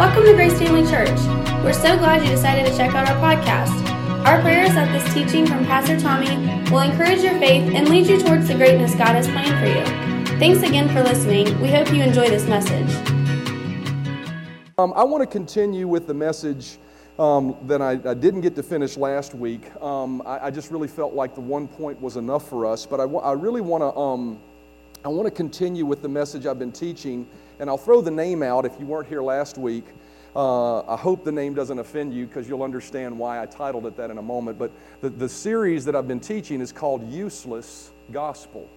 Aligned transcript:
Welcome 0.00 0.24
to 0.24 0.32
Grace 0.32 0.58
Family 0.58 0.90
Church. 0.90 1.10
We're 1.62 1.74
so 1.74 1.94
glad 1.98 2.22
you 2.24 2.30
decided 2.30 2.64
to 2.64 2.74
check 2.74 2.94
out 2.94 3.06
our 3.06 3.16
podcast. 3.16 3.86
Our 4.24 4.40
prayer 4.40 4.64
is 4.64 4.72
that 4.72 4.90
this 4.92 5.12
teaching 5.12 5.46
from 5.46 5.66
Pastor 5.66 6.00
Tommy 6.00 6.36
will 6.70 6.80
encourage 6.80 7.20
your 7.20 7.38
faith 7.38 7.70
and 7.74 7.86
lead 7.86 8.06
you 8.06 8.18
towards 8.18 8.48
the 8.48 8.54
greatness 8.54 8.94
God 8.94 9.08
has 9.08 9.28
planned 9.28 9.58
for 9.60 9.66
you. 9.66 10.38
Thanks 10.38 10.66
again 10.66 10.88
for 10.88 11.02
listening. 11.02 11.60
We 11.60 11.68
hope 11.68 11.92
you 11.92 12.02
enjoy 12.02 12.30
this 12.30 12.46
message. 12.46 12.90
Um, 14.78 14.94
I 14.96 15.04
want 15.04 15.20
to 15.20 15.26
continue 15.26 15.86
with 15.86 16.06
the 16.06 16.14
message 16.14 16.78
um, 17.18 17.58
that 17.66 17.82
I, 17.82 18.00
I, 18.02 18.14
didn't 18.14 18.40
get 18.40 18.54
to 18.56 18.62
finish 18.62 18.96
last 18.96 19.34
week. 19.34 19.70
Um, 19.82 20.22
I, 20.24 20.46
I, 20.46 20.50
just 20.50 20.70
really 20.70 20.88
felt 20.88 21.12
like 21.12 21.34
the 21.34 21.42
one 21.42 21.68
point 21.68 22.00
was 22.00 22.16
enough 22.16 22.48
for 22.48 22.64
us, 22.64 22.86
but 22.86 23.00
I, 23.00 23.04
I 23.04 23.32
really 23.32 23.60
want 23.60 23.82
to. 23.82 24.49
I 25.02 25.08
want 25.08 25.24
to 25.24 25.30
continue 25.30 25.86
with 25.86 26.02
the 26.02 26.10
message 26.10 26.44
I've 26.44 26.58
been 26.58 26.72
teaching, 26.72 27.26
and 27.58 27.70
I'll 27.70 27.78
throw 27.78 28.02
the 28.02 28.10
name 28.10 28.42
out 28.42 28.66
if 28.66 28.78
you 28.78 28.84
weren't 28.84 29.08
here 29.08 29.22
last 29.22 29.56
week. 29.56 29.86
Uh, 30.36 30.80
I 30.80 30.94
hope 30.94 31.24
the 31.24 31.32
name 31.32 31.54
doesn't 31.54 31.78
offend 31.78 32.12
you 32.12 32.26
because 32.26 32.46
you'll 32.46 32.62
understand 32.62 33.18
why 33.18 33.42
I 33.42 33.46
titled 33.46 33.86
it 33.86 33.96
that 33.96 34.10
in 34.10 34.18
a 34.18 34.22
moment. 34.22 34.58
But 34.58 34.70
the, 35.00 35.08
the 35.08 35.28
series 35.28 35.86
that 35.86 35.96
I've 35.96 36.06
been 36.06 36.20
teaching 36.20 36.60
is 36.60 36.70
called 36.70 37.10
Useless 37.10 37.92
Gospel. 38.12 38.68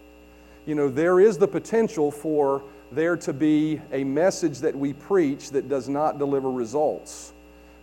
You 0.66 0.76
know, 0.76 0.88
there 0.88 1.20
is 1.20 1.38
the 1.38 1.48
potential 1.48 2.10
for 2.10 2.64
there 2.94 3.18
to 3.18 3.34
be 3.34 3.82
a 3.92 4.06
message 4.06 4.60
that 4.60 4.74
we 4.74 4.94
preach 4.94 5.50
that 5.52 5.68
does 5.68 5.90
not 5.90 6.20
deliver 6.20 6.50
results. 6.50 7.34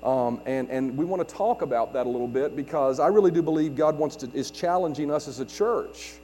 Um, 0.03 0.41
and, 0.47 0.71
and 0.71 0.97
we 0.97 1.05
want 1.05 1.29
to 1.29 1.35
talk 1.35 1.61
about 1.61 1.93
that 1.93 2.07
a 2.07 2.09
little 2.09 2.27
bit 2.27 2.57
because 2.57 3.01
I 3.01 3.09
really 3.09 3.31
do 3.31 3.43
believe 3.43 3.77
God 3.77 3.99
wants 3.99 4.17
to, 4.17 4.31
is 4.33 4.51
challenging 4.51 5.11
us 5.11 5.29
as 5.29 5.41
a 5.41 5.45
church 5.45 6.15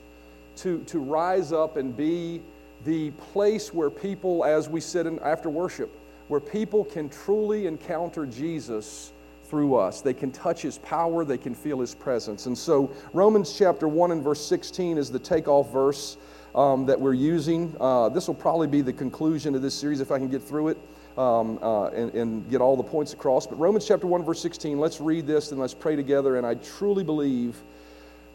to, 0.56 0.80
to 0.84 0.98
rise 0.98 1.52
up 1.52 1.76
and 1.76 1.96
be 1.96 2.42
the 2.84 3.10
place 3.12 3.72
where 3.72 3.90
people, 3.90 4.44
as 4.44 4.68
we 4.68 4.80
sit 4.80 5.06
in 5.06 5.18
after 5.20 5.50
worship, 5.50 5.96
where 6.28 6.40
people 6.40 6.84
can 6.84 7.08
truly 7.08 7.66
encounter 7.66 8.26
Jesus 8.26 9.12
through 9.44 9.76
us. 9.76 10.00
They 10.00 10.14
can 10.14 10.32
touch 10.32 10.62
his 10.62 10.78
power, 10.78 11.24
they 11.24 11.38
can 11.38 11.54
feel 11.54 11.80
his 11.80 11.94
presence. 11.94 12.46
And 12.46 12.56
so, 12.56 12.90
Romans 13.12 13.56
chapter 13.56 13.88
1 13.88 14.10
and 14.10 14.22
verse 14.22 14.44
16 14.44 14.98
is 14.98 15.10
the 15.10 15.18
takeoff 15.18 15.72
verse 15.72 16.16
um, 16.54 16.86
that 16.86 17.00
we're 17.00 17.14
using. 17.14 17.74
Uh, 17.80 18.08
this 18.08 18.26
will 18.26 18.34
probably 18.34 18.66
be 18.66 18.80
the 18.80 18.92
conclusion 18.92 19.54
of 19.54 19.62
this 19.62 19.74
series 19.74 20.00
if 20.00 20.10
I 20.10 20.18
can 20.18 20.28
get 20.28 20.42
through 20.42 20.68
it 20.68 20.78
um, 21.16 21.58
uh, 21.62 21.86
and, 21.88 22.12
and 22.14 22.50
get 22.50 22.60
all 22.60 22.76
the 22.76 22.82
points 22.82 23.12
across. 23.12 23.46
But 23.46 23.56
Romans 23.56 23.86
chapter 23.86 24.06
1, 24.06 24.24
verse 24.24 24.40
16, 24.40 24.78
let's 24.78 25.00
read 25.00 25.26
this 25.26 25.52
and 25.52 25.60
let's 25.60 25.74
pray 25.74 25.96
together. 25.96 26.36
And 26.36 26.46
I 26.46 26.54
truly 26.54 27.04
believe 27.04 27.62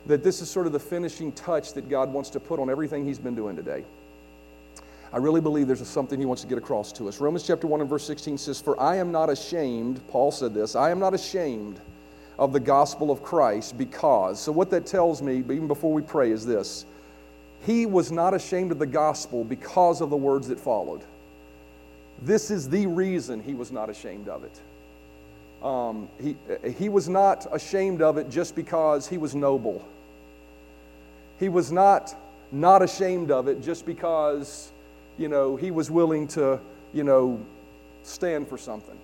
that 0.06 0.24
this 0.24 0.42
is 0.42 0.50
sort 0.50 0.66
of 0.66 0.74
the 0.74 0.80
finishing 0.80 1.32
touch 1.34 1.74
that 1.74 1.90
God 1.90 2.12
wants 2.12 2.30
to 2.32 2.40
put 2.40 2.60
on 2.60 2.70
everything 2.70 3.06
He's 3.06 3.20
been 3.20 3.36
doing 3.36 3.56
today. 3.56 3.84
I 5.14 5.18
really 5.18 5.42
believe 5.42 5.68
there's 5.68 5.86
something 5.88 6.20
He 6.20 6.26
wants 6.26 6.42
to 6.42 6.48
get 6.48 6.58
across 6.58 6.92
to 6.94 7.08
us. 7.08 7.20
Romans 7.20 7.46
chapter 7.46 7.68
1 7.68 7.82
and 7.82 7.90
verse 7.90 8.06
16 8.06 8.38
says, 8.38 8.62
For 8.62 8.80
I 8.80 8.96
am 8.96 9.12
not 9.12 9.30
ashamed, 9.30 10.06
Paul 10.08 10.32
said 10.32 10.54
this, 10.54 10.76
I 10.76 10.90
am 10.90 11.00
not 11.00 11.14
ashamed 11.14 11.80
of 12.40 12.54
the 12.54 12.60
gospel 12.60 13.12
of 13.12 13.22
Christ 13.22 13.78
because. 13.78 14.40
So, 14.40 14.52
what 14.52 14.70
that 14.72 14.86
tells 14.86 15.22
me, 15.22 15.38
even 15.38 15.68
before 15.68 15.94
we 15.94 16.02
pray, 16.02 16.32
is 16.32 16.46
this 16.46 16.86
He 17.66 17.86
was 17.86 18.12
not 18.12 18.34
ashamed 18.34 18.72
of 18.72 18.80
the 18.80 18.86
gospel 18.86 19.44
because 19.44 20.02
of 20.02 20.10
the 20.10 20.18
words 20.18 20.48
that 20.48 20.60
followed. 20.60 21.02
This 22.22 22.52
is 22.52 22.70
the 22.70 22.86
reason 22.86 23.42
he 23.42 23.54
was 23.54 23.72
not 23.72 23.90
ashamed 23.90 24.30
of 24.30 24.44
it. 24.44 24.62
Um, 25.64 26.10
he, 26.20 26.36
he 26.78 26.90
was 26.90 27.08
not 27.08 27.48
ashamed 27.52 28.02
of 28.02 28.18
it 28.18 28.30
just 28.30 28.56
because 28.56 29.08
he 29.08 29.18
was 29.18 29.36
noble. 29.36 29.88
He 31.40 31.50
was 31.50 31.72
not 31.72 32.16
not 32.52 32.82
ashamed 32.82 33.32
of 33.32 33.48
it 33.48 33.62
just 33.62 33.86
because, 33.86 34.72
you 35.18 35.30
know, 35.30 35.56
he 35.56 35.72
was 35.72 35.90
willing 35.90 36.28
to, 36.28 36.60
you 36.94 37.04
know, 37.04 37.40
stand 38.04 38.48
for 38.48 38.58
something. 38.58 38.98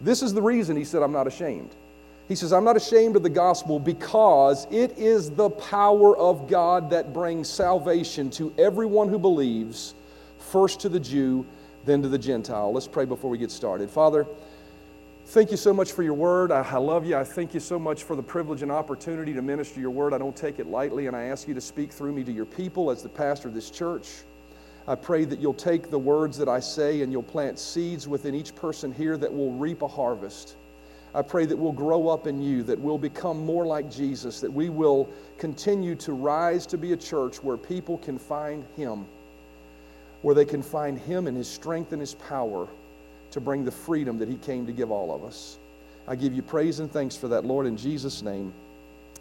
This 0.00 0.22
is 0.22 0.34
the 0.34 0.42
reason 0.42 0.76
he 0.76 0.84
said, 0.84 1.02
I'm 1.02 1.12
not 1.12 1.26
ashamed. 1.26 1.70
He 2.26 2.34
says, 2.34 2.52
I'm 2.52 2.64
not 2.64 2.76
ashamed 2.76 3.14
of 3.14 3.22
the 3.22 3.30
gospel 3.30 3.78
because 3.78 4.66
it 4.70 4.98
is 4.98 5.30
the 5.30 5.50
power 5.50 6.16
of 6.16 6.48
God 6.48 6.90
that 6.90 7.12
brings 7.12 7.48
salvation 7.48 8.30
to 8.30 8.52
everyone 8.58 9.08
who 9.08 9.18
believes, 9.18 9.94
first 10.38 10.80
to 10.80 10.88
the 10.88 11.00
Jew 11.00 11.46
then 11.84 12.02
to 12.02 12.08
the 12.08 12.18
Gentile. 12.18 12.72
Let's 12.72 12.86
pray 12.86 13.04
before 13.04 13.30
we 13.30 13.38
get 13.38 13.50
started. 13.50 13.90
Father, 13.90 14.26
thank 15.32 15.50
you 15.50 15.56
so 15.56 15.72
much 15.72 15.92
for 15.92 16.02
your 16.02 16.12
word. 16.12 16.52
I, 16.52 16.60
I, 16.60 16.76
love 16.76 17.06
you. 17.06 17.16
I 17.16 17.24
thank 17.24 17.54
you 17.54 17.60
so 17.60 17.78
much 17.78 18.02
for 18.02 18.14
the 18.14 18.22
privilege 18.22 18.60
and 18.60 18.70
opportunity 18.70 19.32
to 19.32 19.40
minister 19.40 19.80
your 19.80 19.90
word. 19.90 20.12
I 20.12 20.18
don't 20.18 20.36
take 20.36 20.58
it 20.58 20.66
lightly, 20.66 21.06
and 21.06 21.16
I 21.16 21.24
ask 21.24 21.48
you 21.48 21.54
to 21.54 21.60
speak 21.60 21.90
through 21.90 22.12
me 22.12 22.22
to 22.24 22.30
your 22.30 22.44
people 22.44 22.90
as 22.90 23.02
the 23.02 23.08
pastor 23.08 23.48
of 23.48 23.54
this 23.54 23.70
church. 23.70 24.08
I 24.86 24.94
pray 24.94 25.24
that 25.24 25.40
you'll 25.40 25.54
take 25.54 25.88
the 25.88 25.98
words 25.98 26.36
that 26.36 26.50
I 26.50 26.60
say 26.60 27.00
and 27.00 27.10
you'll 27.10 27.22
plant 27.22 27.58
seeds 27.58 28.06
within 28.06 28.34
each 28.34 28.54
person 28.54 28.92
here 28.92 29.16
that 29.16 29.32
will 29.32 29.52
reap 29.52 29.80
a 29.80 29.88
harvest. 29.88 30.56
I 31.14 31.22
pray 31.22 31.46
that 31.46 31.56
we'll 31.56 31.72
grow 31.72 32.08
up 32.08 32.26
in 32.26 32.42
you, 32.42 32.62
that 32.64 32.78
we'll 32.78 32.98
become 32.98 33.42
more 33.42 33.64
like 33.64 33.90
Jesus, 33.90 34.38
that 34.40 34.52
we 34.52 34.68
will 34.68 35.08
continue 35.38 35.94
to 35.94 36.12
rise 36.12 36.66
to 36.66 36.76
be 36.76 36.92
a 36.92 36.96
church 36.96 37.42
where 37.42 37.56
people 37.56 37.96
can 37.96 38.18
find 38.18 38.66
Him 38.76 39.06
where 40.22 40.34
they 40.34 40.44
can 40.44 40.62
find 40.62 40.98
Him 40.98 41.26
and 41.26 41.36
His 41.36 41.48
strength 41.48 41.92
and 41.92 42.00
His 42.00 42.14
power 42.14 42.68
to 43.32 43.40
bring 43.40 43.64
the 43.64 43.70
freedom 43.70 44.18
that 44.18 44.28
He 44.28 44.36
came 44.36 44.66
to 44.66 44.72
give 44.72 44.90
all 44.90 45.14
of 45.14 45.24
us. 45.24 45.58
I 46.06 46.16
give 46.16 46.32
you 46.32 46.42
praise 46.42 46.80
and 46.80 46.90
thanks 46.90 47.16
for 47.16 47.28
that, 47.28 47.44
Lord, 47.44 47.66
in 47.66 47.76
Jesus' 47.76 48.22
name. 48.22 48.52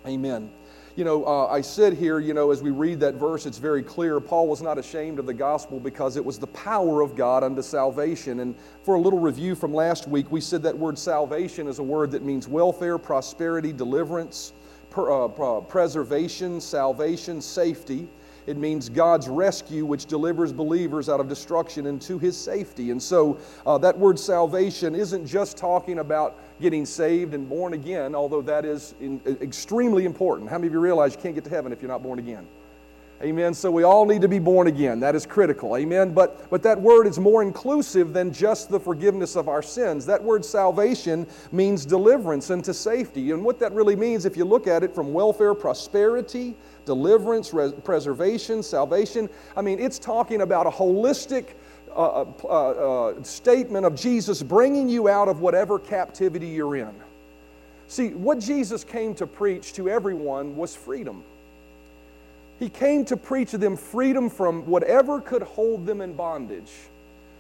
Amen. 0.06 0.50
You 0.96 1.06
know, 1.06 1.26
uh, 1.26 1.48
I 1.48 1.62
said 1.62 1.94
here, 1.94 2.20
you 2.20 2.34
know, 2.34 2.52
as 2.52 2.62
we 2.62 2.70
read 2.70 3.00
that 3.00 3.14
verse, 3.14 3.46
it's 3.46 3.58
very 3.58 3.82
clear. 3.82 4.20
Paul 4.20 4.48
was 4.48 4.62
not 4.62 4.78
ashamed 4.78 5.20
of 5.20 5.26
the 5.26 5.34
gospel 5.34 5.80
because 5.80 6.18
it 6.18 6.26
was 6.26 6.38
the 6.38 6.48
power 6.48 7.00
of 7.02 7.16
God 7.16 7.44
unto 7.44 7.62
salvation. 7.62 8.42
And 8.42 8.56
for 8.84 8.96
a 8.96 9.00
little 9.00 9.20
review 9.20 9.56
from 9.56 9.74
last 9.74 10.08
week, 10.10 10.30
we 10.32 10.42
said 10.42 10.62
that 10.64 10.78
word 10.78 11.00
salvation 11.00 11.68
is 11.68 11.80
a 11.80 11.84
word 11.84 12.12
that 12.12 12.24
means 12.24 12.48
welfare, 12.48 12.98
prosperity, 12.98 13.72
deliverance, 13.72 14.52
per, 14.90 15.10
uh, 15.12 15.62
preservation, 15.62 16.60
salvation, 16.60 17.42
safety. 17.42 18.10
It 18.48 18.58
means 18.58 18.90
God's 18.90 19.28
rescue, 19.28 19.86
which 19.86 20.06
delivers 20.06 20.52
believers 20.52 21.10
out 21.10 21.20
of 21.20 21.28
destruction 21.28 21.86
into 21.86 22.18
his 22.18 22.38
safety. 22.38 22.92
And 22.92 23.02
so 23.02 23.38
uh, 23.66 23.78
that 23.80 23.98
word 23.98 24.20
salvation 24.20 24.96
isn't 24.96 25.26
just 25.26 25.58
talking 25.58 26.00
about 26.00 26.38
getting 26.60 26.86
saved 26.86 27.34
and 27.34 27.48
born 27.48 27.74
again, 27.74 28.16
although 28.16 28.42
that 28.42 28.66
is 28.66 28.96
in, 29.00 29.22
extremely 29.42 30.06
important. 30.06 30.50
How 30.50 30.58
many 30.58 30.68
of 30.68 30.74
you 30.74 30.80
realize 30.80 31.16
you 31.16 31.22
can't 31.22 31.36
get 31.36 31.44
to 31.46 31.50
heaven 31.50 31.72
if 31.72 31.82
you're 31.82 31.92
not 31.92 32.04
born 32.04 32.20
again? 32.20 32.48
Amen. 33.22 33.54
So 33.54 33.70
we 33.70 33.84
all 33.84 34.08
need 34.08 34.22
to 34.22 34.28
be 34.28 34.40
born 34.40 34.66
again. 34.66 35.00
That 35.00 35.16
is 35.16 35.28
critical. 35.28 35.78
Amen. 35.78 36.12
But, 36.12 36.50
but 36.50 36.64
that 36.64 36.82
word 36.82 37.06
is 37.06 37.20
more 37.20 37.44
inclusive 37.44 38.14
than 38.14 38.34
just 38.34 38.70
the 38.70 38.80
forgiveness 38.80 39.36
of 39.36 39.48
our 39.48 39.62
sins. 39.62 40.08
That 40.08 40.24
word 40.24 40.44
salvation 40.44 41.28
means 41.52 41.86
deliverance 41.86 42.50
into 42.50 42.74
safety. 42.74 43.30
And 43.30 43.44
what 43.44 43.60
that 43.60 43.74
really 43.74 43.96
means, 43.96 44.26
if 44.26 44.36
you 44.36 44.44
look 44.44 44.66
at 44.66 44.82
it 44.84 44.96
from 44.96 45.14
welfare, 45.14 45.54
prosperity, 45.54 46.56
deliverance, 46.86 47.54
res- 47.54 47.74
preservation, 47.74 48.64
salvation. 48.64 49.30
I 49.56 49.62
mean, 49.62 49.80
it's 49.80 50.00
talking 50.00 50.42
about 50.42 50.66
a 50.66 50.72
holistic 50.72 51.50
uh, 51.96 52.22
uh, 52.22 52.26
uh, 52.44 52.48
uh, 52.48 53.24
statement 53.24 53.86
of 53.86 53.96
Jesus 53.96 54.42
bringing 54.42 54.90
you 54.90 55.10
out 55.10 55.28
of 55.28 55.42
whatever 55.42 55.78
captivity 55.78 56.48
you're 56.48 56.76
in. 56.76 56.94
See, 57.88 58.10
what 58.10 58.40
Jesus 58.40 58.84
came 58.84 59.14
to 59.16 59.28
preach 59.28 59.74
to 59.74 59.90
everyone 59.90 60.56
was 60.56 60.76
freedom. 60.76 61.24
He 62.62 62.70
came 62.70 63.04
to 63.06 63.18
preach 63.18 63.52
to 63.52 63.58
them 63.58 63.76
freedom 63.76 64.30
from 64.30 64.66
whatever 64.66 65.20
could 65.20 65.42
hold 65.42 65.86
them 65.86 66.00
in 66.00 66.14
bondage, 66.14 66.72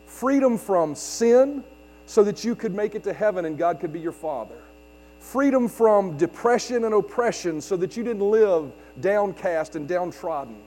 freedom 0.05 0.57
from 0.57 0.95
sin, 0.95 1.63
so 2.05 2.23
that 2.23 2.43
you 2.43 2.55
could 2.55 2.73
make 2.73 2.95
it 2.95 3.03
to 3.03 3.13
heaven 3.13 3.45
and 3.45 3.57
God 3.57 3.79
could 3.79 3.93
be 3.93 3.99
your 3.99 4.11
Father 4.11 4.57
freedom 5.21 5.67
from 5.67 6.17
depression 6.17 6.83
and 6.83 6.95
oppression 6.95 7.61
so 7.61 7.77
that 7.77 7.95
you 7.95 8.03
didn't 8.03 8.27
live 8.27 8.71
downcast 8.99 9.75
and 9.75 9.87
downtrodden, 9.87 10.57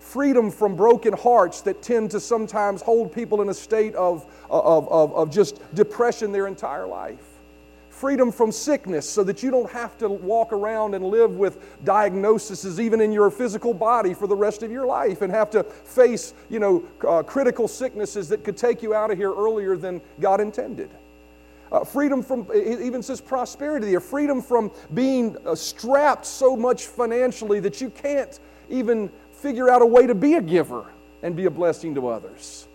freedom 0.00 0.50
from 0.50 0.74
broken 0.74 1.12
hearts 1.12 1.60
that 1.60 1.82
tend 1.82 2.10
to 2.10 2.18
sometimes 2.18 2.80
hold 2.80 3.12
people 3.12 3.42
in 3.42 3.50
a 3.50 3.54
state 3.54 3.94
of, 3.94 4.26
of, 4.48 4.88
of, 4.88 5.12
of 5.12 5.30
just 5.30 5.60
depression 5.74 6.32
their 6.32 6.46
entire 6.46 6.86
life. 6.86 7.27
Freedom 7.98 8.30
from 8.30 8.52
sickness 8.52 9.10
so 9.10 9.24
that 9.24 9.42
you 9.42 9.50
don't 9.50 9.68
have 9.72 9.98
to 9.98 10.08
walk 10.08 10.52
around 10.52 10.94
and 10.94 11.04
live 11.04 11.32
with 11.32 11.84
diagnoses 11.84 12.78
even 12.78 13.00
in 13.00 13.10
your 13.10 13.28
physical 13.28 13.74
body 13.74 14.14
for 14.14 14.28
the 14.28 14.36
rest 14.36 14.62
of 14.62 14.70
your 14.70 14.86
life 14.86 15.20
and 15.20 15.32
have 15.32 15.50
to 15.50 15.64
face, 15.64 16.32
you 16.48 16.60
know, 16.60 16.84
uh, 17.08 17.24
critical 17.24 17.66
sicknesses 17.66 18.28
that 18.28 18.44
could 18.44 18.56
take 18.56 18.84
you 18.84 18.94
out 18.94 19.10
of 19.10 19.18
here 19.18 19.34
earlier 19.34 19.76
than 19.76 20.00
God 20.20 20.40
intended. 20.40 20.90
Uh, 21.72 21.82
freedom 21.82 22.22
from, 22.22 22.46
it 22.54 22.80
even 22.80 23.02
says 23.02 23.20
prosperity 23.20 23.90
there, 23.90 23.98
freedom 23.98 24.40
from 24.42 24.70
being 24.94 25.36
uh, 25.44 25.56
strapped 25.56 26.24
so 26.24 26.56
much 26.56 26.86
financially 26.86 27.58
that 27.58 27.80
you 27.80 27.90
can't 27.90 28.38
even 28.70 29.10
figure 29.32 29.68
out 29.68 29.82
a 29.82 29.86
way 29.86 30.06
to 30.06 30.14
be 30.14 30.34
a 30.34 30.40
giver 30.40 30.86
and 31.24 31.34
be 31.34 31.46
a 31.46 31.50
blessing 31.50 31.96
to 31.96 32.06
others. 32.06 32.67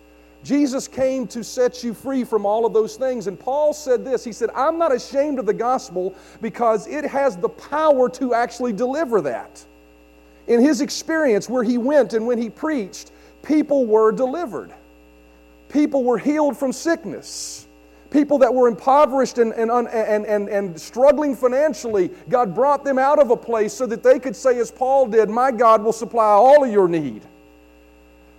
Jesus 0.44 0.88
came 0.88 1.26
to 1.28 1.44
set 1.44 1.84
you 1.84 1.94
free 1.94 2.24
from 2.24 2.46
all 2.46 2.66
of 2.66 2.74
those 2.74 2.98
things. 2.98 3.28
And 3.28 3.40
Paul 3.40 3.74
said 3.74 4.04
this 4.04 4.24
He 4.24 4.34
said, 4.34 4.50
I'm 4.54 4.78
not 4.78 4.94
ashamed 4.94 5.40
of 5.40 5.46
the 5.46 5.54
gospel 5.54 6.16
because 6.42 6.88
it 6.88 7.06
has 7.06 7.38
the 7.38 7.50
power 7.50 8.10
to 8.10 8.34
actually 8.34 8.74
deliver 8.74 9.22
that. 9.22 9.64
In 10.48 10.60
his 10.60 10.82
experience, 10.82 11.48
where 11.48 11.64
he 11.64 11.78
went 11.78 12.14
and 12.14 12.28
when 12.28 12.38
he 12.38 12.50
preached, 12.50 13.12
people 13.42 13.86
were 13.86 14.12
delivered, 14.12 14.74
people 15.70 16.04
were 16.04 16.18
healed 16.18 16.58
from 16.58 16.74
sickness. 16.74 17.68
people 18.10 18.38
that 18.38 18.54
were 18.54 18.68
impoverished 18.68 19.40
and, 19.40 19.54
and, 19.54 19.72
and, 19.72 20.26
and, 20.26 20.48
and 20.48 20.80
struggling 20.80 21.36
financially, 21.36 22.12
God 22.30 22.54
brought 22.54 22.84
them 22.84 23.00
out 23.00 23.18
of 23.18 23.32
a 23.32 23.38
place 23.38 23.74
so 23.74 23.88
that 23.88 24.04
they 24.04 24.20
could 24.20 24.36
say, 24.36 24.60
as 24.60 24.70
Paul 24.70 25.08
did, 25.08 25.30
My 25.30 25.52
God 25.52 25.84
will 25.84 25.94
supply 25.94 26.26
all 26.26 26.64
of 26.64 26.72
your 26.72 26.88
need 26.88 27.24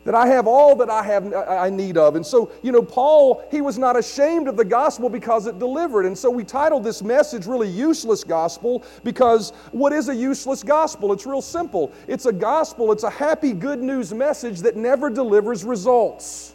that 0.05 0.15
I 0.15 0.27
have 0.29 0.47
all 0.47 0.77
that 0.77 0.91
I 0.91 1.03
have 1.03 1.33
I 1.33 1.71
need 1.71 1.97
of. 1.97 2.17
And 2.17 2.25
so, 2.25 2.51
you 2.62 2.73
know, 2.73 2.83
Paul, 2.83 3.43
he 3.51 3.61
was 3.61 3.79
not 3.79 3.97
ashamed 3.97 4.49
of 4.49 4.56
the 4.56 4.65
gospel 4.65 5.09
because 5.09 5.47
it 5.47 5.59
delivered. 5.59 6.06
And 6.06 6.17
so 6.17 6.31
we 6.31 6.45
titled 6.45 6.85
this 6.85 7.03
message 7.03 7.47
really 7.47 7.69
useless 7.69 8.23
gospel 8.23 8.85
because 9.03 9.51
what 9.73 9.93
is 9.93 10.09
a 10.09 10.15
useless 10.15 10.62
gospel? 10.62 11.12
It's 11.12 11.27
real 11.27 11.43
simple. 11.43 11.93
It's 12.06 12.27
a 12.27 12.33
gospel, 12.33 12.93
it's 12.93 13.05
a 13.05 13.11
happy 13.11 13.53
good 13.53 13.83
news 13.83 14.12
message 14.12 14.61
that 14.61 14.77
never 14.77 15.11
delivers 15.11 15.65
results. 15.65 16.55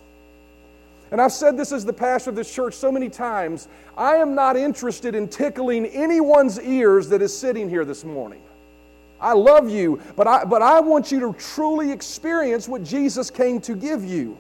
And 1.12 1.20
I've 1.20 1.32
said 1.32 1.58
this 1.58 1.72
as 1.72 1.84
the 1.84 1.94
pastor 1.94 2.30
of 2.30 2.36
this 2.36 2.54
church 2.54 2.76
so 2.76 2.92
many 2.92 3.10
times. 3.10 3.68
I 3.98 4.18
am 4.18 4.36
not 4.36 4.56
interested 4.56 5.16
in 5.16 5.28
tickling 5.28 5.88
anyone's 5.88 6.60
ears 6.62 7.10
that 7.10 7.24
is 7.24 7.36
sitting 7.36 7.68
here 7.68 7.84
this 7.84 8.04
morning. 8.04 8.42
I 9.22 9.34
love 9.34 9.70
you, 9.70 10.02
but 10.16 10.28
I, 10.28 10.46
but 10.46 10.62
I 10.62 10.80
want 10.80 11.12
you 11.12 11.20
to 11.22 11.34
truly 11.34 11.92
experience 11.92 12.68
what 12.68 12.84
Jesus 12.84 13.30
came 13.30 13.60
to 13.62 13.76
give 13.76 14.04
you. 14.04 14.38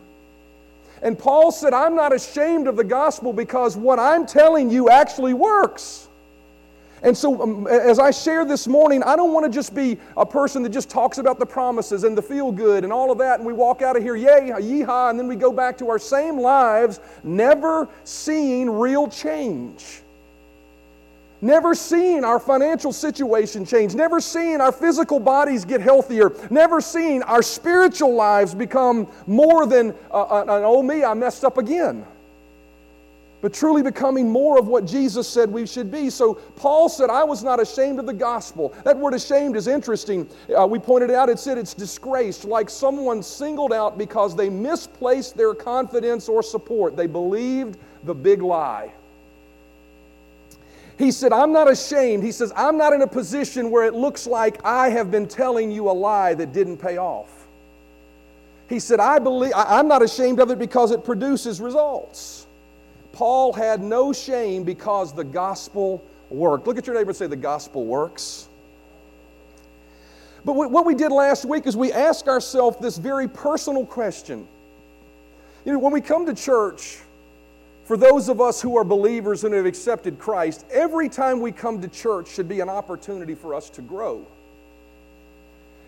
And 1.01 1.17
Paul 1.17 1.51
said, 1.51 1.73
I'm 1.73 1.95
not 1.95 2.13
ashamed 2.13 2.67
of 2.67 2.75
the 2.75 2.83
gospel 2.83 3.33
because 3.33 3.77
what 3.77 3.99
I'm 3.99 4.25
telling 4.25 4.69
you 4.69 4.89
actually 4.89 5.33
works. 5.33 6.09
And 7.01 7.17
so, 7.17 7.41
um, 7.41 7.67
as 7.67 7.97
I 7.97 8.11
share 8.11 8.43
this 8.43 8.67
morning, 8.67 9.03
I 9.03 9.15
don't 9.15 9.31
want 9.31 9.45
to 9.45 9.51
just 9.51 9.73
be 9.73 9.97
a 10.17 10.25
person 10.25 10.63
that 10.63 10.69
just 10.69 10.89
talks 10.89 11.17
about 11.17 11.39
the 11.39 11.45
promises 11.45 12.03
and 12.03 12.17
the 12.17 12.21
feel 12.21 12.51
good 12.51 12.83
and 12.83 12.91
all 12.91 13.09
of 13.11 13.17
that, 13.19 13.39
and 13.39 13.47
we 13.47 13.53
walk 13.53 13.81
out 13.81 13.95
of 13.95 14.03
here, 14.03 14.17
yay, 14.17 14.51
yeehaw, 14.51 15.09
and 15.09 15.17
then 15.17 15.27
we 15.27 15.37
go 15.37 15.53
back 15.53 15.77
to 15.77 15.89
our 15.89 15.99
same 15.99 16.37
lives, 16.37 16.99
never 17.23 17.87
seeing 18.03 18.69
real 18.69 19.07
change. 19.07 20.01
Never 21.41 21.73
seeing 21.73 22.25
our 22.25 22.39
financial 22.39 22.91
situation 22.91 23.65
change, 23.65 23.95
never 23.95 24.19
seeing 24.19 24.59
our 24.59 24.73
physical 24.73 25.19
bodies 25.19 25.63
get 25.63 25.79
healthier, 25.79 26.33
never 26.49 26.81
seeing 26.81 27.23
our 27.23 27.41
spiritual 27.41 28.13
lives 28.13 28.53
become 28.53 29.07
more 29.25 29.65
than 29.65 29.93
uh, 30.11 30.21
uh 30.23 30.41
an 30.41 30.49
oh 30.49 30.83
me, 30.83 31.03
I 31.03 31.13
messed 31.13 31.45
up 31.45 31.57
again. 31.57 32.05
But 33.41 33.53
truly 33.53 33.81
becoming 33.81 34.27
more 34.27 34.59
of 34.59 34.67
what 34.67 34.85
Jesus 34.85 35.25
said 35.25 35.49
we 35.49 35.65
should 35.65 35.89
be. 35.89 36.09
So 36.09 36.33
Paul 36.33 36.89
said, 36.89 37.09
I 37.09 37.23
was 37.23 37.41
not 37.41 37.61
ashamed 37.61 37.99
of 37.99 38.05
the 38.05 38.13
gospel. 38.13 38.75
That 38.83 38.97
word 38.97 39.13
ashamed 39.13 39.55
is 39.55 39.67
interesting. 39.67 40.27
Uh, 40.53 40.67
we 40.67 40.77
pointed 40.77 41.09
out 41.09 41.29
it 41.29 41.39
said 41.39 41.57
it's 41.57 41.73
disgraced, 41.73 42.43
like 42.43 42.69
someone 42.69 43.23
singled 43.23 43.71
out 43.71 43.97
because 43.97 44.35
they 44.35 44.49
misplaced 44.49 45.37
their 45.37 45.53
confidence 45.53 46.27
or 46.27 46.43
support. 46.43 46.97
They 46.97 47.07
believed 47.07 47.77
the 48.03 48.13
big 48.13 48.41
lie. 48.41 48.91
He 50.99 51.13
said, 51.13 51.31
I'm 51.31 51.53
not 51.53 51.71
ashamed. 51.71 52.25
He 52.25 52.33
says, 52.33 52.51
I'm 52.57 52.77
not 52.77 52.91
in 52.91 53.01
a 53.01 53.07
position 53.07 53.71
where 53.71 53.85
it 53.85 53.93
looks 53.95 54.27
like 54.27 54.59
I 54.65 54.89
have 54.89 55.09
been 55.09 55.29
telling 55.29 55.71
you 55.71 55.89
a 55.89 55.93
lie 55.93 56.33
that 56.33 56.51
didn't 56.51 56.75
pay 56.75 56.97
off. 56.97 57.47
He 58.67 58.79
said, 58.79 58.99
I 58.99 59.17
believe, 59.17 59.53
I'm 59.55 59.87
not 59.87 60.01
ashamed 60.01 60.41
of 60.41 60.51
it 60.51 60.59
because 60.59 60.91
it 60.91 61.05
produces 61.05 61.61
results. 61.61 62.47
Paul 63.13 63.53
had 63.53 63.81
no 63.81 64.11
shame 64.11 64.65
because 64.65 65.13
the 65.13 65.23
gospel 65.23 66.03
worked. 66.29 66.67
Look 66.67 66.77
at 66.77 66.85
your 66.85 66.97
neighbor 66.97 67.11
and 67.11 67.17
say, 67.17 67.27
The 67.27 67.35
gospel 67.37 67.85
works. 67.85 68.49
But 70.43 70.53
what 70.53 70.85
we 70.85 70.95
did 70.95 71.13
last 71.13 71.45
week 71.45 71.65
is 71.65 71.77
we 71.77 71.93
asked 71.93 72.27
ourselves 72.27 72.77
this 72.81 72.97
very 72.97 73.27
personal 73.29 73.85
question. 73.85 74.45
You 75.63 75.73
know, 75.73 75.79
when 75.79 75.93
we 75.93 76.01
come 76.01 76.25
to 76.25 76.33
church, 76.33 76.99
for 77.89 77.97
those 77.97 78.29
of 78.29 78.39
us 78.39 78.61
who 78.61 78.77
are 78.77 78.83
believers 78.83 79.45
and 79.45 79.51
have 79.55 79.65
accepted 79.65 80.19
Christ, 80.19 80.63
every 80.69 81.09
time 81.09 81.39
we 81.39 81.51
come 81.51 81.81
to 81.81 81.87
church 81.87 82.29
should 82.29 82.47
be 82.47 82.59
an 82.59 82.69
opportunity 82.69 83.33
for 83.33 83.55
us 83.55 83.67
to 83.71 83.81
grow. 83.81 84.27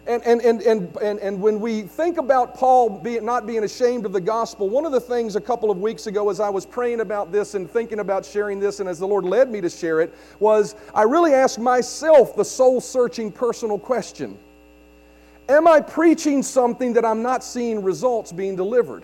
And, 0.07 0.23
and, 0.25 0.41
and, 0.41 0.63
and, 0.63 0.97
and, 0.97 1.19
and 1.19 1.39
when 1.39 1.59
we 1.59 1.83
think 1.83 2.17
about 2.17 2.55
Paul 2.55 2.89
being, 2.89 3.23
not 3.23 3.45
being 3.45 3.63
ashamed 3.63 4.07
of 4.07 4.13
the 4.13 4.19
gospel, 4.19 4.67
one 4.67 4.83
of 4.83 4.91
the 4.91 4.99
things 4.99 5.35
a 5.35 5.39
couple 5.39 5.69
of 5.69 5.77
weeks 5.77 6.07
ago 6.07 6.31
as 6.31 6.39
I 6.39 6.49
was 6.49 6.65
praying 6.65 7.01
about 7.01 7.31
this 7.31 7.53
and 7.53 7.69
thinking 7.69 7.99
about 7.99 8.25
sharing 8.25 8.59
this, 8.59 8.79
and 8.79 8.89
as 8.89 8.97
the 8.97 9.07
Lord 9.07 9.23
led 9.23 9.51
me 9.51 9.61
to 9.61 9.69
share 9.69 10.01
it, 10.01 10.11
was 10.39 10.73
I 10.95 11.03
really 11.03 11.35
asked 11.35 11.59
myself 11.59 12.35
the 12.35 12.43
soul 12.43 12.81
searching 12.81 13.31
personal 13.31 13.77
question 13.77 14.39
Am 15.47 15.67
I 15.67 15.79
preaching 15.81 16.41
something 16.41 16.93
that 16.93 17.05
I'm 17.05 17.21
not 17.21 17.43
seeing 17.43 17.83
results 17.83 18.31
being 18.31 18.55
delivered? 18.55 19.03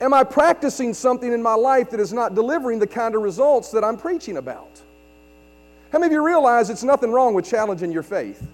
Am 0.00 0.14
I 0.14 0.22
practicing 0.22 0.94
something 0.94 1.32
in 1.32 1.42
my 1.42 1.54
life 1.54 1.90
that 1.90 2.00
is 2.00 2.12
not 2.12 2.34
delivering 2.34 2.78
the 2.78 2.86
kind 2.86 3.14
of 3.14 3.22
results 3.22 3.70
that 3.72 3.82
I'm 3.82 3.96
preaching 3.96 4.36
about? 4.36 4.80
How 5.92 5.98
many 5.98 6.06
of 6.08 6.12
you 6.12 6.24
realize 6.24 6.70
it's 6.70 6.84
nothing 6.84 7.10
wrong 7.10 7.34
with 7.34 7.48
challenging 7.48 7.90
your 7.90 8.02
faith? 8.02 8.40
I 8.42 8.46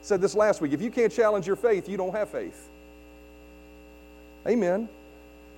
said 0.00 0.20
this 0.20 0.34
last 0.34 0.60
week. 0.60 0.72
If 0.72 0.80
you 0.80 0.90
can't 0.90 1.12
challenge 1.12 1.46
your 1.46 1.56
faith, 1.56 1.88
you 1.88 1.96
don't 1.96 2.14
have 2.14 2.30
faith. 2.30 2.68
Amen. 4.46 4.88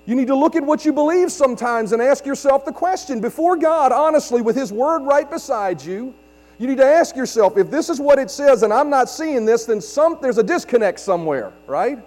You 0.06 0.17
need 0.17 0.29
to 0.29 0.35
look 0.35 0.56
at 0.56 0.65
what 0.65 0.85
you 0.85 0.93
believe 0.93 1.31
sometimes 1.31 1.93
and 1.93 2.03
ask 2.03 2.27
yourself 2.27 2.65
the 2.65 2.73
question 2.73 3.21
before 3.21 3.56
God, 3.56 3.93
honestly, 3.93 4.43
with 4.43 4.56
His 4.56 4.73
Word 4.73 5.00
right 5.03 5.31
beside 5.31 5.81
you. 5.82 6.15
You 6.59 6.67
need 6.67 6.79
to 6.79 6.87
ask 6.87 7.15
yourself 7.15 7.56
if 7.56 7.71
this 7.71 7.88
is 7.88 8.00
what 8.00 8.19
it 8.19 8.31
says 8.31 8.62
and 8.62 8.73
I'm 8.73 8.91
not 8.91 9.09
seeing 9.09 9.44
this, 9.44 9.67
then 9.67 9.81
some, 9.81 10.19
there's 10.21 10.38
a 10.38 10.43
disconnect 10.43 11.00
somewhere, 11.00 11.53
right? 11.67 11.99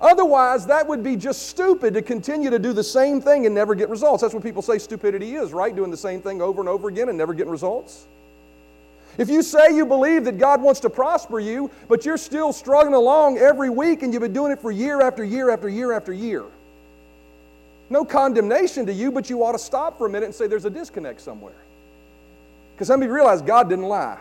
Otherwise, 0.00 0.66
that 0.66 0.86
would 0.86 1.02
be 1.02 1.14
just 1.14 1.48
stupid 1.48 1.92
to 1.94 2.00
continue 2.00 2.48
to 2.48 2.58
do 2.58 2.72
the 2.72 2.82
same 2.82 3.20
thing 3.20 3.44
and 3.44 3.54
never 3.54 3.74
get 3.74 3.90
results. 3.90 4.22
That's 4.22 4.32
what 4.32 4.42
people 4.42 4.62
say 4.62 4.78
stupidity 4.78 5.34
is, 5.34 5.52
right? 5.52 5.76
Doing 5.76 5.90
the 5.90 5.96
same 5.96 6.22
thing 6.22 6.40
over 6.40 6.60
and 6.60 6.68
over 6.68 6.88
again 6.88 7.10
and 7.10 7.18
never 7.18 7.34
getting 7.34 7.50
results. 7.50 8.06
If 9.18 9.28
you 9.28 9.42
say 9.42 9.74
you 9.74 9.84
believe 9.84 10.24
that 10.24 10.38
God 10.38 10.62
wants 10.62 10.80
to 10.80 10.90
prosper 10.90 11.38
you, 11.38 11.70
but 11.88 12.06
you're 12.06 12.16
still 12.16 12.52
struggling 12.52 12.94
along 12.94 13.36
every 13.36 13.68
week 13.68 14.02
and 14.02 14.12
you've 14.12 14.22
been 14.22 14.32
doing 14.32 14.52
it 14.52 14.60
for 14.60 14.70
year 14.70 15.02
after 15.02 15.22
year 15.22 15.50
after 15.50 15.68
year 15.68 15.92
after 15.92 16.12
year, 16.12 16.44
no 17.90 18.04
condemnation 18.04 18.86
to 18.86 18.92
you, 18.92 19.12
but 19.12 19.28
you 19.28 19.44
ought 19.44 19.52
to 19.52 19.58
stop 19.58 19.98
for 19.98 20.06
a 20.06 20.10
minute 20.10 20.26
and 20.26 20.34
say 20.34 20.46
there's 20.46 20.64
a 20.64 20.70
disconnect 20.70 21.20
somewhere. 21.20 21.52
Because 22.74 22.86
some 22.86 23.02
of 23.02 23.06
you 23.06 23.12
realize 23.12 23.42
God 23.42 23.68
didn't 23.68 23.86
lie. 23.86 24.18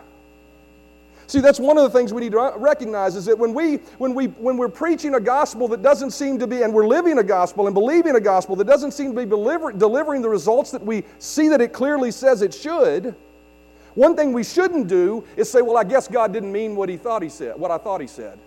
See, 1.29 1.41
that's 1.41 1.59
one 1.59 1.77
of 1.77 1.83
the 1.83 1.95
things 1.95 2.11
we 2.11 2.21
need 2.21 2.31
to 2.31 2.53
recognize 2.55 3.15
is 3.15 3.25
that 3.25 3.37
when, 3.37 3.53
we, 3.53 3.75
when, 3.99 4.15
we, 4.15 4.25
when 4.25 4.57
we're 4.57 4.67
preaching 4.67 5.13
a 5.13 5.19
gospel 5.19 5.67
that 5.67 5.83
doesn't 5.83 6.09
seem 6.09 6.39
to 6.39 6.47
be, 6.47 6.63
and 6.63 6.73
we're 6.73 6.87
living 6.87 7.19
a 7.19 7.23
gospel 7.23 7.67
and 7.67 7.73
believing 7.75 8.15
a 8.15 8.19
gospel 8.19 8.55
that 8.55 8.65
doesn't 8.65 8.93
seem 8.93 9.13
to 9.13 9.15
be 9.15 9.29
deliver, 9.29 9.71
delivering 9.71 10.23
the 10.23 10.27
results 10.27 10.71
that 10.71 10.83
we 10.83 11.03
see 11.19 11.47
that 11.49 11.61
it 11.61 11.71
clearly 11.71 12.09
says 12.09 12.41
it 12.41 12.51
should, 12.51 13.13
one 13.93 14.15
thing 14.15 14.33
we 14.33 14.43
shouldn't 14.43 14.87
do 14.87 15.23
is 15.37 15.47
say, 15.47 15.61
well, 15.61 15.77
I 15.77 15.83
guess 15.83 16.07
God 16.07 16.33
didn't 16.33 16.51
mean 16.51 16.75
what 16.75 16.89
he 16.89 16.97
thought 16.97 17.21
he 17.21 17.29
said, 17.29 17.59
what 17.59 17.69
I 17.69 17.77
thought 17.77 18.01
he 18.01 18.07
said. 18.07 18.39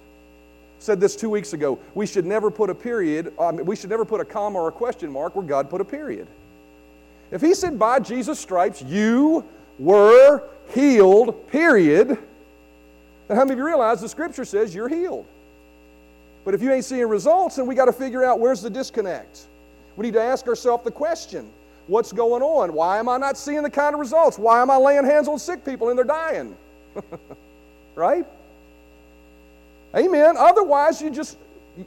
Said 0.81 0.99
this 0.99 1.15
two 1.15 1.31
weeks 1.31 1.53
ago. 1.53 1.79
We 1.95 2.05
should 2.05 2.27
never 2.27 2.51
put 2.51 2.69
a 2.69 2.75
period, 2.75 3.33
um, 3.39 3.59
we 3.59 3.77
should 3.77 3.91
never 3.91 4.05
put 4.05 4.21
a 4.21 4.25
comma 4.25 4.59
or 4.59 4.67
a 4.67 4.73
question 4.73 5.09
mark 5.13 5.37
where 5.37 5.47
God 5.47 5.71
put 5.71 5.81
a 5.81 5.85
period. 5.85 6.27
If 7.31 7.43
he 7.43 7.55
said, 7.55 7.79
by 7.79 8.01
Jesus' 8.01 8.41
stripes, 8.41 8.83
you 8.83 9.45
were 9.79 10.43
healed, 10.75 11.47
period, 11.47 12.19
and 13.33 13.39
how 13.39 13.47
many 13.47 13.55
of 13.55 13.59
you 13.61 13.65
realize 13.65 14.03
the 14.03 14.11
scripture 14.11 14.45
says 14.45 14.75
you're 14.75 14.91
healed? 14.91 15.25
But 16.45 16.53
if 16.53 16.61
you 16.61 16.71
ain't 16.71 16.85
seeing 16.85 17.09
results, 17.09 17.57
then 17.57 17.67
we 17.67 17.75
got 17.75 17.87
to 17.87 17.93
figure 17.93 18.23
out 18.23 18.39
where's 18.39 18.61
the 18.61 18.69
disconnect. 18.69 19.47
We 19.97 20.03
need 20.05 20.13
to 20.13 20.21
ask 20.21 20.47
ourselves 20.47 20.85
the 20.85 20.91
question 20.91 21.51
what's 21.87 22.13
going 22.13 22.43
on? 22.43 22.75
Why 22.75 22.99
am 22.99 23.09
I 23.09 23.17
not 23.17 23.39
seeing 23.39 23.63
the 23.63 23.71
kind 23.71 23.95
of 23.95 24.01
results? 24.01 24.39
Why 24.39 24.61
am 24.61 24.71
I 24.71 24.77
laying 24.77 25.07
hands 25.07 25.29
on 25.29 25.39
sick 25.39 25.65
people 25.65 25.89
and 25.89 25.97
they're 25.97 26.05
dying? 26.05 26.55
right? 27.95 28.27
Amen. 29.97 30.35
Otherwise, 30.39 31.01
you 31.01 31.09
just 31.09 31.39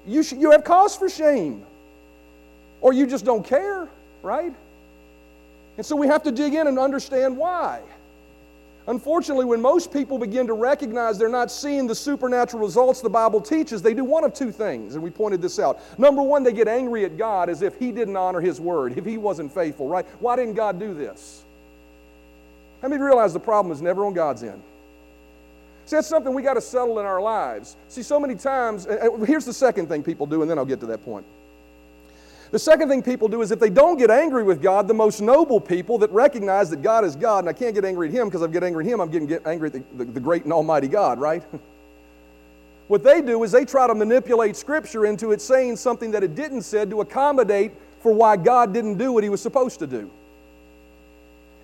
you, 0.08 0.24
sh- 0.24 0.34
you 0.34 0.50
have 0.50 0.64
cause 0.64 0.96
for 0.96 1.10
shame. 1.10 1.64
Or 2.82 2.92
you 2.92 3.06
just 3.06 3.24
don't 3.24 3.46
care, 3.46 3.88
right? 4.24 4.54
And 5.78 5.86
so 5.86 5.96
we 5.96 6.08
have 6.08 6.24
to 6.24 6.32
dig 6.32 6.56
in 6.56 6.66
and 6.66 6.80
understand 6.80 7.38
why. 7.38 7.82
Unfortunately, 8.88 9.46
when 9.46 9.62
most 9.62 9.92
people 9.92 10.20
begin 10.20 10.46
to 10.46 10.54
recognize 10.54 11.18
they're 11.18 11.28
not 11.28 11.50
seeing 11.50 11.88
the 11.88 11.96
supernatural 11.96 12.62
results 12.62 13.02
the 13.02 13.10
Bible 13.10 13.42
teaches, 13.42 13.82
they 13.82 13.96
do 13.96 14.04
one 14.04 14.24
of 14.24 14.34
two 14.34 14.52
things, 14.52 14.94
and 14.94 15.04
we 15.04 15.10
pointed 15.10 15.42
this 15.42 15.58
out. 15.58 15.80
Number 15.98 16.22
one, 16.22 16.44
they 16.44 16.54
get 16.54 16.68
angry 16.68 17.04
at 17.04 17.18
God 17.18 17.50
as 17.50 17.64
if 17.64 17.80
He 17.80 17.92
didn't 17.92 18.16
honor 18.16 18.42
His 18.42 18.62
word, 18.62 18.96
if 18.96 19.04
He 19.04 19.18
wasn't 19.18 19.52
faithful, 19.52 19.88
right? 19.88 20.06
Why 20.20 20.36
didn't 20.36 20.54
God 20.54 20.80
do 20.80 20.94
this? 20.94 21.44
How 22.82 22.88
many 22.88 23.02
realize 23.02 23.34
the 23.34 23.40
problem 23.40 23.72
is 23.72 23.82
never 23.82 24.06
on 24.06 24.14
God's 24.14 24.44
end? 24.44 24.62
See, 25.86 25.96
that's 25.96 26.08
something 26.08 26.34
we 26.34 26.44
got 26.44 26.56
to 26.56 26.62
settle 26.62 27.00
in 27.00 27.06
our 27.06 27.22
lives. 27.22 27.78
See, 27.90 28.04
so 28.04 28.20
many 28.20 28.36
times, 28.36 28.86
here's 29.26 29.46
the 29.46 29.54
second 29.54 29.88
thing 29.88 30.04
people 30.04 30.28
do, 30.28 30.44
and 30.44 30.52
then 30.52 30.60
I'll 30.60 30.66
get 30.66 30.80
to 30.82 30.86
that 30.88 31.04
point. 31.04 31.26
The 32.56 32.60
second 32.60 32.88
thing 32.88 33.04
people 33.04 33.28
do 33.28 33.42
is 33.42 33.52
if 33.52 33.60
they 33.60 33.70
don't 33.70 33.98
get 33.98 34.10
angry 34.10 34.42
with 34.42 34.62
God, 34.62 34.88
the 34.88 34.94
most 34.94 35.20
noble 35.20 35.60
people 35.60 35.98
that 35.98 36.10
recognize 36.12 36.70
that 36.70 36.82
God 36.82 37.04
is 37.04 37.14
God, 37.18 37.40
and 37.40 37.50
I 37.50 37.52
can't 37.52 37.76
get 37.76 37.84
angry 37.84 38.08
at 38.08 38.14
Him 38.14 38.30
because 38.30 38.42
I 38.42 38.48
get 38.48 38.64
angry 38.64 38.86
at 38.86 38.90
Him, 38.90 39.02
I'm 39.02 39.12
getting 39.12 39.28
get 39.28 39.46
angry 39.46 39.68
at 39.68 39.74
the, 39.74 39.84
the, 39.98 40.06
the 40.06 40.20
great 40.22 40.46
and 40.46 40.54
almighty 40.54 40.88
God, 40.88 41.20
right? 41.20 41.44
what 42.88 43.04
they 43.04 43.22
do 43.22 43.44
is 43.44 43.52
they 43.52 43.66
try 43.66 43.88
to 43.88 43.94
manipulate 43.94 44.56
Scripture 44.56 45.06
into 45.06 45.34
it 45.34 45.42
saying 45.42 45.76
something 45.76 46.12
that 46.12 46.24
it 46.24 46.34
didn't 46.34 46.62
say 46.62 46.86
to 46.86 47.02
accommodate 47.02 47.74
for 48.00 48.14
why 48.14 48.38
God 48.38 48.74
didn't 48.74 48.98
do 48.98 49.12
what 49.12 49.26
he 49.26 49.30
was 49.30 49.42
supposed 49.42 49.80
to 49.80 49.88
do. 49.88 50.10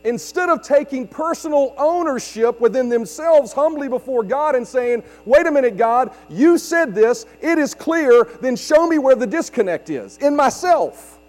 Instead 0.03 0.49
of 0.49 0.63
taking 0.63 1.07
personal 1.07 1.75
ownership 1.77 2.59
within 2.59 2.89
themselves 2.89 3.53
humbly 3.53 3.87
before 3.87 4.23
God 4.23 4.55
and 4.55 4.67
saying, 4.67 5.03
Wait 5.25 5.45
a 5.45 5.51
minute, 5.51 5.77
God, 5.77 6.11
you 6.29 6.57
said 6.57 6.95
this, 6.95 7.25
it 7.39 7.59
is 7.59 7.75
clear, 7.75 8.23
then 8.41 8.55
show 8.55 8.87
me 8.87 8.97
where 8.97 9.15
the 9.15 9.27
disconnect 9.27 9.89
is 9.89 10.17
in 10.17 10.35
myself. 10.35 11.19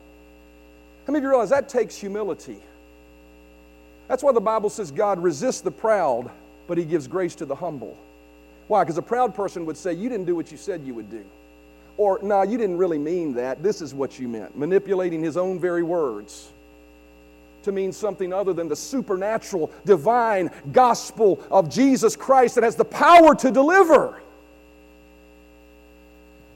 How 1.06 1.12
many 1.12 1.18
of 1.18 1.24
you 1.24 1.30
realize 1.30 1.50
that 1.50 1.68
takes 1.68 1.96
humility? 1.96 2.58
That's 4.08 4.22
why 4.22 4.32
the 4.32 4.40
Bible 4.40 4.70
says 4.70 4.90
God 4.90 5.22
resists 5.22 5.60
the 5.60 5.70
proud, 5.70 6.30
but 6.66 6.78
he 6.78 6.84
gives 6.84 7.06
grace 7.06 7.34
to 7.36 7.44
the 7.44 7.54
humble. 7.54 7.96
Why? 8.68 8.84
Because 8.84 8.96
a 8.96 9.02
proud 9.02 9.34
person 9.34 9.66
would 9.66 9.76
say, 9.76 9.92
You 9.92 10.08
didn't 10.08 10.26
do 10.26 10.34
what 10.34 10.50
you 10.50 10.56
said 10.56 10.82
you 10.82 10.94
would 10.94 11.10
do. 11.10 11.24
Or, 11.98 12.18
nah, 12.22 12.42
you 12.42 12.56
didn't 12.56 12.78
really 12.78 12.98
mean 12.98 13.34
that. 13.34 13.62
This 13.62 13.82
is 13.82 13.92
what 13.92 14.18
you 14.18 14.28
meant. 14.28 14.56
Manipulating 14.56 15.22
his 15.22 15.36
own 15.36 15.60
very 15.60 15.82
words 15.82 16.52
to 17.62 17.72
mean 17.72 17.92
something 17.92 18.32
other 18.32 18.52
than 18.52 18.68
the 18.68 18.76
supernatural, 18.76 19.70
divine 19.84 20.50
gospel 20.72 21.42
of 21.50 21.68
Jesus 21.68 22.16
Christ 22.16 22.54
that 22.56 22.64
has 22.64 22.76
the 22.76 22.84
power 22.84 23.34
to 23.36 23.50
deliver. 23.50 24.20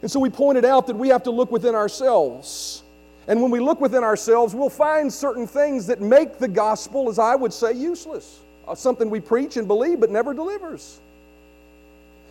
And 0.02 0.10
so 0.10 0.20
we 0.20 0.30
pointed 0.30 0.64
out 0.64 0.86
that 0.86 0.96
we 0.96 1.08
have 1.08 1.22
to 1.24 1.30
look 1.30 1.50
within 1.50 1.74
ourselves. 1.74 2.82
And 3.28 3.42
when 3.42 3.50
we 3.50 3.60
look 3.60 3.80
within 3.80 4.04
ourselves, 4.04 4.54
we'll 4.54 4.70
find 4.70 5.12
certain 5.12 5.46
things 5.46 5.86
that 5.86 6.00
make 6.00 6.38
the 6.38 6.48
gospel, 6.48 7.08
as 7.08 7.18
I 7.18 7.34
would 7.34 7.52
say, 7.52 7.72
useless. 7.72 8.40
Uh, 8.68 8.74
something 8.74 9.10
we 9.10 9.20
preach 9.20 9.56
and 9.56 9.66
believe 9.66 10.00
but 10.00 10.10
never 10.10 10.34
delivers. 10.34 11.00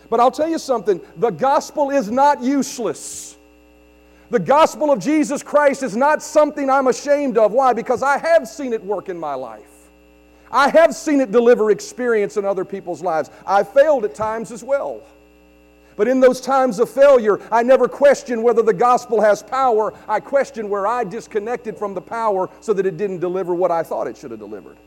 But 0.10 0.20
I'll 0.20 0.32
tell 0.32 0.48
you 0.48 0.60
something 0.60 1.02
the 1.18 1.32
gospel 1.32 1.90
is 1.90 2.12
not 2.12 2.42
useless. 2.42 3.38
The 4.30 4.40
gospel 4.40 4.92
of 4.92 5.00
Jesus 5.00 5.44
Christ 5.44 5.84
is 5.84 5.96
not 5.96 6.22
something 6.24 6.70
I'm 6.70 6.88
ashamed 6.88 7.38
of. 7.38 7.52
Why? 7.52 7.74
Because 7.74 8.02
I 8.02 8.18
have 8.18 8.48
seen 8.48 8.74
it 8.74 8.84
work 8.84 9.10
in 9.10 9.20
my 9.20 9.36
life. 9.36 9.64
I 10.52 10.70
have 10.70 10.96
seen 10.96 11.22
it 11.22 11.32
deliver 11.32 11.72
experience 11.72 12.38
in 12.38 12.46
other 12.46 12.66
people's 12.66 13.02
lives. 13.02 13.30
I've 13.46 13.70
failed 13.70 14.06
at 14.06 14.16
times 14.16 14.52
as 14.52 14.64
well. 14.64 15.02
But 15.96 16.08
in 16.08 16.20
those 16.20 16.42
times 16.42 16.80
of 16.80 16.90
failure, 16.90 17.40
I 17.52 17.64
never 17.64 17.88
question 17.88 18.42
whether 18.42 18.62
the 18.62 18.74
gospel 18.74 19.22
has 19.22 19.42
power. 19.42 19.94
I 20.08 20.20
question 20.20 20.70
where 20.70 20.88
I 20.88 21.04
disconnected 21.04 21.78
from 21.78 21.94
the 21.94 22.02
power 22.02 22.50
so 22.60 22.74
that 22.74 22.86
it 22.86 22.98
didn't 22.98 23.20
deliver 23.20 23.54
what 23.54 23.72
I 23.72 23.84
thought 23.84 24.08
it 24.08 24.18
should 24.18 24.32
have 24.32 24.40
delivered. 24.40 24.78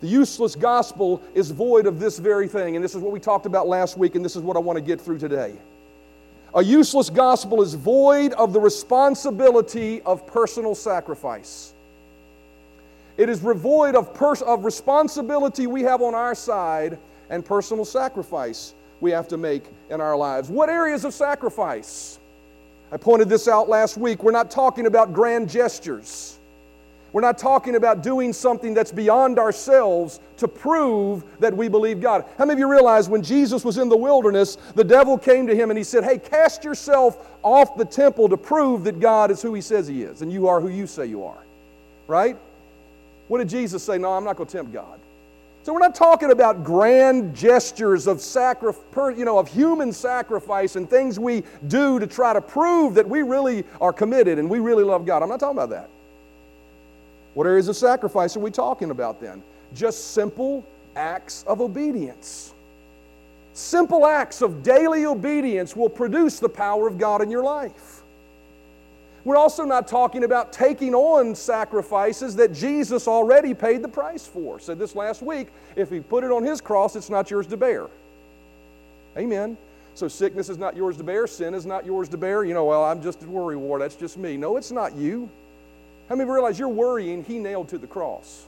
The 0.00 0.08
useless 0.08 0.56
gospel 0.56 1.22
is 1.34 1.50
void 1.50 1.86
of 1.86 2.00
this 2.00 2.18
very 2.18 2.48
thing, 2.48 2.74
and 2.74 2.84
this 2.84 2.94
is 2.94 3.00
what 3.00 3.12
we 3.12 3.20
talked 3.20 3.46
about 3.46 3.68
last 3.68 3.98
week, 3.98 4.14
and 4.14 4.24
this 4.24 4.34
is 4.34 4.42
what 4.42 4.56
I 4.56 4.60
want 4.60 4.76
to 4.76 4.82
get 4.82 5.00
through 5.00 5.18
today. 5.18 5.54
A 6.54 6.64
useless 6.64 7.10
gospel 7.10 7.62
is 7.62 7.74
void 7.74 8.32
of 8.32 8.52
the 8.52 8.58
responsibility 8.58 10.02
of 10.02 10.26
personal 10.26 10.74
sacrifice. 10.74 11.72
It 13.16 13.28
is 13.28 13.38
devoid 13.38 13.94
of, 13.94 14.12
pers- 14.14 14.42
of 14.42 14.64
responsibility 14.64 15.68
we 15.68 15.82
have 15.82 16.02
on 16.02 16.14
our 16.14 16.34
side 16.34 16.98
and 17.28 17.44
personal 17.44 17.84
sacrifice 17.84 18.74
we 19.00 19.12
have 19.12 19.28
to 19.28 19.36
make 19.36 19.62
in 19.90 20.00
our 20.00 20.16
lives. 20.16 20.48
What 20.48 20.68
areas 20.68 21.04
of 21.04 21.14
sacrifice? 21.14 22.18
I 22.90 22.96
pointed 22.96 23.28
this 23.28 23.46
out 23.46 23.68
last 23.68 23.96
week. 23.96 24.24
We're 24.24 24.32
not 24.32 24.50
talking 24.50 24.86
about 24.86 25.12
grand 25.12 25.48
gestures. 25.48 26.39
We're 27.12 27.20
not 27.20 27.38
talking 27.38 27.74
about 27.74 28.02
doing 28.02 28.32
something 28.32 28.72
that's 28.72 28.92
beyond 28.92 29.38
ourselves 29.38 30.20
to 30.36 30.46
prove 30.46 31.24
that 31.40 31.56
we 31.56 31.68
believe 31.68 32.00
God. 32.00 32.24
How 32.38 32.44
many 32.44 32.54
of 32.54 32.58
you 32.60 32.70
realize 32.70 33.08
when 33.08 33.22
Jesus 33.22 33.64
was 33.64 33.78
in 33.78 33.88
the 33.88 33.96
wilderness, 33.96 34.56
the 34.74 34.84
devil 34.84 35.18
came 35.18 35.46
to 35.46 35.54
him 35.56 35.70
and 35.70 35.78
he 35.78 35.84
said, 35.84 36.04
Hey, 36.04 36.18
cast 36.18 36.62
yourself 36.62 37.28
off 37.42 37.76
the 37.76 37.84
temple 37.84 38.28
to 38.28 38.36
prove 38.36 38.84
that 38.84 39.00
God 39.00 39.30
is 39.30 39.42
who 39.42 39.54
he 39.54 39.60
says 39.60 39.88
he 39.88 40.02
is 40.02 40.22
and 40.22 40.32
you 40.32 40.46
are 40.46 40.60
who 40.60 40.68
you 40.68 40.86
say 40.86 41.06
you 41.06 41.24
are? 41.24 41.38
Right? 42.06 42.36
What 43.28 43.38
did 43.38 43.48
Jesus 43.48 43.82
say? 43.82 43.98
No, 43.98 44.12
I'm 44.12 44.24
not 44.24 44.36
going 44.36 44.48
to 44.48 44.56
tempt 44.56 44.72
God. 44.72 45.00
So 45.62 45.74
we're 45.74 45.80
not 45.80 45.94
talking 45.94 46.30
about 46.30 46.64
grand 46.64 47.34
gestures 47.34 48.06
of 48.06 48.20
sacrifice, 48.20 49.18
you 49.18 49.26
know, 49.26 49.38
of 49.38 49.46
human 49.46 49.92
sacrifice 49.92 50.76
and 50.76 50.88
things 50.88 51.18
we 51.18 51.42
do 51.68 51.98
to 51.98 52.06
try 52.06 52.32
to 52.32 52.40
prove 52.40 52.94
that 52.94 53.06
we 53.06 53.22
really 53.22 53.64
are 53.80 53.92
committed 53.92 54.38
and 54.38 54.48
we 54.48 54.58
really 54.58 54.84
love 54.84 55.04
God. 55.04 55.22
I'm 55.22 55.28
not 55.28 55.38
talking 55.38 55.58
about 55.58 55.70
that. 55.70 55.90
What 57.40 57.46
areas 57.46 57.68
of 57.68 57.76
sacrifice 57.76 58.36
are 58.36 58.40
we 58.40 58.50
talking 58.50 58.90
about 58.90 59.18
then? 59.18 59.42
Just 59.72 60.10
simple 60.10 60.62
acts 60.94 61.42
of 61.46 61.62
obedience. 61.62 62.52
Simple 63.54 64.06
acts 64.06 64.42
of 64.42 64.62
daily 64.62 65.06
obedience 65.06 65.74
will 65.74 65.88
produce 65.88 66.38
the 66.38 66.50
power 66.50 66.86
of 66.86 66.98
God 66.98 67.22
in 67.22 67.30
your 67.30 67.42
life. 67.42 68.02
We're 69.24 69.38
also 69.38 69.64
not 69.64 69.88
talking 69.88 70.24
about 70.24 70.52
taking 70.52 70.94
on 70.94 71.34
sacrifices 71.34 72.36
that 72.36 72.52
Jesus 72.52 73.08
already 73.08 73.54
paid 73.54 73.80
the 73.80 73.88
price 73.88 74.26
for. 74.26 74.60
Said 74.60 74.78
this 74.78 74.94
last 74.94 75.22
week 75.22 75.48
if 75.76 75.88
He 75.88 76.00
put 76.00 76.24
it 76.24 76.30
on 76.30 76.44
His 76.44 76.60
cross, 76.60 76.94
it's 76.94 77.08
not 77.08 77.30
yours 77.30 77.46
to 77.46 77.56
bear. 77.56 77.86
Amen. 79.16 79.56
So 79.94 80.08
sickness 80.08 80.50
is 80.50 80.58
not 80.58 80.76
yours 80.76 80.98
to 80.98 81.04
bear, 81.04 81.26
sin 81.26 81.54
is 81.54 81.64
not 81.64 81.86
yours 81.86 82.10
to 82.10 82.18
bear. 82.18 82.44
You 82.44 82.52
know, 82.52 82.66
well, 82.66 82.84
I'm 82.84 83.02
just 83.02 83.22
a 83.22 83.26
worry 83.26 83.56
ward, 83.56 83.80
that's 83.80 83.96
just 83.96 84.18
me. 84.18 84.36
No, 84.36 84.58
it's 84.58 84.70
not 84.70 84.94
you. 84.94 85.30
How 86.10 86.16
many 86.16 86.28
realize 86.28 86.58
you're 86.58 86.68
worrying 86.68 87.22
he 87.22 87.38
nailed 87.38 87.68
to 87.68 87.78
the 87.78 87.86
cross? 87.86 88.44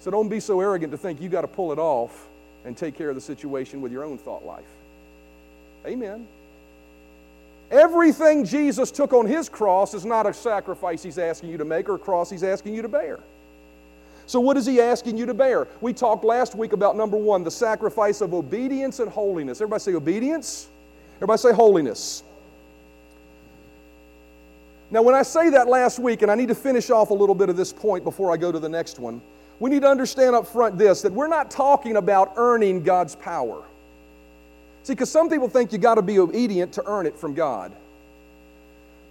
So 0.00 0.10
don't 0.10 0.28
be 0.28 0.40
so 0.40 0.60
arrogant 0.60 0.90
to 0.90 0.98
think 0.98 1.20
you 1.20 1.28
got 1.28 1.42
to 1.42 1.48
pull 1.48 1.70
it 1.70 1.78
off 1.78 2.26
and 2.64 2.76
take 2.76 2.98
care 2.98 3.08
of 3.08 3.14
the 3.14 3.20
situation 3.20 3.80
with 3.80 3.92
your 3.92 4.02
own 4.02 4.18
thought 4.18 4.44
life. 4.44 4.64
Amen. 5.86 6.26
Everything 7.70 8.44
Jesus 8.44 8.90
took 8.90 9.12
on 9.12 9.26
his 9.26 9.48
cross 9.48 9.94
is 9.94 10.04
not 10.04 10.26
a 10.26 10.34
sacrifice 10.34 11.04
he's 11.04 11.18
asking 11.18 11.50
you 11.50 11.58
to 11.58 11.64
make 11.64 11.88
or 11.88 11.94
a 11.94 11.98
cross 11.98 12.28
he's 12.28 12.42
asking 12.42 12.74
you 12.74 12.82
to 12.82 12.88
bear. 12.88 13.20
So, 14.26 14.40
what 14.40 14.56
is 14.56 14.66
he 14.66 14.80
asking 14.80 15.16
you 15.18 15.26
to 15.26 15.34
bear? 15.34 15.68
We 15.80 15.92
talked 15.92 16.24
last 16.24 16.56
week 16.56 16.72
about 16.72 16.96
number 16.96 17.16
one, 17.16 17.44
the 17.44 17.50
sacrifice 17.50 18.20
of 18.20 18.34
obedience 18.34 18.98
and 18.98 19.08
holiness. 19.08 19.60
Everybody 19.60 19.80
say 19.80 19.94
obedience. 19.94 20.68
Everybody 21.16 21.38
say 21.38 21.52
holiness. 21.52 22.24
Now, 24.94 25.02
when 25.02 25.16
I 25.16 25.22
say 25.22 25.50
that 25.50 25.66
last 25.66 25.98
week, 25.98 26.22
and 26.22 26.30
I 26.30 26.36
need 26.36 26.46
to 26.46 26.54
finish 26.54 26.88
off 26.88 27.10
a 27.10 27.14
little 27.14 27.34
bit 27.34 27.48
of 27.48 27.56
this 27.56 27.72
point 27.72 28.04
before 28.04 28.32
I 28.32 28.36
go 28.36 28.52
to 28.52 28.60
the 28.60 28.68
next 28.68 29.00
one, 29.00 29.20
we 29.58 29.68
need 29.68 29.82
to 29.82 29.88
understand 29.88 30.36
up 30.36 30.46
front 30.46 30.78
this 30.78 31.02
that 31.02 31.12
we're 31.12 31.26
not 31.26 31.50
talking 31.50 31.96
about 31.96 32.34
earning 32.36 32.80
God's 32.80 33.16
power. 33.16 33.64
See, 34.84 34.92
because 34.92 35.10
some 35.10 35.28
people 35.28 35.48
think 35.48 35.72
you 35.72 35.78
got 35.78 35.96
to 35.96 36.02
be 36.02 36.20
obedient 36.20 36.72
to 36.74 36.84
earn 36.86 37.06
it 37.06 37.18
from 37.18 37.34
God. 37.34 37.72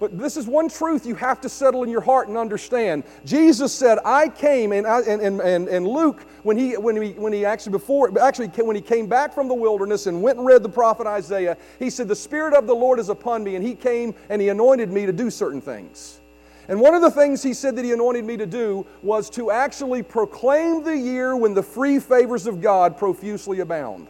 But 0.04 0.20
this 0.20 0.36
is 0.36 0.48
one 0.48 0.68
truth 0.68 1.06
you 1.06 1.16
have 1.16 1.40
to 1.40 1.48
settle 1.48 1.84
in 1.84 1.90
your 1.90 2.02
heart 2.02 2.28
and 2.28 2.38
understand. 2.38 3.06
Jesus 3.24 3.72
said, 3.72 4.00
I 4.04 4.28
came, 4.28 4.74
and, 4.74 4.86
and, 4.86 5.40
and, 5.40 5.70
and 5.70 5.88
Luke, 5.88 6.24
when 6.44 6.58
he, 6.58 6.76
when, 6.76 7.02
he, 7.02 7.12
when 7.12 7.32
he 7.32 7.46
actually 7.46 7.72
before, 7.72 8.20
actually 8.20 8.48
when 8.48 8.76
he 8.76 8.82
came 8.82 9.08
back 9.08 9.34
from 9.34 9.48
the 9.48 9.54
wilderness 9.54 10.08
and 10.08 10.22
went 10.22 10.40
and 10.40 10.46
read 10.46 10.62
the 10.62 10.68
prophet 10.68 11.08
Isaiah, 11.08 11.56
he 11.80 11.90
said, 11.90 12.10
The 12.10 12.18
Spirit 12.18 12.54
of 12.54 12.68
the 12.68 12.76
Lord 12.76 13.00
is 13.00 13.08
upon 13.08 13.46
me, 13.46 13.56
and 13.56 13.66
he 13.66 13.76
came 13.76 14.14
and 14.28 14.42
he 14.42 14.50
anointed 14.50 14.92
me 14.92 15.06
to 15.06 15.14
do 15.14 15.30
certain 15.30 15.62
things. 15.62 16.20
And 16.68 16.82
one 16.82 16.96
of 16.96 17.02
the 17.02 17.10
things 17.10 17.42
he 17.42 17.54
said 17.54 17.78
that 17.78 17.86
he 17.86 17.94
anointed 17.94 18.26
me 18.26 18.36
to 18.36 18.46
do 18.46 18.86
was 19.04 19.30
to 19.30 19.52
actually 19.52 20.04
proclaim 20.04 20.84
the 20.84 20.98
year 20.98 21.38
when 21.38 21.54
the 21.54 21.64
free 21.64 22.02
favors 22.02 22.46
of 22.46 22.60
God 22.60 22.98
profusely 22.98 23.62
abound. 23.62 24.10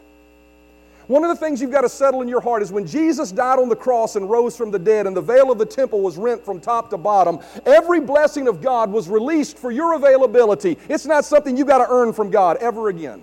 One 1.07 1.23
of 1.23 1.29
the 1.29 1.35
things 1.35 1.61
you've 1.61 1.71
got 1.71 1.81
to 1.81 1.89
settle 1.89 2.21
in 2.21 2.29
your 2.29 2.39
heart 2.39 2.61
is 2.61 2.71
when 2.71 2.87
Jesus 2.87 3.31
died 3.31 3.59
on 3.59 3.67
the 3.67 3.75
cross 3.75 4.15
and 4.15 4.29
rose 4.29 4.55
from 4.55 4.71
the 4.71 4.79
dead 4.79 5.05
and 5.05 5.15
the 5.15 5.21
veil 5.21 5.51
of 5.51 5.57
the 5.57 5.65
temple 5.65 6.01
was 6.01 6.17
rent 6.17 6.43
from 6.45 6.61
top 6.61 6.89
to 6.91 6.97
bottom, 6.97 7.39
every 7.65 7.99
blessing 7.99 8.47
of 8.47 8.61
God 8.61 8.89
was 8.89 9.09
released 9.09 9.57
for 9.57 9.69
your 9.69 9.95
availability. 9.95 10.77
It's 10.87 11.05
not 11.05 11.25
something 11.25 11.57
you've 11.57 11.67
got 11.67 11.79
to 11.79 11.87
earn 11.89 12.13
from 12.13 12.31
God 12.31 12.57
ever 12.57 12.87
again. 12.87 13.21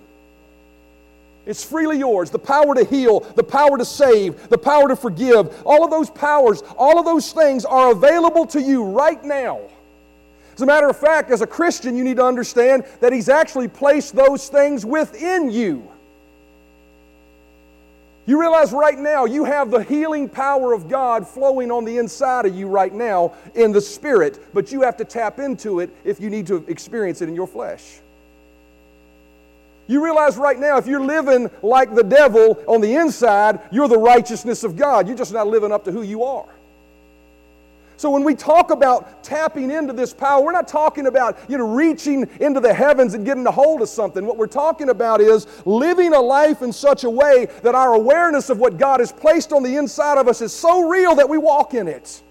It's 1.47 1.63
freely 1.63 1.97
yours. 1.97 2.29
The 2.29 2.37
power 2.37 2.75
to 2.75 2.83
heal, 2.83 3.21
the 3.21 3.43
power 3.43 3.77
to 3.77 3.85
save, 3.85 4.49
the 4.49 4.59
power 4.59 4.87
to 4.87 4.95
forgive, 4.95 5.63
all 5.65 5.83
of 5.83 5.89
those 5.89 6.09
powers, 6.11 6.61
all 6.77 6.99
of 6.99 7.05
those 7.05 7.31
things 7.31 7.65
are 7.65 7.91
available 7.91 8.45
to 8.47 8.61
you 8.61 8.83
right 8.83 9.23
now. 9.23 9.59
As 10.53 10.61
a 10.61 10.67
matter 10.67 10.87
of 10.87 10.97
fact, 10.97 11.31
as 11.31 11.41
a 11.41 11.47
Christian, 11.47 11.97
you 11.97 12.03
need 12.03 12.17
to 12.17 12.25
understand 12.25 12.85
that 12.99 13.11
He's 13.11 13.29
actually 13.29 13.67
placed 13.67 14.15
those 14.15 14.49
things 14.49 14.85
within 14.85 15.49
you. 15.49 15.90
You 18.31 18.39
realize 18.39 18.71
right 18.71 18.97
now 18.97 19.25
you 19.25 19.43
have 19.43 19.71
the 19.71 19.83
healing 19.83 20.29
power 20.29 20.71
of 20.71 20.87
God 20.87 21.27
flowing 21.27 21.69
on 21.69 21.83
the 21.83 21.97
inside 21.97 22.45
of 22.45 22.55
you 22.55 22.69
right 22.69 22.93
now 22.93 23.33
in 23.55 23.73
the 23.73 23.81
spirit, 23.81 24.53
but 24.53 24.71
you 24.71 24.83
have 24.83 24.95
to 24.95 25.03
tap 25.03 25.39
into 25.39 25.81
it 25.81 25.89
if 26.05 26.21
you 26.21 26.29
need 26.29 26.47
to 26.47 26.63
experience 26.69 27.21
it 27.21 27.27
in 27.27 27.35
your 27.35 27.45
flesh. 27.45 27.99
You 29.87 30.01
realize 30.01 30.37
right 30.37 30.57
now 30.57 30.77
if 30.77 30.87
you're 30.87 31.03
living 31.03 31.51
like 31.61 31.93
the 31.93 32.05
devil 32.05 32.57
on 32.69 32.79
the 32.79 32.95
inside, 32.95 33.59
you're 33.69 33.89
the 33.89 33.97
righteousness 33.97 34.63
of 34.63 34.77
God. 34.77 35.09
You're 35.09 35.17
just 35.17 35.33
not 35.33 35.47
living 35.47 35.73
up 35.73 35.83
to 35.83 35.91
who 35.91 36.01
you 36.01 36.23
are. 36.23 36.47
So 38.01 38.09
when 38.09 38.23
we 38.23 38.33
talk 38.33 38.71
about 38.71 39.23
tapping 39.23 39.69
into 39.69 39.93
this 39.93 40.11
power, 40.11 40.43
we're 40.43 40.53
not 40.53 40.67
talking 40.67 41.05
about, 41.05 41.37
you 41.47 41.55
know, 41.55 41.67
reaching 41.67 42.27
into 42.39 42.59
the 42.59 42.73
heavens 42.73 43.13
and 43.13 43.23
getting 43.23 43.45
a 43.45 43.51
hold 43.51 43.83
of 43.83 43.89
something. 43.89 44.25
What 44.25 44.37
we're 44.37 44.47
talking 44.47 44.89
about 44.89 45.21
is 45.21 45.45
living 45.67 46.11
a 46.15 46.19
life 46.19 46.63
in 46.63 46.73
such 46.73 47.03
a 47.03 47.09
way 47.11 47.45
that 47.61 47.75
our 47.75 47.93
awareness 47.93 48.49
of 48.49 48.57
what 48.57 48.79
God 48.79 49.01
has 49.01 49.11
placed 49.11 49.53
on 49.53 49.61
the 49.61 49.75
inside 49.75 50.17
of 50.17 50.27
us 50.27 50.41
is 50.41 50.51
so 50.51 50.89
real 50.89 51.13
that 51.13 51.29
we 51.29 51.37
walk 51.37 51.75
in 51.75 51.87
it. 51.87 52.23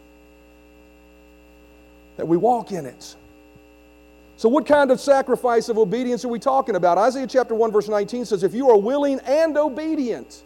that 2.17 2.27
we 2.27 2.37
walk 2.37 2.73
in 2.73 2.85
it. 2.85 3.15
So, 4.39 4.49
what 4.49 4.67
kind 4.67 4.91
of 4.91 4.99
sacrifice 4.99 5.69
of 5.69 5.79
obedience 5.79 6.25
are 6.25 6.29
we 6.29 6.41
talking 6.41 6.75
about? 6.75 6.99
Isaiah 6.99 7.29
chapter 7.29 7.55
1, 7.55 7.71
verse 7.71 7.89
19 7.89 8.25
says, 8.25 8.43
If 8.43 8.55
you 8.55 8.71
are 8.71 8.77
willing 8.77 9.21
and 9.21 9.57
obedient, 9.57 10.43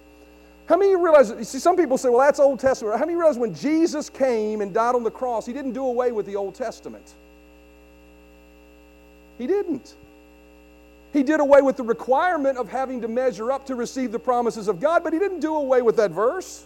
how 0.67 0.77
many 0.77 0.97
realize, 0.97 1.31
you 1.31 1.45
see, 1.45 1.59
some 1.59 1.77
people 1.77 1.99
say, 1.99 2.09
well, 2.09 2.21
that's 2.21 2.41
Old 2.41 2.59
Testament. 2.59 2.99
How 2.99 3.05
many 3.05 3.17
realize 3.17 3.37
when 3.37 3.55
Jesus 3.55 4.09
came 4.09 4.63
and 4.63 4.73
died 4.73 4.95
on 4.95 5.03
the 5.03 5.11
cross, 5.11 5.45
he 5.45 5.53
didn't 5.53 5.73
do 5.73 5.85
away 5.85 6.11
with 6.11 6.25
the 6.25 6.37
Old 6.37 6.55
Testament? 6.55 7.13
He 9.37 9.47
didn't. 9.47 9.95
He 11.13 11.23
did 11.23 11.41
away 11.41 11.61
with 11.61 11.77
the 11.77 11.83
requirement 11.83 12.57
of 12.57 12.69
having 12.69 13.03
to 13.03 13.09
measure 13.09 13.53
up 13.53 13.67
to 13.67 13.75
receive 13.75 14.11
the 14.11 14.19
promises 14.19 14.67
of 14.67 14.81
God, 14.81 15.05
but 15.05 15.13
he 15.13 15.19
didn't 15.19 15.41
do 15.41 15.55
away 15.55 15.83
with 15.83 15.97
that 15.97 16.11
verse. 16.11 16.65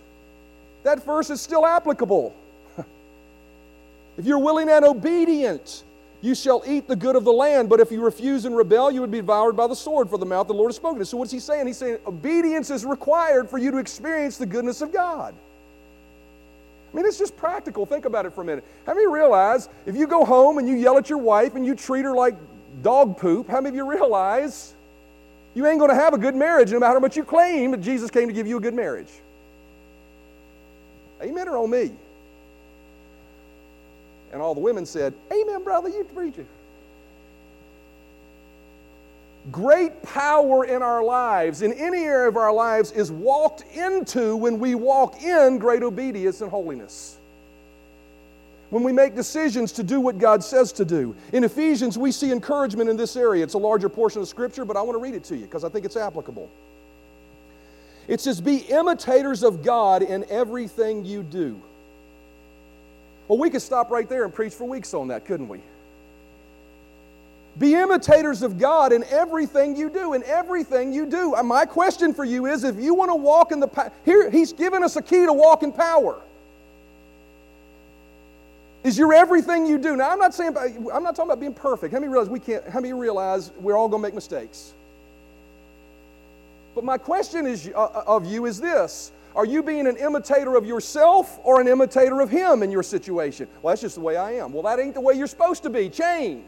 That 0.85 1.05
verse 1.05 1.29
is 1.29 1.41
still 1.41 1.67
applicable. 1.67 2.35
if 4.17 4.25
you're 4.25 4.39
willing 4.39 4.69
and 4.69 4.85
obedient, 4.85 5.83
you 6.21 6.35
shall 6.35 6.63
eat 6.67 6.89
the 6.89 6.97
good 6.97 7.15
of 7.15 7.25
the 7.25 7.33
land, 7.33 7.69
but 7.69 7.79
if 7.79 7.93
you 7.93 8.03
refuse 8.03 8.45
and 8.45 8.57
rebel, 8.57 8.91
you 8.91 9.01
would 9.01 9.11
be 9.11 9.19
devoured 9.19 9.57
by 9.57 9.69
the 9.69 9.77
sword, 9.77 10.11
for 10.11 10.19
the 10.19 10.27
mouth 10.27 10.43
of 10.43 10.49
the 10.49 10.55
Lord 10.55 10.71
has 10.71 10.77
spoken. 10.77 11.05
So, 11.05 11.17
what's 11.17 11.31
he 11.31 11.39
saying? 11.39 11.67
He's 11.67 11.77
saying 11.77 11.99
obedience 12.07 12.71
is 12.71 12.85
required 12.85 13.49
for 13.49 13.59
you 13.59 13.71
to 13.71 13.79
experience 13.79 14.37
the 14.37 14.47
goodness 14.47 14.81
of 14.81 14.93
God. 14.93 15.35
I 16.93 16.97
mean, 16.97 17.07
it's 17.07 17.19
just 17.19 17.37
practical. 17.37 17.87
Think 17.87 18.05
about 18.05 18.27
it 18.27 18.33
for 18.33 18.41
a 18.41 18.45
minute. 18.45 18.65
How 18.87 18.95
many 18.95 19.07
realize 19.07 19.69
if 19.87 19.95
you 19.95 20.07
go 20.07 20.25
home 20.25 20.59
and 20.59 20.67
you 20.67 20.75
yell 20.75 20.97
at 20.97 21.09
your 21.09 21.19
wife 21.19 21.55
and 21.55 21.65
you 21.65 21.75
treat 21.75 22.03
her 22.03 22.15
like 22.15 22.35
dog 22.83 23.19
poop, 23.19 23.49
how 23.49 23.61
many 23.61 23.69
of 23.69 23.75
you 23.75 23.89
realize 23.89 24.75
you 25.55 25.67
ain't 25.67 25.79
going 25.79 25.91
to 25.91 25.95
have 25.95 26.15
a 26.15 26.19
good 26.19 26.35
marriage 26.35 26.73
no 26.73 26.81
matter 26.81 26.95
how 26.95 27.01
much 27.01 27.17
you 27.17 27.25
claim 27.25 27.73
that 27.73 27.81
Jesus 27.81 28.11
came 28.11 28.27
to 28.27 28.35
give 28.35 28.47
you 28.47 28.57
a 28.57 28.61
good 28.61 28.75
marriage? 28.75 29.11
Amen 31.23 31.49
or 31.49 31.59
on 31.59 31.71
me? 31.71 31.93
And 34.33 34.43
all 34.43 34.55
the 34.55 34.61
women 34.61 34.87
said, 34.87 35.15
Amen, 35.33 35.65
brother, 35.65 35.89
you 35.89 36.05
preach 36.05 36.39
it. 36.39 36.47
Great 39.51 40.03
power 40.03 40.65
in 40.65 40.83
our 40.83 41.03
lives, 41.03 41.63
in 41.63 41.73
any 41.73 42.05
area 42.05 42.29
of 42.29 42.37
our 42.37 42.53
lives, 42.53 42.93
is 42.93 43.11
walked 43.11 43.65
into 43.75 44.37
when 44.37 44.59
we 44.59 44.75
walk 44.75 45.23
in 45.23 45.59
great 45.59 45.83
obedience 45.83 46.43
and 46.43 46.51
holiness. 46.51 47.17
When 48.69 48.83
we 48.83 48.93
make 48.93 49.15
decisions 49.15 49.73
to 49.73 49.83
do 49.83 50.01
what 50.01 50.19
God 50.19 50.45
says 50.45 50.73
to 50.73 50.85
do. 50.85 51.17
In 51.33 51.45
Ephesians, 51.45 51.97
we 51.97 52.13
see 52.13 52.31
encouragement 52.31 52.91
in 52.91 52.99
this 52.99 53.17
area. 53.17 53.43
It's 53.43 53.55
a 53.55 53.59
larger 53.59 53.89
portion 53.89 54.21
of 54.21 54.29
Scripture, 54.29 54.67
but 54.67 54.77
I 54.77 54.83
want 54.83 54.97
to 54.97 55.01
read 55.01 55.15
it 55.15 55.25
to 55.25 55.37
you 55.37 55.47
because 55.47 55.65
I 55.65 55.71
think 55.71 55.87
it's 55.87 55.97
applicable. 55.97 56.51
It 58.07 58.21
says, 58.21 58.43
Be 58.43 58.59
imitators 58.59 59.43
of 59.43 59.63
God 59.63 60.03
in 60.03 60.27
everything 60.29 61.07
you 61.07 61.23
do. 61.23 61.59
Well, 63.29 63.39
we 63.39 63.51
could 63.51 63.63
stop 63.63 63.91
right 63.91 64.09
there 64.09 64.25
and 64.25 64.33
preach 64.33 64.55
for 64.55 64.65
weeks 64.65 64.95
on 64.95 65.09
that, 65.09 65.27
couldn't 65.27 65.49
we? 65.49 65.61
Be 67.59 67.75
imitators 67.75 68.43
of 68.43 68.59
God 68.59 68.93
in 68.93 69.05
everything 69.05 69.77
you 69.77 69.91
do, 69.91 70.15
in 70.15 70.23
everything 70.25 70.93
you 70.93 71.07
do. 71.07 71.35
Uh, 71.35 71.43
my 71.43 71.65
question 71.65 72.15
for 72.15 72.25
you 72.25 72.47
is 72.47 72.65
if 72.65 72.77
you 72.77 72.95
want 72.95 73.11
to 73.11 73.17
walk 73.17 73.53
in 73.53 73.61
the 73.61 73.67
power, 73.67 73.93
here, 74.05 74.31
He's 74.31 74.53
given 74.53 74.83
us 74.83 74.97
a 74.97 75.03
key 75.03 75.27
to 75.27 75.33
walk 75.33 75.63
in 75.63 75.73
power. 75.73 76.21
Is 78.85 78.97
your 78.97 79.13
everything 79.13 79.67
you 79.67 79.77
do. 79.77 79.97
Now, 79.97 80.11
I'm 80.11 80.21
not 80.21 80.35
saying, 80.35 80.57
I'm 80.57 81.03
not 81.03 81.17
talking 81.17 81.31
about 81.31 81.41
being 81.41 81.53
perfect. 81.53 81.93
How 81.93 81.99
many 81.99 82.11
realize 82.11 82.31
we 82.31 82.39
can't, 82.39 82.67
how 82.69 82.81
many 82.81 82.95
realize 82.95 83.51
we're 83.61 83.77
all 83.77 83.89
going 83.89 84.03
to 84.03 84.07
make 84.07 84.15
mistakes? 84.15 84.73
But 86.77 86.85
my 86.85 86.97
question 86.97 87.45
is, 87.45 87.69
uh, 87.75 87.83
uh, 87.83 88.05
of 88.07 88.25
you 88.25 88.47
is 88.47 88.61
this 88.61 89.11
are 89.39 89.47
you 89.47 89.63
being 89.63 89.87
an 89.87 89.97
imitator 89.97 90.57
of 90.57 90.67
yourself 90.67 91.39
or 91.45 91.61
an 91.61 91.69
imitator 91.69 92.21
of 92.21 92.29
Him 92.29 92.65
in 92.65 92.73
your 92.73 92.83
situation? 92.83 93.47
Well, 93.63 93.71
that's 93.71 93.83
just 93.83 93.95
the 93.95 94.01
way 94.01 94.17
I 94.17 94.33
am. 94.33 94.53
Well, 94.53 94.65
that 94.65 94.81
ain't 94.81 94.95
the 94.95 95.01
way 95.01 95.15
you're 95.15 95.29
supposed 95.29 95.63
to 95.63 95.71
be. 95.71 95.89
Change. 95.89 96.43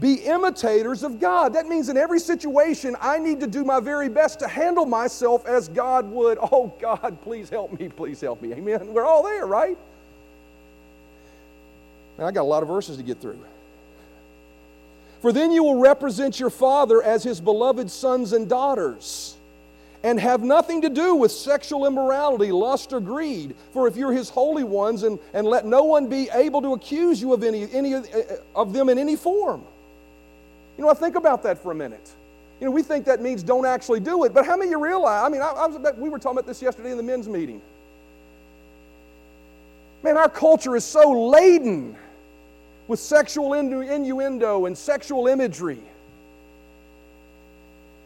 Be 0.00 0.14
imitators 0.14 1.04
of 1.04 1.20
God. 1.20 1.52
That 1.52 1.68
means 1.68 1.88
in 1.88 1.96
every 1.96 2.18
situation, 2.18 2.96
I 3.00 3.20
need 3.20 3.38
to 3.38 3.46
do 3.46 3.62
my 3.62 3.78
very 3.78 4.08
best 4.08 4.40
to 4.40 4.48
handle 4.48 4.86
myself 4.86 5.46
as 5.46 5.68
God 5.68 6.10
would. 6.10 6.36
Oh, 6.50 6.74
God, 6.80 7.16
please 7.22 7.48
help 7.48 7.78
me. 7.78 7.88
Please 7.88 8.20
help 8.20 8.42
me. 8.42 8.52
Amen. 8.54 8.92
We're 8.92 9.06
all 9.06 9.22
there, 9.22 9.46
right? 9.46 9.78
Man, 12.18 12.26
I 12.26 12.32
got 12.32 12.42
a 12.42 12.50
lot 12.50 12.64
of 12.64 12.68
verses 12.68 12.96
to 12.96 13.04
get 13.04 13.20
through. 13.20 13.38
For 15.24 15.32
then 15.32 15.52
you 15.52 15.64
will 15.64 15.76
represent 15.76 16.38
your 16.38 16.50
Father 16.50 17.02
as 17.02 17.24
his 17.24 17.40
beloved 17.40 17.90
sons 17.90 18.34
and 18.34 18.46
daughters, 18.46 19.38
and 20.02 20.20
have 20.20 20.42
nothing 20.42 20.82
to 20.82 20.90
do 20.90 21.14
with 21.14 21.32
sexual 21.32 21.86
immorality, 21.86 22.52
lust, 22.52 22.92
or 22.92 23.00
greed. 23.00 23.54
For 23.72 23.88
if 23.88 23.96
you're 23.96 24.12
his 24.12 24.28
holy 24.28 24.64
ones, 24.64 25.02
and, 25.02 25.18
and 25.32 25.46
let 25.46 25.64
no 25.64 25.82
one 25.82 26.08
be 26.08 26.28
able 26.34 26.60
to 26.60 26.74
accuse 26.74 27.22
you 27.22 27.32
of 27.32 27.42
any, 27.42 27.72
any 27.72 27.94
uh, 27.94 28.00
uh, 28.00 28.36
of 28.54 28.74
them 28.74 28.90
in 28.90 28.98
any 28.98 29.16
form. 29.16 29.64
You 30.76 30.84
know, 30.84 30.90
I 30.90 30.94
think 30.94 31.16
about 31.16 31.42
that 31.44 31.56
for 31.56 31.72
a 31.72 31.74
minute. 31.74 32.10
You 32.60 32.66
know, 32.66 32.70
we 32.70 32.82
think 32.82 33.06
that 33.06 33.22
means 33.22 33.42
don't 33.42 33.64
actually 33.64 34.00
do 34.00 34.24
it, 34.24 34.34
but 34.34 34.44
how 34.44 34.58
many 34.58 34.66
of 34.66 34.72
you 34.72 34.84
realize? 34.84 35.24
I 35.24 35.30
mean, 35.30 35.40
I, 35.40 35.52
I 35.52 35.66
was 35.66 35.94
we 35.96 36.10
were 36.10 36.18
talking 36.18 36.36
about 36.36 36.46
this 36.46 36.60
yesterday 36.60 36.90
in 36.90 36.98
the 36.98 37.02
men's 37.02 37.28
meeting. 37.28 37.62
Man, 40.02 40.18
our 40.18 40.28
culture 40.28 40.76
is 40.76 40.84
so 40.84 41.28
laden 41.28 41.96
with 42.88 43.00
sexual 43.00 43.54
innuendo 43.54 44.66
and 44.66 44.76
sexual 44.76 45.26
imagery. 45.26 45.80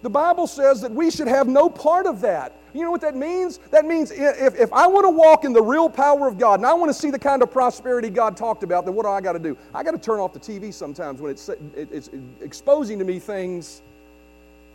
The 0.03 0.11
Bible 0.11 0.47
says 0.47 0.81
that 0.83 0.93
we 0.93 1.11
should 1.11 1.27
have 1.27 1.49
no 1.49 1.69
part 1.69 2.07
of 2.07 2.21
that. 2.21 2.53
You 2.73 2.83
know 2.83 2.91
what 2.91 3.01
that 3.01 3.17
means? 3.17 3.59
That 3.71 3.85
means 3.85 4.13
if, 4.13 4.55
if 4.55 4.73
I 4.73 4.87
want 4.87 5.05
to 5.07 5.11
walk 5.11 5.45
in 5.45 5.53
the 5.53 5.63
real 5.63 5.89
power 5.89 6.29
of 6.29 6.39
God 6.39 6.61
and 6.61 6.67
I 6.67 6.75
want 6.75 6.91
to 6.91 6.95
see 6.95 7.11
the 7.11 7.19
kind 7.19 7.43
of 7.43 7.51
prosperity 7.51 8.11
God 8.11 8.37
talked 8.37 8.63
about, 8.63 8.85
then 8.85 8.95
what 8.95 9.05
do 9.05 9.09
I 9.09 9.21
got 9.21 9.33
to 9.33 9.39
do? 9.39 9.57
I 9.75 9.83
got 9.83 9.93
to 9.93 9.99
turn 9.99 10.21
off 10.21 10.33
the 10.33 10.39
TV 10.39 10.73
sometimes 10.73 11.21
when 11.21 11.33
it's, 11.33 11.49
it's 11.75 12.11
exposing 12.41 12.99
to 13.01 13.05
me 13.05 13.19
things 13.19 13.83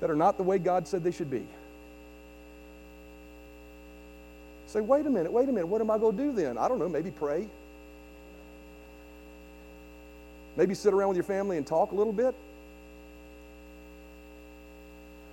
that 0.02 0.10
are 0.10 0.16
not 0.16 0.38
the 0.38 0.44
way 0.44 0.58
God 0.58 0.88
said 0.88 1.04
they 1.04 1.12
should 1.12 1.32
be. 1.32 1.46
Say, 4.68 4.82
wait 4.82 5.06
a 5.06 5.10
minute, 5.10 5.32
wait 5.32 5.48
a 5.48 5.52
minute, 5.52 5.68
what 5.68 5.80
am 5.80 5.92
I 5.92 6.00
going 6.00 6.18
to 6.18 6.24
do 6.24 6.32
then? 6.34 6.58
I 6.58 6.68
don't 6.68 6.80
know, 6.80 6.90
maybe 6.90 7.12
pray. 7.12 7.48
Maybe 10.56 10.74
sit 10.76 10.94
around 10.94 11.10
with 11.10 11.18
your 11.18 11.24
family 11.24 11.58
and 11.58 11.66
talk 11.66 11.92
a 11.92 11.96
little 11.96 12.14
bit. 12.14 12.36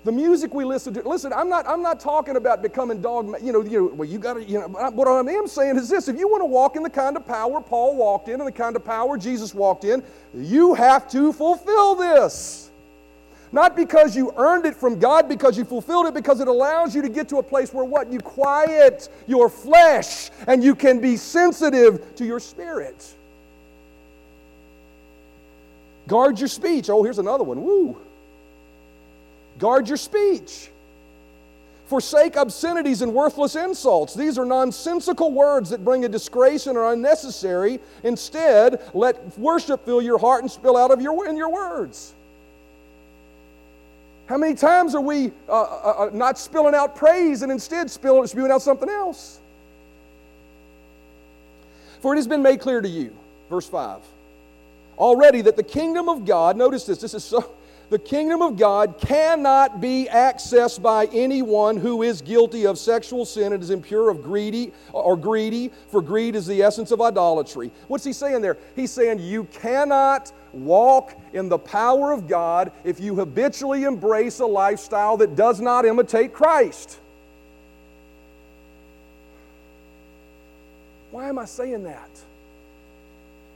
The 0.03 0.13
music 0.13 0.55
we 0.55 0.65
listen 0.65 0.95
to, 0.95 1.07
listen, 1.07 1.31
I'm 1.31 1.51
not, 1.51 1.69
I'm 1.69 1.83
not 1.83 2.01
talking 2.01 2.37
about 2.37 2.63
becoming 2.63 3.03
dogma, 3.03 3.39
you 3.39 3.53
know, 3.53 3.63
you 3.63 3.81
know, 3.83 3.87
well, 3.95 4.09
you 4.09 4.19
got 4.19 4.35
to, 4.35 4.45
you 4.45 4.59
know, 4.59 4.67
what 4.69 5.07
I 5.07 5.21
am 5.31 5.47
saying 5.47 5.77
is 5.77 5.91
this 5.91 6.09
if 6.09 6.19
you 6.19 6.27
want 6.27 6.41
to 6.41 6.47
walk 6.47 6.77
in 6.77 6.83
the 6.83 6.89
kind 6.89 7.19
of 7.19 7.27
power 7.27 7.61
Paul 7.61 7.97
walked 7.97 8.29
in 8.29 8.41
and 8.41 8.47
the 8.47 8.53
kind 8.53 8.77
of 8.77 8.85
power 8.85 9.19
Jesus 9.19 9.55
walked 9.55 9.85
in, 9.85 10.03
you 10.35 10.73
have 10.73 11.11
to 11.11 11.35
fulfill 11.35 11.97
this. 11.97 12.71
Not 13.53 13.77
because 13.77 14.17
you 14.17 14.33
earned 14.39 14.65
it 14.65 14.75
from 14.75 14.99
God, 14.99 15.29
because 15.29 15.59
you 15.59 15.65
fulfilled 15.65 16.07
it, 16.07 16.15
because 16.15 16.41
it 16.41 16.49
allows 16.49 16.95
you 16.95 17.03
to 17.03 17.09
get 17.11 17.29
to 17.31 17.37
a 17.37 17.43
place 17.43 17.75
where 17.75 17.85
what? 17.85 18.11
You 18.11 18.21
quiet 18.21 19.11
your 19.27 19.51
flesh 19.51 20.31
and 20.47 20.65
you 20.65 20.75
can 20.75 21.01
be 21.01 21.19
sensitive 21.19 22.15
to 22.15 22.25
your 22.25 22.41
spirit. 22.41 23.17
Guard 26.09 26.39
your 26.39 26.49
speech. 26.49 26.91
Oh, 26.91 27.03
here's 27.03 27.19
another 27.19 27.45
one. 27.45 27.63
Woo. 27.63 27.97
Guard 29.59 29.89
your 29.89 29.97
speech. 29.97 30.71
Forsake 31.87 32.37
obscenities 32.37 33.03
and 33.03 33.13
worthless 33.13 33.57
insults. 33.57 34.15
These 34.15 34.39
are 34.39 34.45
nonsensical 34.45 35.33
words 35.33 35.71
that 35.71 35.85
bring 35.85 36.05
a 36.05 36.09
disgrace 36.09 36.67
and 36.67 36.79
are 36.79 36.93
unnecessary. 36.93 37.81
Instead, 38.05 38.81
let 38.95 39.39
worship 39.39 39.85
fill 39.85 40.01
your 40.01 40.19
heart 40.19 40.43
and 40.43 40.51
spill 40.51 40.77
out 40.77 40.93
of 40.93 41.01
your, 41.01 41.27
in 41.27 41.37
your 41.37 41.51
words. 41.51 42.15
How 44.27 44.39
many 44.39 44.55
times 44.55 44.95
are 44.95 45.01
we 45.01 45.33
uh, 45.49 45.53
uh, 45.53 45.95
uh 46.07 46.11
not 46.13 46.39
spilling 46.39 46.75
out 46.75 46.95
praise 46.95 47.43
and 47.43 47.51
instead 47.51 47.91
spilling, 47.91 48.29
spewing 48.29 48.53
out 48.53 48.63
something 48.63 48.89
else? 48.89 49.41
For 52.01 52.15
it 52.15 52.17
has 52.17 52.29
been 52.29 52.43
made 52.43 52.61
clear 52.61 52.81
to 52.81 52.89
you, 52.89 53.15
verse 53.51 53.69
5 53.69 54.01
already 55.01 55.41
that 55.43 55.57
the 55.57 55.63
kingdom 55.63 56.09
of 56.09 56.25
God, 56.25 56.57
notice 56.57 56.85
this, 56.85 56.99
this 56.99 57.15
is 57.15 57.25
so, 57.25 57.55
the 57.91 57.99
kingdom 57.99 58.41
of 58.41 58.57
God 58.57 58.99
cannot 59.01 59.81
be 59.81 60.07
accessed 60.09 60.81
by 60.81 61.07
anyone 61.07 61.77
who 61.77 62.05
is 62.05 62.23
guilty 62.23 62.65
of 62.65 62.79
sexual 62.79 63.25
sin 63.25 63.53
and 63.53 63.61
is 63.61 63.71
impure 63.71 64.11
of 64.11 64.23
greedy 64.23 64.73
or 64.93 65.17
greedy, 65.17 65.73
for 65.89 66.01
greed 66.01 66.37
is 66.37 66.47
the 66.47 66.63
essence 66.63 66.93
of 66.93 67.01
idolatry. 67.01 67.73
What's 67.89 68.05
he 68.05 68.13
saying 68.13 68.43
there? 68.43 68.59
He's 68.77 68.93
saying 68.93 69.19
you 69.19 69.45
cannot 69.45 70.33
walk 70.53 71.19
in 71.33 71.49
the 71.49 71.59
power 71.59 72.13
of 72.13 72.29
God 72.29 72.71
if 72.85 73.01
you 73.01 73.17
habitually 73.17 73.83
embrace 73.83 74.39
a 74.39 74.47
lifestyle 74.47 75.17
that 75.17 75.35
does 75.35 75.61
not 75.61 75.85
imitate 75.85 76.33
Christ. 76.33 77.01
Why 81.11 81.29
am 81.29 81.41
I 81.41 81.45
saying 81.45 81.83
that? 81.83 82.11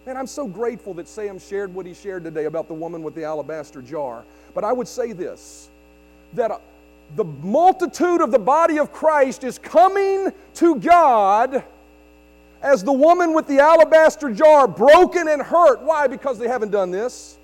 Man, 0.06 0.18
I'm 0.18 0.26
so 0.26 0.46
grateful 0.46 0.92
that 0.94 1.08
Sam 1.08 1.38
shared 1.38 1.74
what 1.74 1.86
he 1.86 1.94
shared 1.94 2.24
today 2.24 2.44
about 2.44 2.68
the 2.68 2.74
woman 2.74 3.02
with 3.02 3.14
the 3.14 3.24
alabaster 3.24 3.80
jar. 3.80 4.24
But 4.54 4.62
I 4.62 4.72
would 4.72 4.88
say 4.88 5.12
this 5.12 5.70
that 6.34 6.50
uh, 6.50 6.58
the 7.16 7.24
multitude 7.24 8.20
of 8.20 8.30
the 8.30 8.38
body 8.38 8.78
of 8.78 8.92
Christ 8.92 9.44
is 9.44 9.58
coming 9.58 10.32
to 10.54 10.76
God 10.76 11.64
as 12.60 12.82
the 12.82 12.92
woman 12.92 13.34
with 13.34 13.46
the 13.46 13.60
alabaster 13.60 14.30
jar, 14.30 14.66
broken 14.66 15.28
and 15.28 15.40
hurt. 15.40 15.80
Why? 15.82 16.06
Because 16.06 16.38
they 16.38 16.48
haven't 16.48 16.70
done 16.70 16.90
this. 16.90 17.38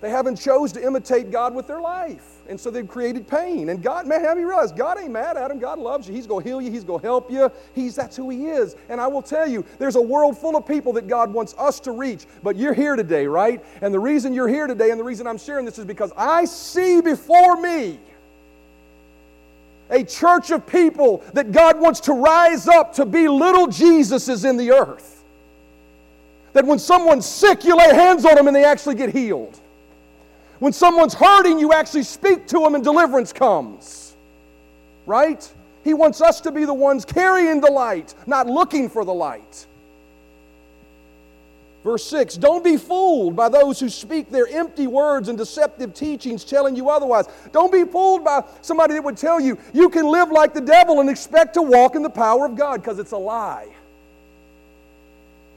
They 0.00 0.10
haven't 0.10 0.36
chose 0.36 0.72
to 0.72 0.84
imitate 0.84 1.30
God 1.30 1.54
with 1.54 1.66
their 1.66 1.80
life. 1.80 2.34
And 2.46 2.60
so 2.60 2.70
they've 2.70 2.86
created 2.86 3.26
pain. 3.26 3.70
And 3.70 3.82
God, 3.82 4.06
man, 4.06 4.20
have 4.20 4.38
you 4.38 4.46
realized 4.46 4.76
God 4.76 4.98
ain't 4.98 5.10
mad 5.10 5.38
at 5.38 5.50
him. 5.50 5.58
God 5.58 5.78
loves 5.78 6.06
you. 6.06 6.14
He's 6.14 6.26
going 6.26 6.42
to 6.42 6.48
heal 6.48 6.60
you. 6.60 6.70
He's 6.70 6.84
going 6.84 7.00
to 7.00 7.06
help 7.06 7.30
you. 7.30 7.50
He's, 7.74 7.94
that's 7.94 8.16
who 8.16 8.28
He 8.28 8.48
is. 8.48 8.76
And 8.90 9.00
I 9.00 9.06
will 9.06 9.22
tell 9.22 9.48
you, 9.48 9.64
there's 9.78 9.96
a 9.96 10.02
world 10.02 10.36
full 10.36 10.56
of 10.56 10.66
people 10.66 10.92
that 10.94 11.08
God 11.08 11.32
wants 11.32 11.54
us 11.56 11.80
to 11.80 11.92
reach. 11.92 12.26
But 12.42 12.56
you're 12.56 12.74
here 12.74 12.96
today, 12.96 13.26
right? 13.26 13.64
And 13.80 13.94
the 13.94 14.00
reason 14.00 14.34
you're 14.34 14.48
here 14.48 14.66
today 14.66 14.90
and 14.90 15.00
the 15.00 15.04
reason 15.04 15.26
I'm 15.26 15.38
sharing 15.38 15.64
this 15.64 15.78
is 15.78 15.86
because 15.86 16.12
I 16.16 16.44
see 16.44 17.00
before 17.00 17.60
me 17.60 17.98
a 19.90 20.04
church 20.04 20.50
of 20.50 20.66
people 20.66 21.22
that 21.32 21.52
God 21.52 21.80
wants 21.80 22.00
to 22.00 22.12
rise 22.12 22.68
up 22.68 22.94
to 22.94 23.06
be 23.06 23.28
little 23.28 23.68
Jesuses 23.68 24.48
in 24.48 24.56
the 24.56 24.72
earth. 24.72 25.24
That 26.52 26.66
when 26.66 26.78
someone's 26.78 27.26
sick, 27.26 27.64
you 27.64 27.76
lay 27.76 27.94
hands 27.94 28.24
on 28.24 28.34
them 28.36 28.46
and 28.46 28.54
they 28.54 28.64
actually 28.64 28.94
get 28.94 29.10
healed. 29.10 29.60
When 30.58 30.72
someone's 30.72 31.14
hurting, 31.14 31.58
you 31.58 31.72
actually 31.72 32.04
speak 32.04 32.46
to 32.48 32.60
them 32.60 32.74
and 32.74 32.84
deliverance 32.84 33.32
comes. 33.32 34.14
Right? 35.06 35.52
He 35.82 35.94
wants 35.94 36.20
us 36.20 36.40
to 36.42 36.52
be 36.52 36.64
the 36.64 36.74
ones 36.74 37.04
carrying 37.04 37.60
the 37.60 37.70
light, 37.70 38.14
not 38.26 38.46
looking 38.46 38.88
for 38.88 39.04
the 39.04 39.12
light. 39.12 39.66
Verse 41.84 42.04
6 42.06 42.36
Don't 42.36 42.64
be 42.64 42.78
fooled 42.78 43.36
by 43.36 43.50
those 43.50 43.78
who 43.78 43.90
speak 43.90 44.30
their 44.30 44.48
empty 44.48 44.86
words 44.86 45.28
and 45.28 45.36
deceptive 45.36 45.92
teachings 45.92 46.42
telling 46.42 46.74
you 46.74 46.88
otherwise. 46.88 47.26
Don't 47.52 47.70
be 47.70 47.84
fooled 47.84 48.24
by 48.24 48.42
somebody 48.62 48.94
that 48.94 49.04
would 49.04 49.18
tell 49.18 49.38
you 49.38 49.58
you 49.74 49.90
can 49.90 50.06
live 50.06 50.30
like 50.30 50.54
the 50.54 50.62
devil 50.62 51.00
and 51.00 51.10
expect 51.10 51.54
to 51.54 51.62
walk 51.62 51.94
in 51.94 52.02
the 52.02 52.10
power 52.10 52.46
of 52.46 52.56
God 52.56 52.80
because 52.80 52.98
it's 52.98 53.12
a 53.12 53.18
lie. 53.18 53.68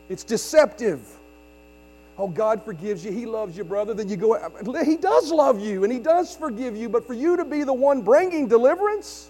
It's 0.10 0.26
deceptive. 0.26 1.02
Oh, 2.20 2.28
God 2.28 2.64
forgives 2.64 3.06
you. 3.06 3.12
He 3.12 3.26
loves 3.26 3.56
you, 3.56 3.64
brother. 3.64 3.94
Then 3.94 4.10
you 4.10 4.18
go, 4.18 4.38
He 4.84 4.98
does 4.98 5.32
love 5.32 5.60
you 5.60 5.84
and 5.84 5.94
He 5.94 6.00
does 6.00 6.36
forgive 6.36 6.76
you, 6.76 6.90
but 6.90 7.06
for 7.06 7.14
you 7.14 7.38
to 7.38 7.46
be 7.46 7.64
the 7.64 7.74
one 7.74 8.02
bringing 8.02 8.48
deliverance, 8.48 9.30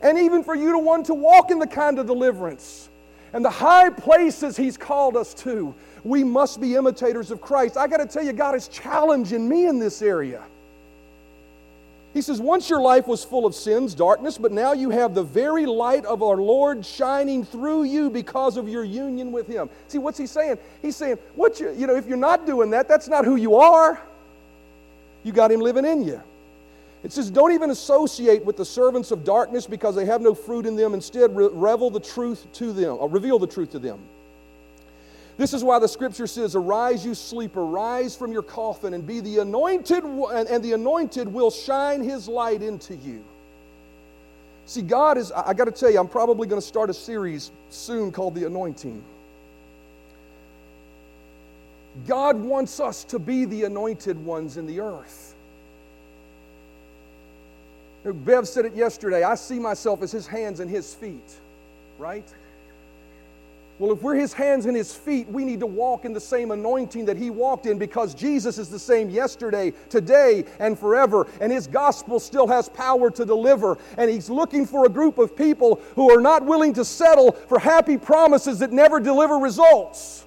and 0.00 0.18
even 0.18 0.42
for 0.42 0.54
you 0.54 0.72
to 0.72 0.78
want 0.78 1.06
to 1.06 1.14
walk 1.14 1.50
in 1.50 1.58
the 1.58 1.66
kind 1.66 1.98
of 1.98 2.06
deliverance 2.06 2.88
and 3.32 3.44
the 3.44 3.50
high 3.50 3.90
places 3.90 4.56
He's 4.56 4.76
called 4.76 5.16
us 5.16 5.34
to, 5.34 5.74
we 6.04 6.24
must 6.24 6.60
be 6.60 6.74
imitators 6.74 7.30
of 7.30 7.40
Christ. 7.40 7.76
I 7.76 7.86
got 7.86 7.98
to 7.98 8.06
tell 8.06 8.24
you, 8.24 8.32
God 8.32 8.54
is 8.54 8.68
challenging 8.68 9.48
me 9.48 9.66
in 9.66 9.78
this 9.78 10.02
area. 10.02 10.42
He 12.14 12.22
says, 12.22 12.40
Once 12.40 12.70
your 12.70 12.80
life 12.80 13.08
was 13.08 13.24
full 13.24 13.44
of 13.44 13.56
sins, 13.56 13.92
darkness, 13.92 14.38
but 14.38 14.52
now 14.52 14.72
you 14.72 14.90
have 14.90 15.14
the 15.14 15.24
very 15.24 15.66
light 15.66 16.04
of 16.06 16.22
our 16.22 16.36
Lord 16.36 16.86
shining 16.86 17.44
through 17.44 17.82
you 17.82 18.08
because 18.08 18.56
of 18.56 18.68
your 18.68 18.84
union 18.84 19.32
with 19.32 19.48
Him. 19.48 19.68
See, 19.88 19.98
what's 19.98 20.16
He 20.16 20.26
saying? 20.26 20.58
He's 20.80 20.94
saying, 20.94 21.18
what 21.34 21.58
you, 21.58 21.74
you 21.74 21.88
know, 21.88 21.96
if 21.96 22.06
you're 22.06 22.16
not 22.16 22.46
doing 22.46 22.70
that, 22.70 22.86
that's 22.86 23.08
not 23.08 23.24
who 23.24 23.34
you 23.34 23.56
are. 23.56 24.00
You 25.24 25.32
got 25.32 25.50
Him 25.50 25.60
living 25.60 25.84
in 25.84 26.04
you. 26.04 26.22
It 27.02 27.12
says, 27.12 27.30
Don't 27.30 27.50
even 27.50 27.70
associate 27.70 28.44
with 28.44 28.56
the 28.56 28.64
servants 28.64 29.10
of 29.10 29.24
darkness 29.24 29.66
because 29.66 29.96
they 29.96 30.04
have 30.04 30.20
no 30.20 30.34
fruit 30.34 30.66
in 30.66 30.76
them. 30.76 30.94
Instead, 30.94 31.34
revel 31.34 31.90
the 31.90 32.00
truth 32.00 32.46
to 32.54 32.72
them, 32.72 32.96
or 33.00 33.08
reveal 33.08 33.40
the 33.40 33.46
truth 33.48 33.72
to 33.72 33.80
them. 33.80 33.98
Uh, 33.98 34.13
This 35.36 35.52
is 35.52 35.64
why 35.64 35.78
the 35.80 35.88
scripture 35.88 36.26
says, 36.26 36.54
Arise, 36.54 37.04
you 37.04 37.14
sleeper, 37.14 37.64
rise 37.64 38.16
from 38.16 38.30
your 38.30 38.42
coffin 38.42 38.94
and 38.94 39.06
be 39.06 39.20
the 39.20 39.38
anointed, 39.38 40.04
and 40.04 40.64
the 40.64 40.72
anointed 40.72 41.26
will 41.26 41.50
shine 41.50 42.02
his 42.02 42.28
light 42.28 42.62
into 42.62 42.94
you. 42.94 43.24
See, 44.66 44.82
God 44.82 45.18
is, 45.18 45.32
I 45.32 45.52
got 45.52 45.64
to 45.64 45.72
tell 45.72 45.90
you, 45.90 45.98
I'm 45.98 46.08
probably 46.08 46.46
going 46.46 46.60
to 46.60 46.66
start 46.66 46.88
a 46.88 46.94
series 46.94 47.50
soon 47.68 48.12
called 48.12 48.34
The 48.34 48.46
Anointing. 48.46 49.02
God 52.06 52.36
wants 52.36 52.80
us 52.80 53.04
to 53.04 53.18
be 53.18 53.44
the 53.44 53.64
anointed 53.64 54.24
ones 54.24 54.56
in 54.56 54.66
the 54.66 54.80
earth. 54.80 55.34
Bev 58.04 58.48
said 58.48 58.64
it 58.64 58.74
yesterday. 58.74 59.22
I 59.22 59.34
see 59.34 59.58
myself 59.58 60.02
as 60.02 60.12
his 60.12 60.26
hands 60.26 60.60
and 60.60 60.70
his 60.70 60.94
feet, 60.94 61.38
right? 61.98 62.26
Well, 63.80 63.90
if 63.90 64.02
we're 64.02 64.14
his 64.14 64.32
hands 64.32 64.66
and 64.66 64.76
his 64.76 64.94
feet, 64.94 65.28
we 65.28 65.44
need 65.44 65.58
to 65.58 65.66
walk 65.66 66.04
in 66.04 66.12
the 66.12 66.20
same 66.20 66.52
anointing 66.52 67.06
that 67.06 67.16
he 67.16 67.30
walked 67.30 67.66
in 67.66 67.76
because 67.76 68.14
Jesus 68.14 68.56
is 68.56 68.68
the 68.68 68.78
same 68.78 69.10
yesterday, 69.10 69.72
today, 69.88 70.44
and 70.60 70.78
forever. 70.78 71.26
And 71.40 71.50
his 71.50 71.66
gospel 71.66 72.20
still 72.20 72.46
has 72.46 72.68
power 72.68 73.10
to 73.10 73.24
deliver. 73.24 73.76
And 73.98 74.08
he's 74.08 74.30
looking 74.30 74.64
for 74.64 74.86
a 74.86 74.88
group 74.88 75.18
of 75.18 75.34
people 75.36 75.80
who 75.96 76.08
are 76.08 76.20
not 76.20 76.44
willing 76.44 76.72
to 76.74 76.84
settle 76.84 77.32
for 77.32 77.58
happy 77.58 77.98
promises 77.98 78.60
that 78.60 78.70
never 78.70 79.00
deliver 79.00 79.38
results. 79.38 80.24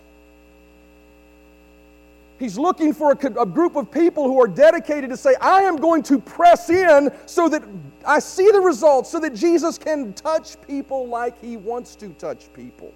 He's 2.37 2.57
looking 2.57 2.93
for 2.93 3.13
a, 3.13 3.41
a, 3.41 3.45
group 3.45 3.77
of 3.77 3.89
people 3.89 4.25
who 4.25 4.39
are 4.39 4.47
dedicated 4.47 5.09
to 5.09 5.17
say, 5.17 5.35
I 5.41 5.61
am 5.61 5.77
going 5.77 6.03
to 6.03 6.19
press 6.19 6.69
in 6.69 7.11
so 7.25 7.49
that 7.49 7.63
I 8.05 8.19
see 8.19 8.51
the 8.51 8.59
results, 8.59 9.09
so 9.09 9.19
that 9.21 9.33
Jesus 9.33 9.77
can 9.79 10.13
touch 10.13 10.61
people 10.67 11.07
like 11.07 11.39
he 11.41 11.57
wants 11.57 11.95
to 11.95 12.09
touch 12.09 12.53
people. 12.53 12.93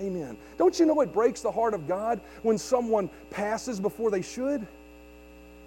Amen. 0.00 0.36
Don't 0.58 0.78
you 0.78 0.86
know 0.86 1.00
it 1.00 1.12
breaks 1.12 1.40
the 1.40 1.50
heart 1.50 1.74
of 1.74 1.88
God 1.88 2.20
when 2.42 2.58
someone 2.58 3.08
passes 3.30 3.80
before 3.80 4.10
they 4.10 4.22
should? 4.22 4.66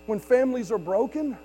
When 0.06 0.20
families 0.20 0.72
are 0.72 0.78
broken? 0.78 1.38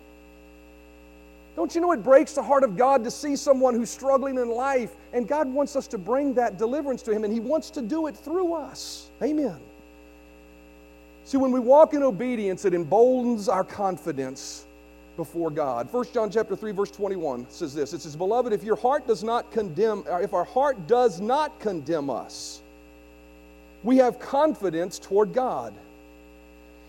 Don't 1.56 1.74
you 1.74 1.80
know 1.80 1.92
it 1.92 2.02
breaks 2.02 2.32
the 2.32 2.42
heart 2.42 2.64
of 2.64 2.76
God 2.76 3.04
to 3.04 3.10
see 3.10 3.36
someone 3.36 3.74
who's 3.74 3.90
struggling 3.90 4.38
in 4.38 4.50
life 4.50 4.92
and 5.12 5.28
God 5.28 5.48
wants 5.48 5.76
us 5.76 5.86
to 5.88 5.98
bring 5.98 6.34
that 6.34 6.58
deliverance 6.58 7.00
to 7.02 7.12
him 7.12 7.24
and 7.24 7.32
he 7.32 7.40
wants 7.40 7.70
to 7.70 7.82
do 7.82 8.06
it 8.08 8.16
through 8.16 8.54
us? 8.54 9.08
Amen. 9.22 9.56
See, 11.24 11.38
when 11.38 11.52
we 11.52 11.60
walk 11.60 11.94
in 11.94 12.02
obedience, 12.02 12.64
it 12.64 12.74
emboldens 12.74 13.48
our 13.48 13.64
confidence 13.64 14.66
before 15.16 15.50
God. 15.50 15.90
1 15.92 16.06
John 16.12 16.28
chapter 16.28 16.56
3 16.56 16.72
verse 16.72 16.90
21 16.90 17.46
says 17.48 17.72
this. 17.72 17.92
It 17.92 18.00
says, 18.00 18.16
"Beloved, 18.16 18.52
if 18.52 18.64
your 18.64 18.76
heart 18.76 19.06
does 19.06 19.22
not 19.22 19.50
condemn 19.52 20.04
if 20.08 20.34
our 20.34 20.44
heart 20.44 20.86
does 20.86 21.20
not 21.20 21.58
condemn 21.60 22.10
us, 22.10 22.62
we 23.84 23.98
have 23.98 24.18
confidence 24.18 24.98
toward 24.98 25.32
God. 25.32 25.74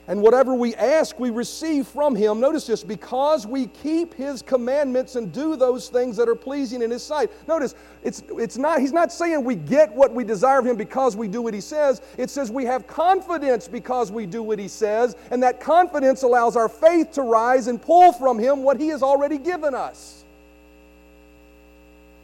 And 0.08 0.22
whatever 0.22 0.54
we 0.54 0.76
ask, 0.76 1.20
we 1.20 1.32
receive 1.32 1.88
from 1.88 2.16
Him. 2.16 2.40
Notice 2.40 2.68
this 2.68 2.84
because 2.84 3.48
we 3.48 3.66
keep 3.68 4.14
His 4.14 4.44
commandments 4.44 5.16
and 5.16 5.32
do 5.32 5.56
those 5.56 5.90
things 5.90 6.16
that 6.18 6.30
are 6.30 6.36
pleasing 6.36 6.84
in 6.84 6.92
His 6.92 7.02
sight. 7.02 7.32
Notice, 7.48 7.74
it's, 8.04 8.22
it's 8.30 8.56
not, 8.56 8.80
He's 8.80 8.94
not 8.94 9.12
saying 9.12 9.44
we 9.44 9.56
get 9.56 9.92
what 9.92 10.14
we 10.14 10.24
desire 10.24 10.60
of 10.60 10.68
Him 10.68 10.76
because 10.76 11.16
we 11.16 11.28
do 11.28 11.42
what 11.42 11.56
He 11.56 11.62
says. 11.62 12.04
It 12.20 12.30
says 12.30 12.52
we 12.52 12.66
have 12.66 12.86
confidence 12.86 13.68
because 13.68 14.12
we 14.12 14.28
do 14.28 14.44
what 14.44 14.60
He 14.60 14.68
says, 14.68 15.16
and 15.32 15.42
that 15.42 15.60
confidence 15.60 16.22
allows 16.22 16.56
our 16.56 16.70
faith 16.70 17.12
to 17.14 17.24
rise 17.24 17.66
and 17.66 17.82
pull 17.82 18.14
from 18.14 18.38
Him 18.38 18.62
what 18.62 18.80
He 18.80 18.90
has 18.90 19.02
already 19.02 19.40
given 19.40 19.74
us. 19.74 20.25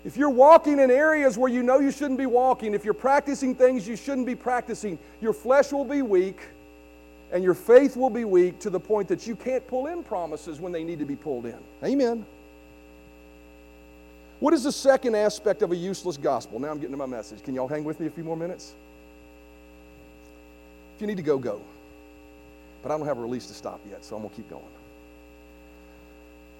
If 0.04 0.18
you're 0.18 0.30
walking 0.30 0.80
in 0.80 0.90
areas 0.90 1.38
where 1.38 1.52
you 1.52 1.62
know 1.62 1.80
you 1.80 1.92
shouldn't 1.92 2.18
be 2.18 2.26
walking, 2.26 2.74
if 2.74 2.84
you're 2.84 2.94
practicing 2.94 3.54
things 3.54 3.88
you 3.88 3.96
shouldn't 3.96 4.26
be 4.26 4.36
practicing, 4.36 4.98
your 5.22 5.34
flesh 5.34 5.72
will 5.72 5.86
be 5.86 6.02
weak 6.02 6.40
and 7.32 7.44
your 7.44 7.54
faith 7.54 7.96
will 7.96 8.10
be 8.10 8.26
weak 8.26 8.60
to 8.60 8.70
the 8.70 8.80
point 8.80 9.08
that 9.08 9.28
you 9.28 9.36
can't 9.36 9.66
pull 9.68 9.88
in 9.88 10.04
promises 10.04 10.60
when 10.60 10.72
they 10.72 10.84
need 10.84 11.00
to 11.00 11.06
be 11.06 11.16
pulled 11.16 11.46
in. 11.46 11.58
Amen. 11.84 12.26
What 14.40 14.56
is 14.56 14.64
the 14.64 14.72
second 14.72 15.16
aspect 15.16 15.62
of 15.62 15.72
a 15.72 15.76
useless 15.76 16.18
gospel? 16.18 16.60
Now 16.60 16.70
I'm 16.70 16.78
getting 16.78 16.92
to 16.94 16.98
my 16.98 17.06
message. 17.06 17.44
Can 17.44 17.54
y'all 17.54 17.68
hang 17.68 17.84
with 17.84 18.00
me 18.00 18.08
a 18.08 18.10
few 18.10 18.24
more 18.24 18.36
minutes? 18.36 18.74
If 20.96 21.02
you 21.02 21.08
need 21.08 21.18
to 21.18 21.24
go, 21.24 21.38
go. 21.38 21.62
But 22.82 22.92
I 22.92 22.98
don't 22.98 23.06
have 23.06 23.20
a 23.20 23.22
release 23.22 23.46
to 23.48 23.54
stop 23.54 23.80
yet, 23.88 24.04
so 24.04 24.16
I'm 24.16 24.24
going 24.24 24.32
to 24.32 24.36
keep 24.36 24.50
going. 24.50 24.64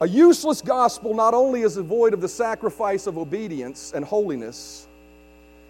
A 0.02 0.08
useless 0.08 0.64
gospel 0.64 1.14
not 1.14 1.36
only 1.36 1.62
is 1.62 1.78
void 1.78 2.16
of 2.16 2.22
the 2.22 2.28
sacrifice 2.28 3.06
of 3.06 3.20
obedience 3.20 3.94
and 3.94 4.04
holiness, 4.04 4.88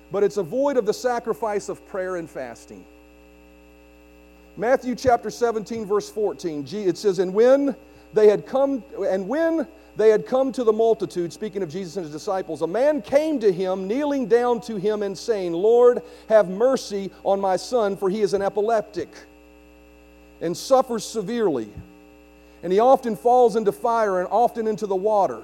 but 0.10 0.24
it's 0.24 0.38
void 0.44 0.78
of 0.78 0.86
the 0.86 0.94
sacrifice 0.94 1.68
of 1.68 1.86
prayer 1.90 2.16
and 2.16 2.30
fasting. 2.30 2.86
Matthew 4.56 4.96
chapter 4.96 5.30
17, 5.30 5.86
verse 5.86 6.10
14, 6.10 6.66
it 6.72 6.98
says, 6.98 7.20
And 7.20 7.34
when 7.34 7.76
they 8.14 8.30
had 8.30 8.46
come, 8.46 8.82
and 9.06 9.28
when 9.28 9.68
they 9.98 10.08
had 10.08 10.26
come 10.26 10.54
to 10.54 10.64
the 10.64 10.72
multitude, 10.72 11.34
speaking 11.34 11.62
of 11.62 11.70
Jesus 11.70 11.98
and 11.98 12.06
his 12.06 12.14
disciples, 12.14 12.62
a 12.62 12.68
man 12.68 13.02
came 13.02 13.38
to 13.42 13.52
him, 13.52 13.86
kneeling 13.86 14.28
down 14.28 14.62
to 14.62 14.78
him 14.78 15.04
and 15.04 15.18
saying, 15.18 15.52
Lord, 15.52 16.02
have 16.30 16.48
mercy 16.48 17.12
on 17.26 17.42
my 17.42 17.58
son, 17.58 17.98
for 17.98 18.10
he 18.10 18.22
is 18.22 18.34
an 18.34 18.42
epileptic 18.42 19.10
and 20.40 20.56
suffers 20.56 21.04
severely 21.04 21.70
and 22.64 22.72
he 22.72 22.80
often 22.80 23.16
falls 23.16 23.56
into 23.56 23.72
fire 23.72 24.20
and 24.20 24.28
often 24.32 24.68
into 24.68 24.88
the 24.88 24.96
water. 24.96 25.44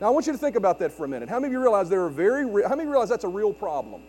Now, 0.00 0.08
I 0.08 0.10
want 0.10 0.26
you 0.26 0.32
to 0.32 0.38
think 0.38 0.56
about 0.56 0.78
that 0.80 0.92
for 0.92 1.04
a 1.04 1.08
minute. 1.08 1.28
How 1.28 1.36
many 1.36 1.46
of 1.46 1.52
you 1.52 1.60
realize 1.60 1.88
there 1.88 2.04
are 2.04 2.10
very 2.10 2.44
re- 2.44 2.64
how 2.64 2.74
many 2.74 2.88
realize 2.88 3.08
that's 3.08 3.24
a 3.24 3.28
real 3.28 3.52
problem? 3.52 4.02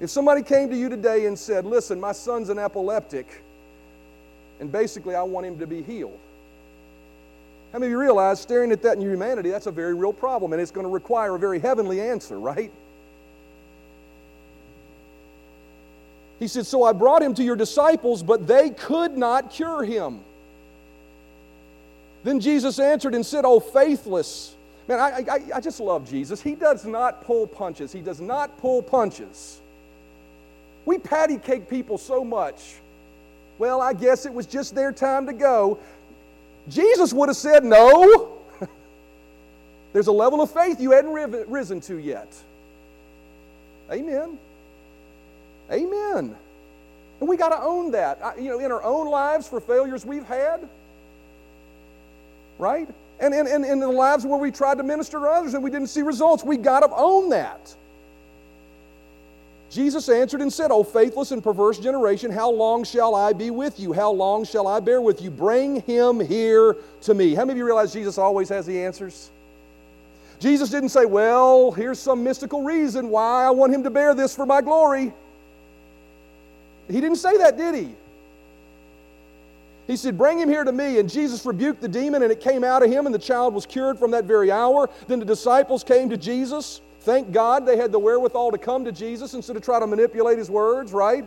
If 0.00 0.10
somebody 0.10 0.42
came 0.42 0.68
to 0.70 0.76
you 0.76 0.88
today 0.88 1.26
and 1.26 1.38
said, 1.38 1.64
"Listen, 1.64 2.00
my 2.00 2.12
son's 2.12 2.48
an 2.48 2.58
epileptic, 2.58 3.42
and 4.60 4.70
basically 4.70 5.14
I 5.14 5.22
want 5.22 5.46
him 5.46 5.58
to 5.58 5.66
be 5.66 5.82
healed," 5.82 6.18
How 7.72 7.78
many 7.78 7.88
of 7.88 7.92
you 7.92 8.00
realize 8.00 8.40
staring 8.40 8.72
at 8.72 8.80
that 8.82 8.96
in 8.96 9.02
your 9.02 9.12
humanity, 9.12 9.50
that's 9.50 9.66
a 9.66 9.70
very 9.70 9.94
real 9.94 10.12
problem, 10.12 10.52
and 10.54 10.62
it's 10.62 10.70
going 10.70 10.86
to 10.86 10.92
require 10.92 11.34
a 11.34 11.38
very 11.38 11.58
heavenly 11.58 12.00
answer, 12.00 12.38
right? 12.38 12.70
He 16.46 16.48
said, 16.48 16.64
So 16.64 16.84
I 16.84 16.92
brought 16.92 17.22
him 17.22 17.34
to 17.34 17.42
your 17.42 17.56
disciples, 17.56 18.22
but 18.22 18.46
they 18.46 18.70
could 18.70 19.18
not 19.18 19.50
cure 19.50 19.82
him. 19.82 20.20
Then 22.22 22.38
Jesus 22.38 22.78
answered 22.78 23.16
and 23.16 23.26
said, 23.26 23.44
Oh, 23.44 23.58
faithless. 23.58 24.54
Man, 24.86 25.00
I, 25.00 25.24
I, 25.28 25.40
I 25.56 25.60
just 25.60 25.80
love 25.80 26.08
Jesus. 26.08 26.40
He 26.40 26.54
does 26.54 26.84
not 26.84 27.24
pull 27.24 27.48
punches. 27.48 27.90
He 27.90 28.00
does 28.00 28.20
not 28.20 28.56
pull 28.58 28.80
punches. 28.80 29.60
We 30.84 30.98
patty 30.98 31.38
cake 31.38 31.68
people 31.68 31.98
so 31.98 32.24
much. 32.24 32.76
Well, 33.58 33.80
I 33.80 33.92
guess 33.92 34.24
it 34.24 34.32
was 34.32 34.46
just 34.46 34.72
their 34.72 34.92
time 34.92 35.26
to 35.26 35.32
go. 35.32 35.80
Jesus 36.68 37.12
would 37.12 37.28
have 37.28 37.36
said, 37.36 37.64
No. 37.64 38.38
There's 39.92 40.06
a 40.06 40.12
level 40.12 40.40
of 40.40 40.52
faith 40.52 40.80
you 40.80 40.92
hadn't 40.92 41.10
risen 41.50 41.80
to 41.80 41.96
yet. 41.96 42.32
Amen. 43.90 44.38
Amen. 45.70 46.36
And 47.20 47.28
we 47.28 47.36
got 47.36 47.48
to 47.50 47.60
own 47.60 47.92
that. 47.92 48.40
You 48.40 48.50
know, 48.50 48.58
in 48.58 48.70
our 48.70 48.82
own 48.82 49.08
lives 49.08 49.48
for 49.48 49.60
failures 49.60 50.04
we've 50.04 50.26
had, 50.26 50.68
right? 52.58 52.88
And 53.18 53.32
in, 53.32 53.46
in, 53.46 53.64
in 53.64 53.80
the 53.80 53.88
lives 53.88 54.26
where 54.26 54.38
we 54.38 54.50
tried 54.50 54.78
to 54.78 54.84
minister 54.84 55.18
to 55.18 55.26
others 55.26 55.54
and 55.54 55.64
we 55.64 55.70
didn't 55.70 55.88
see 55.88 56.02
results, 56.02 56.44
we 56.44 56.56
got 56.56 56.80
to 56.80 56.90
own 56.94 57.30
that. 57.30 57.74
Jesus 59.70 60.08
answered 60.08 60.42
and 60.42 60.52
said, 60.52 60.70
O 60.70 60.84
faithless 60.84 61.32
and 61.32 61.42
perverse 61.42 61.78
generation, 61.78 62.30
how 62.30 62.50
long 62.50 62.84
shall 62.84 63.14
I 63.14 63.32
be 63.32 63.50
with 63.50 63.80
you? 63.80 63.92
How 63.92 64.10
long 64.10 64.44
shall 64.44 64.68
I 64.68 64.80
bear 64.80 65.00
with 65.00 65.20
you? 65.20 65.30
Bring 65.30 65.82
him 65.82 66.20
here 66.20 66.76
to 67.02 67.14
me. 67.14 67.34
How 67.34 67.44
many 67.44 67.52
of 67.52 67.58
you 67.58 67.64
realize 67.64 67.92
Jesus 67.92 68.16
always 68.16 68.48
has 68.50 68.64
the 68.66 68.84
answers? 68.84 69.30
Jesus 70.38 70.70
didn't 70.70 70.90
say, 70.90 71.04
Well, 71.04 71.72
here's 71.72 71.98
some 71.98 72.22
mystical 72.22 72.62
reason 72.62 73.08
why 73.08 73.44
I 73.44 73.50
want 73.50 73.74
him 73.74 73.82
to 73.84 73.90
bear 73.90 74.14
this 74.14 74.36
for 74.36 74.46
my 74.46 74.60
glory. 74.60 75.12
He 76.88 77.00
didn't 77.00 77.16
say 77.16 77.36
that, 77.38 77.56
did 77.56 77.74
he? 77.74 77.94
He 79.86 79.96
said, 79.96 80.18
Bring 80.18 80.38
him 80.38 80.48
here 80.48 80.64
to 80.64 80.72
me. 80.72 80.98
And 80.98 81.08
Jesus 81.08 81.44
rebuked 81.46 81.80
the 81.80 81.88
demon, 81.88 82.22
and 82.22 82.32
it 82.32 82.40
came 82.40 82.64
out 82.64 82.82
of 82.82 82.90
him, 82.90 83.06
and 83.06 83.14
the 83.14 83.20
child 83.20 83.54
was 83.54 83.66
cured 83.66 83.98
from 83.98 84.10
that 84.12 84.24
very 84.24 84.50
hour. 84.50 84.90
Then 85.06 85.18
the 85.18 85.24
disciples 85.24 85.84
came 85.84 86.08
to 86.10 86.16
Jesus. 86.16 86.80
Thank 87.00 87.30
God 87.30 87.66
they 87.66 87.76
had 87.76 87.92
the 87.92 87.98
wherewithal 87.98 88.50
to 88.50 88.58
come 88.58 88.84
to 88.84 88.92
Jesus 88.92 89.34
instead 89.34 89.56
of 89.56 89.62
try 89.62 89.78
to 89.78 89.86
manipulate 89.86 90.38
his 90.38 90.50
words, 90.50 90.92
right? 90.92 91.24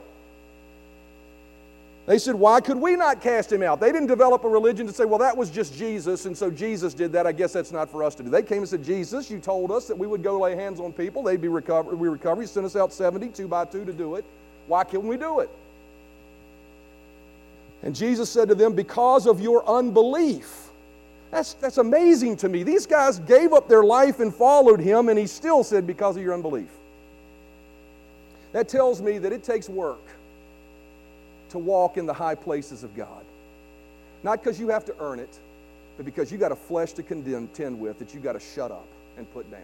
They 2.05 2.17
said, 2.17 2.35
Why 2.35 2.59
could 2.59 2.77
we 2.77 2.95
not 2.97 3.21
cast 3.21 3.51
him 3.51 3.63
out? 3.63 3.79
They 3.79 3.91
didn't 3.91 4.07
develop 4.07 4.43
a 4.43 4.49
religion 4.49 4.87
to 4.87 4.93
say, 4.93 5.05
Well, 5.05 5.19
that 5.19 5.37
was 5.37 5.49
just 5.49 5.77
Jesus, 5.77 6.25
and 6.25 6.37
so 6.37 6.51
Jesus 6.51 6.93
did 6.93 7.13
that. 7.13 7.25
I 7.25 7.31
guess 7.31 7.53
that's 7.53 7.71
not 7.71 7.89
for 7.89 8.03
us 8.03 8.15
to 8.15 8.23
do. 8.23 8.29
They 8.29 8.41
came 8.41 8.57
and 8.57 8.67
said, 8.67 8.83
Jesus, 8.83 9.29
you 9.29 9.39
told 9.39 9.71
us 9.71 9.87
that 9.87 9.97
we 9.97 10.07
would 10.07 10.23
go 10.23 10.39
lay 10.39 10.55
hands 10.55 10.79
on 10.81 10.91
people, 10.91 11.23
they'd 11.23 11.39
be 11.39 11.47
recovered. 11.47 11.95
We 11.95 12.09
recover. 12.09 12.41
You 12.41 12.47
sent 12.47 12.65
us 12.65 12.75
out 12.75 12.91
70, 12.91 13.29
two 13.29 13.47
by 13.47 13.65
two, 13.65 13.85
to 13.85 13.93
do 13.93 14.15
it. 14.15 14.25
Why 14.69 14.83
can't 14.83 15.03
we 15.03 15.17
do 15.17 15.39
it? 15.39 15.49
And 17.81 17.95
Jesus 17.95 18.29
said 18.29 18.49
to 18.49 18.55
them, 18.55 18.73
Because 18.73 19.25
of 19.25 19.41
your 19.41 19.67
unbelief. 19.67 20.67
That's, 21.31 21.53
that's 21.55 21.79
amazing 21.79 22.37
to 22.37 22.49
me. 22.49 22.63
These 22.63 22.85
guys 22.85 23.19
gave 23.19 23.51
up 23.51 23.67
their 23.67 23.83
life 23.83 24.19
and 24.19 24.33
followed 24.33 24.79
him, 24.79 25.09
and 25.09 25.17
he 25.17 25.25
still 25.27 25.63
said, 25.63 25.87
Because 25.87 26.17
of 26.17 26.23
your 26.23 26.35
unbelief. 26.35 26.69
That 28.51 28.69
tells 28.69 29.01
me 29.01 29.17
that 29.17 29.33
it 29.33 29.43
takes 29.43 29.67
work 29.67 30.05
to 31.49 31.57
walk 31.57 31.97
in 31.97 32.05
the 32.05 32.13
high 32.13 32.35
places 32.35 32.83
of 32.83 32.95
God. 32.95 33.25
Not 34.23 34.43
because 34.43 34.59
you 34.59 34.67
have 34.69 34.85
to 34.85 34.95
earn 34.99 35.19
it, 35.19 35.39
but 35.97 36.05
because 36.05 36.31
you 36.31 36.37
got 36.37 36.51
a 36.51 36.55
flesh 36.55 36.93
to 36.93 37.03
contend 37.03 37.79
with 37.79 37.97
that 37.99 38.13
you 38.13 38.19
got 38.19 38.33
to 38.33 38.39
shut 38.39 38.71
up 38.71 38.87
and 39.17 39.31
put 39.33 39.49
down. 39.49 39.61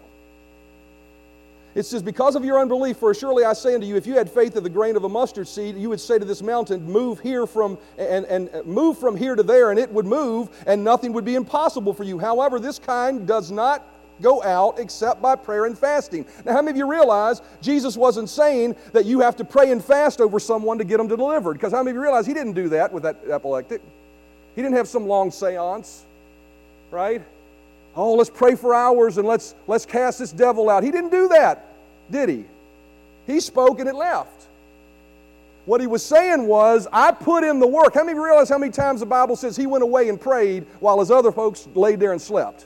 It 1.76 1.86
says, 1.86 2.02
Because 2.02 2.36
of 2.36 2.46
your 2.46 2.60
unbelief, 2.60 2.98
for 2.98 3.14
surely 3.14 3.44
I 3.44 3.54
say 3.54 3.76
unto 3.76 3.86
you, 3.86 3.98
if 3.98 4.08
you 4.08 4.16
had 4.16 4.32
faith 4.32 4.56
of 4.56 4.64
the 4.64 4.70
grain 4.70 4.96
of 4.96 5.04
a 5.04 5.10
mustard 5.10 5.48
seed, 5.48 5.76
you 5.76 5.90
would 5.90 6.00
say 6.00 6.18
to 6.18 6.26
this 6.26 6.42
mountain, 6.42 6.84
Move 6.90 7.20
here 7.20 7.46
from 7.46 7.78
and, 7.98 8.26
and 8.26 8.50
uh, 8.56 8.64
move 8.64 8.98
from 8.98 9.18
here 9.18 9.36
to 9.36 9.44
there, 9.44 9.72
and 9.72 9.80
it 9.80 9.92
would 9.92 10.06
move, 10.06 10.50
and 10.66 10.84
nothing 10.84 11.12
would 11.14 11.26
be 11.26 11.36
impossible 11.36 11.94
for 11.94 12.06
you. 12.06 12.18
However, 12.18 12.60
this 12.60 12.80
kind 12.80 13.28
does 13.28 13.52
not 13.52 13.86
go 14.22 14.42
out 14.44 14.80
except 14.80 15.22
by 15.22 15.36
prayer 15.36 15.66
and 15.66 15.78
fasting. 15.78 16.26
Now, 16.46 16.54
how 16.54 16.62
many 16.62 16.72
of 16.72 16.78
you 16.78 16.90
realize 16.90 17.42
Jesus 17.62 17.98
wasn't 17.98 18.30
saying 18.30 18.78
that 18.94 19.06
you 19.06 19.20
have 19.20 19.36
to 19.36 19.44
pray 19.44 19.72
and 19.72 19.84
fast 19.84 20.22
over 20.22 20.40
someone 20.40 20.78
to 20.78 20.86
get 20.86 20.98
them 20.98 21.10
delivered? 21.10 21.54
Because 21.54 21.74
how 21.74 21.80
many 21.80 21.92
of 21.92 21.96
you 21.96 22.02
realize 22.02 22.26
he 22.26 22.34
didn't 22.34 22.54
do 22.54 22.70
that 22.70 22.94
with 22.94 23.04
that 23.04 23.18
epileptic? 23.30 23.82
He 24.56 24.62
didn't 24.62 24.78
have 24.78 24.88
some 24.88 25.06
long 25.06 25.32
seance, 25.32 26.06
right? 26.92 27.22
Oh, 27.96 28.14
let's 28.14 28.30
pray 28.30 28.56
for 28.56 28.74
hours 28.74 29.18
and 29.18 29.28
let's, 29.28 29.56
let's 29.68 29.86
cast 29.86 30.20
this 30.20 30.32
devil 30.32 30.70
out. 30.70 30.84
He 30.84 30.92
didn't 30.92 31.12
do 31.12 31.28
that, 31.30 31.74
did 32.12 32.30
he? 32.30 32.46
He 33.28 33.40
spoke 33.40 33.80
and 33.80 33.90
it 33.90 33.96
left. 33.96 34.48
What 35.66 35.82
he 35.82 35.88
was 35.88 36.06
saying 36.06 36.46
was, 36.46 36.88
I 36.94 37.12
put 37.12 37.44
in 37.44 37.60
the 37.60 37.68
work. 37.68 37.96
How 37.96 38.04
many 38.04 38.16
you 38.16 38.24
realize 38.24 38.50
how 38.50 38.60
many 38.60 38.72
times 38.72 39.00
the 39.00 39.08
Bible 39.08 39.36
says 39.36 39.58
he 39.58 39.66
went 39.66 39.84
away 39.84 40.10
and 40.10 40.22
prayed 40.22 40.66
while 40.80 41.00
his 41.00 41.10
other 41.10 41.32
folks 41.32 41.68
laid 41.74 42.00
there 42.00 42.12
and 42.12 42.22
slept? 42.22 42.66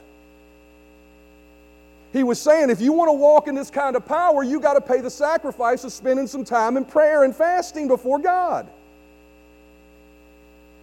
He 2.12 2.24
was 2.24 2.40
saying, 2.40 2.70
if 2.70 2.80
you 2.80 2.92
want 2.92 3.08
to 3.08 3.12
walk 3.12 3.48
in 3.48 3.54
this 3.54 3.70
kind 3.70 3.96
of 3.96 4.04
power, 4.04 4.42
you 4.42 4.60
got 4.60 4.74
to 4.74 4.80
pay 4.80 5.00
the 5.00 5.10
sacrifice 5.10 5.84
of 5.84 5.92
spending 5.92 6.26
some 6.26 6.44
time 6.44 6.76
in 6.76 6.84
prayer 6.84 7.24
and 7.24 7.34
fasting 7.34 7.88
before 7.88 8.18
God. 8.18 8.68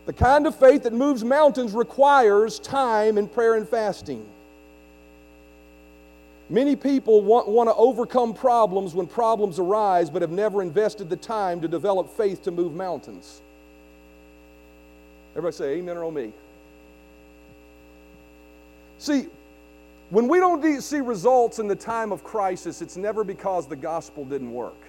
The 0.05 0.13
kind 0.13 0.47
of 0.47 0.55
faith 0.55 0.83
that 0.83 0.93
moves 0.93 1.23
mountains 1.23 1.73
requires 1.73 2.59
time 2.59 3.17
in 3.17 3.27
prayer 3.27 3.55
and 3.55 3.67
fasting. 3.67 4.25
Many 6.49 6.75
people 6.75 7.21
want, 7.21 7.47
want 7.49 7.69
to 7.69 7.75
overcome 7.75 8.33
problems 8.33 8.95
when 8.95 9.05
problems 9.05 9.59
arise, 9.59 10.09
but 10.09 10.21
have 10.21 10.31
never 10.31 10.61
invested 10.61 11.09
the 11.09 11.17
time 11.17 11.59
to 11.61 11.67
develop 11.67 12.09
faith 12.15 12.43
to 12.43 12.51
move 12.51 12.73
mountains. 12.73 13.41
Everybody 15.31 15.55
say 15.55 15.73
amen 15.77 15.97
or 15.97 16.05
oh 16.05 16.11
me. 16.11 16.31
See, 18.97 19.27
when 20.09 20.29
we 20.29 20.39
don't 20.39 20.81
see 20.81 21.01
results 21.01 21.59
in 21.59 21.67
the 21.67 21.75
time 21.75 22.13
of 22.13 22.23
crisis, 22.23 22.81
it's 22.81 22.95
never 22.95 23.25
because 23.25 23.67
the 23.67 23.75
gospel 23.75 24.23
didn't 24.23 24.51
work. 24.51 24.79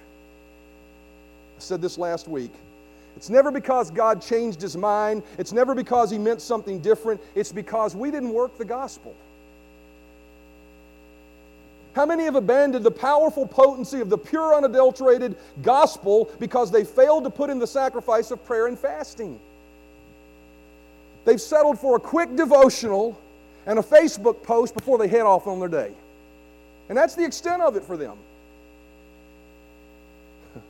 I 1.57 1.59
said 1.59 1.81
this 1.81 1.97
last 1.97 2.29
week. 2.29 2.53
It's 3.17 3.29
never 3.29 3.51
because 3.51 3.91
God 3.91 4.21
changed 4.21 4.61
his 4.61 4.77
mind. 4.77 5.23
It's 5.37 5.51
never 5.51 5.75
because 5.75 6.09
he 6.09 6.17
meant 6.17 6.41
something 6.41 6.79
different. 6.79 7.19
It's 7.35 7.51
because 7.51 7.95
we 7.95 8.11
didn't 8.11 8.31
work 8.31 8.57
the 8.57 8.63
gospel. 8.63 9.13
How 11.99 12.05
many 12.05 12.23
have 12.23 12.35
abandoned 12.35 12.85
the 12.85 12.91
powerful 12.91 13.45
potency 13.45 13.99
of 13.99 14.09
the 14.09 14.17
pure, 14.17 14.55
unadulterated 14.55 15.35
gospel 15.61 16.31
because 16.39 16.71
they 16.71 16.85
failed 16.85 17.25
to 17.25 17.29
put 17.29 17.49
in 17.49 17.59
the 17.59 17.67
sacrifice 17.67 18.31
of 18.31 18.41
prayer 18.45 18.67
and 18.67 18.79
fasting? 18.79 19.37
They've 21.25 21.41
settled 21.41 21.77
for 21.77 21.97
a 21.97 21.99
quick 21.99 22.37
devotional 22.37 23.19
and 23.65 23.79
a 23.79 23.81
Facebook 23.81 24.43
post 24.43 24.75
before 24.75 24.97
they 24.97 25.09
head 25.09 25.23
off 25.23 25.45
on 25.45 25.59
their 25.59 25.67
day. 25.67 25.91
And 26.87 26.97
that's 26.97 27.15
the 27.15 27.25
extent 27.25 27.61
of 27.61 27.75
it 27.75 27.83
for 27.83 27.97
them. 27.97 28.15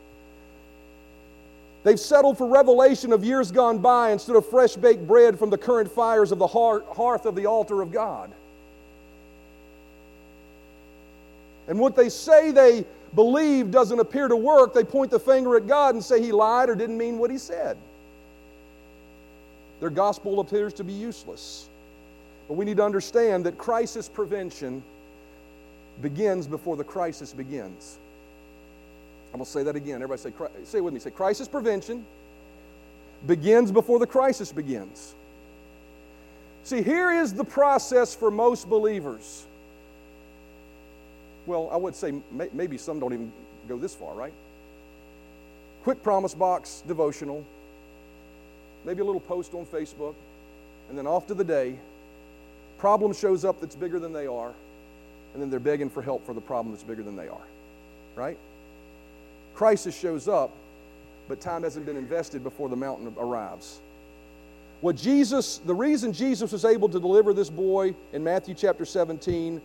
They've 1.83 1.99
settled 1.99 2.39
for 2.39 2.47
revelation 2.47 3.13
of 3.13 3.23
years 3.23 3.51
gone 3.51 3.77
by 3.77 4.13
instead 4.13 4.35
of 4.35 4.49
fresh 4.49 4.75
baked 4.75 5.05
bread 5.07 5.37
from 5.37 5.51
the 5.51 5.59
current 5.59 5.91
fires 5.91 6.31
of 6.31 6.39
the 6.39 6.47
hearth 6.47 7.27
of 7.27 7.35
the 7.35 7.45
altar 7.45 7.83
of 7.83 7.91
God. 7.91 8.31
And 11.69 11.79
what 11.79 11.95
they 11.95 12.09
say 12.09 12.51
they 12.51 12.83
believe 13.13 13.69
doesn't 13.69 13.99
appear 13.99 14.27
to 14.27 14.35
work, 14.35 14.73
they 14.73 14.83
point 14.83 15.11
the 15.11 15.19
finger 15.19 15.55
at 15.55 15.67
God 15.67 15.93
and 15.93 16.03
say 16.03 16.19
he 16.19 16.31
lied 16.31 16.67
or 16.67 16.75
didn't 16.75 16.97
mean 16.97 17.19
what 17.19 17.29
he 17.29 17.37
said. 17.37 17.77
Their 19.79 19.91
gospel 19.91 20.39
appears 20.39 20.73
to 20.73 20.83
be 20.83 20.93
useless. 20.93 21.69
But 22.47 22.55
we 22.55 22.65
need 22.65 22.77
to 22.77 22.83
understand 22.83 23.45
that 23.45 23.59
crisis 23.59 24.09
prevention 24.09 24.83
begins 26.01 26.47
before 26.47 26.75
the 26.75 26.83
crisis 26.83 27.33
begins. 27.33 27.99
I'm 29.31 29.37
going 29.37 29.45
to 29.45 29.51
say 29.51 29.61
that 29.61 29.75
again. 29.75 30.01
Everybody 30.01 30.21
say, 30.21 30.33
say 30.63 30.79
it 30.79 30.81
with 30.81 30.95
me. 30.95 30.99
Say, 30.99 31.11
crisis 31.11 31.47
prevention 31.47 32.03
begins 33.27 33.71
before 33.71 33.99
the 33.99 34.07
crisis 34.07 34.51
begins. 34.51 35.13
See, 36.63 36.81
here 36.81 37.11
is 37.11 37.31
the 37.31 37.43
process 37.43 38.15
for 38.15 38.31
most 38.31 38.67
believers 38.67 39.45
well, 41.49 41.67
I 41.71 41.77
would 41.77 41.95
say 41.95 42.13
maybe 42.53 42.77
some 42.77 42.99
don't 42.99 43.11
even 43.11 43.33
go 43.67 43.77
this 43.77 43.95
far, 43.95 44.13
right? 44.13 44.33
Quick 45.83 46.03
promise 46.03 46.35
box 46.35 46.83
devotional, 46.87 47.43
maybe 48.85 49.01
a 49.01 49.03
little 49.03 49.19
post 49.19 49.55
on 49.55 49.65
Facebook, 49.65 50.13
and 50.89 50.97
then 50.97 51.07
off 51.07 51.25
to 51.27 51.33
the 51.33 51.43
day. 51.43 51.75
Problem 52.77 53.13
shows 53.13 53.43
up 53.43 53.59
that's 53.59 53.75
bigger 53.75 53.99
than 53.99 54.13
they 54.13 54.27
are, 54.27 54.53
and 55.33 55.41
then 55.41 55.49
they're 55.49 55.59
begging 55.59 55.89
for 55.89 56.03
help 56.03 56.23
for 56.23 56.33
the 56.33 56.41
problem 56.41 56.71
that's 56.73 56.83
bigger 56.83 57.03
than 57.03 57.15
they 57.15 57.27
are, 57.27 57.47
right? 58.15 58.37
Crisis 59.55 59.97
shows 59.97 60.27
up, 60.27 60.51
but 61.27 61.41
time 61.41 61.63
hasn't 61.63 61.85
been 61.85 61.97
invested 61.97 62.43
before 62.43 62.69
the 62.69 62.75
mountain 62.75 63.13
arrives. 63.17 63.79
What 64.81 64.95
Jesus, 64.95 65.57
the 65.57 65.75
reason 65.75 66.13
Jesus 66.13 66.51
was 66.51 66.63
able 66.63 66.89
to 66.89 66.99
deliver 66.99 67.33
this 67.33 67.49
boy 67.49 67.95
in 68.13 68.23
Matthew 68.23 68.53
chapter 68.53 68.85
17 68.85 69.59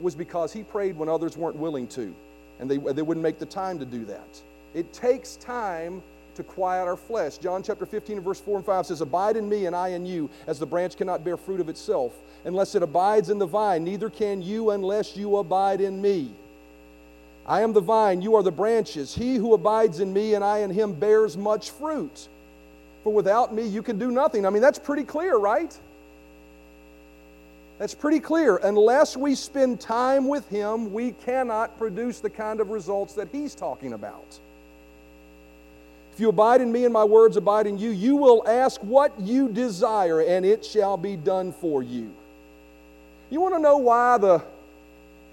was 0.00 0.14
because 0.14 0.52
he 0.52 0.62
prayed 0.62 0.96
when 0.96 1.08
others 1.08 1.36
weren't 1.36 1.56
willing 1.56 1.86
to, 1.88 2.14
and 2.58 2.70
they, 2.70 2.78
they 2.78 3.02
wouldn't 3.02 3.22
make 3.22 3.38
the 3.38 3.46
time 3.46 3.78
to 3.78 3.84
do 3.84 4.04
that. 4.06 4.40
It 4.74 4.92
takes 4.92 5.36
time 5.36 6.02
to 6.34 6.42
quiet 6.42 6.86
our 6.86 6.96
flesh. 6.96 7.38
John 7.38 7.62
chapter 7.62 7.84
15 7.84 8.20
verse 8.20 8.40
4 8.40 8.58
and 8.58 8.66
5 8.66 8.86
says, 8.86 9.00
Abide 9.00 9.36
in 9.36 9.48
me 9.48 9.66
and 9.66 9.74
I 9.74 9.88
in 9.88 10.06
you, 10.06 10.30
as 10.46 10.58
the 10.58 10.66
branch 10.66 10.96
cannot 10.96 11.24
bear 11.24 11.36
fruit 11.36 11.60
of 11.60 11.68
itself, 11.68 12.14
unless 12.44 12.74
it 12.74 12.82
abides 12.82 13.30
in 13.30 13.38
the 13.38 13.46
vine, 13.46 13.84
neither 13.84 14.10
can 14.10 14.42
you 14.42 14.70
unless 14.70 15.16
you 15.16 15.36
abide 15.36 15.80
in 15.80 16.00
me. 16.00 16.30
I 17.46 17.62
am 17.62 17.72
the 17.72 17.80
vine, 17.80 18.22
you 18.22 18.36
are 18.36 18.42
the 18.42 18.52
branches. 18.52 19.14
He 19.14 19.34
who 19.34 19.54
abides 19.54 20.00
in 20.00 20.12
me 20.12 20.34
and 20.34 20.44
I 20.44 20.58
in 20.58 20.70
him 20.70 20.92
bears 20.92 21.36
much 21.36 21.70
fruit. 21.70 22.28
For 23.02 23.12
without 23.12 23.52
me 23.54 23.66
you 23.66 23.82
can 23.82 23.98
do 23.98 24.10
nothing. 24.10 24.46
I 24.46 24.50
mean, 24.50 24.62
that's 24.62 24.78
pretty 24.78 25.04
clear, 25.04 25.36
right? 25.36 25.76
That's 27.80 27.94
pretty 27.94 28.20
clear. 28.20 28.58
Unless 28.58 29.16
we 29.16 29.34
spend 29.34 29.80
time 29.80 30.28
with 30.28 30.46
him, 30.50 30.92
we 30.92 31.12
cannot 31.12 31.78
produce 31.78 32.20
the 32.20 32.28
kind 32.28 32.60
of 32.60 32.68
results 32.68 33.14
that 33.14 33.28
he's 33.32 33.54
talking 33.54 33.94
about. 33.94 34.38
If 36.12 36.20
you 36.20 36.28
abide 36.28 36.60
in 36.60 36.70
me 36.70 36.84
and 36.84 36.92
my 36.92 37.04
words 37.04 37.38
abide 37.38 37.66
in 37.66 37.78
you, 37.78 37.88
you 37.88 38.16
will 38.16 38.46
ask 38.46 38.82
what 38.82 39.18
you 39.18 39.48
desire, 39.48 40.20
and 40.20 40.44
it 40.44 40.62
shall 40.62 40.98
be 40.98 41.16
done 41.16 41.52
for 41.52 41.82
you. 41.82 42.12
You 43.30 43.40
want 43.40 43.54
to 43.54 43.60
know 43.60 43.78
why 43.78 44.18
the 44.18 44.42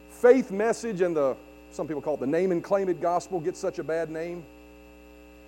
faith 0.10 0.50
message 0.50 1.02
and 1.02 1.14
the, 1.14 1.36
some 1.74 1.86
people 1.86 2.02
call 2.02 2.14
it 2.14 2.22
the 2.22 2.28
name 2.28 2.54
and 2.54 2.64
claim 2.64 2.88
it 2.88 3.02
gospel, 3.02 3.42
gets 3.42 3.60
such 3.60 3.78
a 3.78 3.84
bad 3.84 4.10
name? 4.10 4.42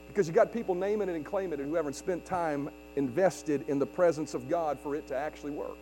Because 0.09 0.27
you 0.27 0.33
got 0.33 0.51
people 0.51 0.75
naming 0.75 1.07
it 1.07 1.15
and 1.15 1.25
claiming 1.25 1.61
it 1.61 1.63
who 1.63 1.75
haven't 1.75 1.95
spent 1.95 2.25
time 2.25 2.69
invested 2.97 3.63
in 3.69 3.79
the 3.79 3.85
presence 3.85 4.33
of 4.33 4.49
God 4.49 4.77
for 4.81 4.97
it 4.97 5.07
to 5.07 5.15
actually 5.15 5.51
work. 5.51 5.77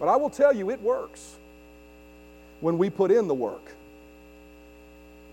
But 0.00 0.08
I 0.08 0.16
will 0.16 0.30
tell 0.30 0.52
you, 0.52 0.70
it 0.70 0.80
works 0.80 1.36
when 2.60 2.78
we 2.78 2.90
put 2.90 3.12
in 3.12 3.28
the 3.28 3.34
work. 3.34 3.74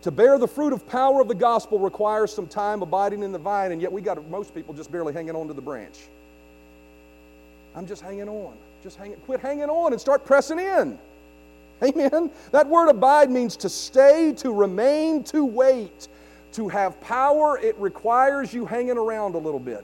To 0.03 0.11
bear 0.11 0.37
the 0.37 0.47
fruit 0.47 0.73
of 0.73 0.87
power 0.87 1.21
of 1.21 1.27
the 1.27 1.35
gospel 1.35 1.79
requires 1.79 2.31
some 2.31 2.47
time 2.47 2.81
abiding 2.81 3.23
in 3.23 3.31
the 3.31 3.39
vine, 3.39 3.71
and 3.71 3.81
yet 3.81 3.91
we 3.91 4.01
got 4.01 4.23
most 4.29 4.53
people 4.53 4.73
just 4.73 4.91
barely 4.91 5.13
hanging 5.13 5.35
on 5.35 5.47
to 5.47 5.53
the 5.53 5.61
branch. 5.61 5.97
I'm 7.75 7.87
just 7.87 8.01
hanging 8.01 8.29
on. 8.29 8.53
Just 8.83 8.97
hang, 8.97 9.13
quit 9.25 9.39
hanging 9.39 9.69
on 9.69 9.93
and 9.93 9.99
start 9.99 10.25
pressing 10.25 10.59
in. 10.59 10.99
Amen. 11.83 12.31
That 12.51 12.67
word 12.67 12.89
abide 12.89 13.29
means 13.29 13.55
to 13.57 13.69
stay, 13.69 14.33
to 14.37 14.51
remain, 14.51 15.23
to 15.25 15.45
wait. 15.45 16.07
To 16.53 16.67
have 16.69 16.99
power, 17.01 17.57
it 17.57 17.77
requires 17.77 18.53
you 18.53 18.65
hanging 18.65 18.97
around 18.97 19.35
a 19.35 19.37
little 19.37 19.59
bit. 19.59 19.83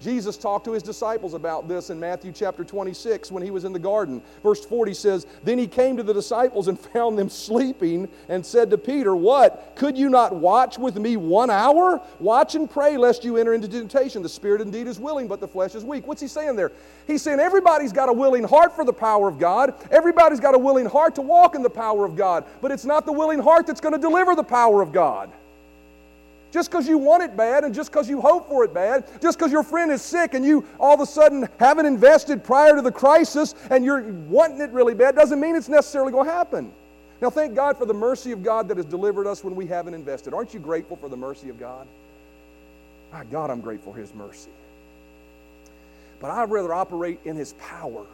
Jesus 0.00 0.36
talked 0.36 0.64
to 0.66 0.72
his 0.72 0.82
disciples 0.82 1.34
about 1.34 1.68
this 1.68 1.90
in 1.90 1.98
Matthew 1.98 2.30
chapter 2.32 2.64
26 2.64 3.32
when 3.32 3.42
he 3.42 3.50
was 3.50 3.64
in 3.64 3.72
the 3.72 3.78
garden. 3.78 4.20
Verse 4.42 4.64
40 4.64 4.92
says, 4.92 5.26
Then 5.42 5.58
he 5.58 5.66
came 5.66 5.96
to 5.96 6.02
the 6.02 6.12
disciples 6.12 6.68
and 6.68 6.78
found 6.92 7.18
them 7.18 7.28
sleeping 7.28 8.08
and 8.28 8.44
said 8.44 8.70
to 8.70 8.78
Peter, 8.78 9.16
What? 9.16 9.72
Could 9.76 9.96
you 9.96 10.08
not 10.10 10.34
watch 10.34 10.78
with 10.78 10.96
me 10.98 11.16
one 11.16 11.50
hour? 11.50 12.00
Watch 12.20 12.54
and 12.54 12.70
pray 12.70 12.96
lest 12.96 13.24
you 13.24 13.36
enter 13.36 13.54
into 13.54 13.68
temptation. 13.68 14.22
The 14.22 14.28
spirit 14.28 14.60
indeed 14.60 14.86
is 14.86 14.98
willing, 14.98 15.28
but 15.28 15.40
the 15.40 15.48
flesh 15.48 15.74
is 15.74 15.84
weak. 15.84 16.06
What's 16.06 16.20
he 16.20 16.28
saying 16.28 16.56
there? 16.56 16.72
He's 17.06 17.22
saying 17.22 17.40
everybody's 17.40 17.92
got 17.92 18.08
a 18.08 18.12
willing 18.12 18.44
heart 18.44 18.74
for 18.74 18.84
the 18.84 18.92
power 18.92 19.28
of 19.28 19.38
God. 19.38 19.74
Everybody's 19.90 20.40
got 20.40 20.54
a 20.54 20.58
willing 20.58 20.86
heart 20.86 21.14
to 21.14 21.22
walk 21.22 21.54
in 21.54 21.62
the 21.62 21.70
power 21.70 22.04
of 22.04 22.16
God. 22.16 22.44
But 22.60 22.70
it's 22.70 22.84
not 22.84 23.06
the 23.06 23.12
willing 23.12 23.38
heart 23.38 23.66
that's 23.66 23.80
going 23.80 23.94
to 23.94 24.00
deliver 24.00 24.34
the 24.34 24.44
power 24.44 24.82
of 24.82 24.92
God. 24.92 25.32
Just 26.56 26.70
because 26.70 26.88
you 26.88 26.96
want 26.96 27.22
it 27.22 27.36
bad 27.36 27.64
and 27.64 27.74
just 27.74 27.92
because 27.92 28.08
you 28.08 28.18
hope 28.18 28.48
for 28.48 28.64
it 28.64 28.72
bad, 28.72 29.04
just 29.20 29.36
because 29.36 29.52
your 29.52 29.62
friend 29.62 29.92
is 29.92 30.00
sick 30.00 30.32
and 30.32 30.42
you 30.42 30.64
all 30.80 30.94
of 30.94 31.00
a 31.00 31.04
sudden 31.04 31.46
haven't 31.60 31.84
invested 31.84 32.42
prior 32.42 32.74
to 32.74 32.80
the 32.80 32.90
crisis 32.90 33.54
and 33.68 33.84
you're 33.84 34.04
wanting 34.26 34.62
it 34.62 34.70
really 34.70 34.94
bad, 34.94 35.14
doesn't 35.14 35.38
mean 35.38 35.54
it's 35.54 35.68
necessarily 35.68 36.12
going 36.12 36.24
to 36.24 36.32
happen. 36.32 36.72
Now, 37.20 37.28
thank 37.28 37.54
God 37.54 37.76
for 37.76 37.84
the 37.84 37.92
mercy 37.92 38.32
of 38.32 38.42
God 38.42 38.68
that 38.68 38.78
has 38.78 38.86
delivered 38.86 39.26
us 39.26 39.44
when 39.44 39.54
we 39.54 39.66
haven't 39.66 39.92
invested. 39.92 40.32
Aren't 40.32 40.54
you 40.54 40.60
grateful 40.60 40.96
for 40.96 41.10
the 41.10 41.16
mercy 41.18 41.50
of 41.50 41.60
God? 41.60 41.86
My 43.12 43.24
God, 43.24 43.50
I'm 43.50 43.60
grateful 43.60 43.92
for 43.92 43.98
His 43.98 44.14
mercy. 44.14 44.48
But 46.20 46.30
I'd 46.30 46.48
rather 46.48 46.72
operate 46.72 47.20
in 47.26 47.36
His 47.36 47.52
power 47.58 48.06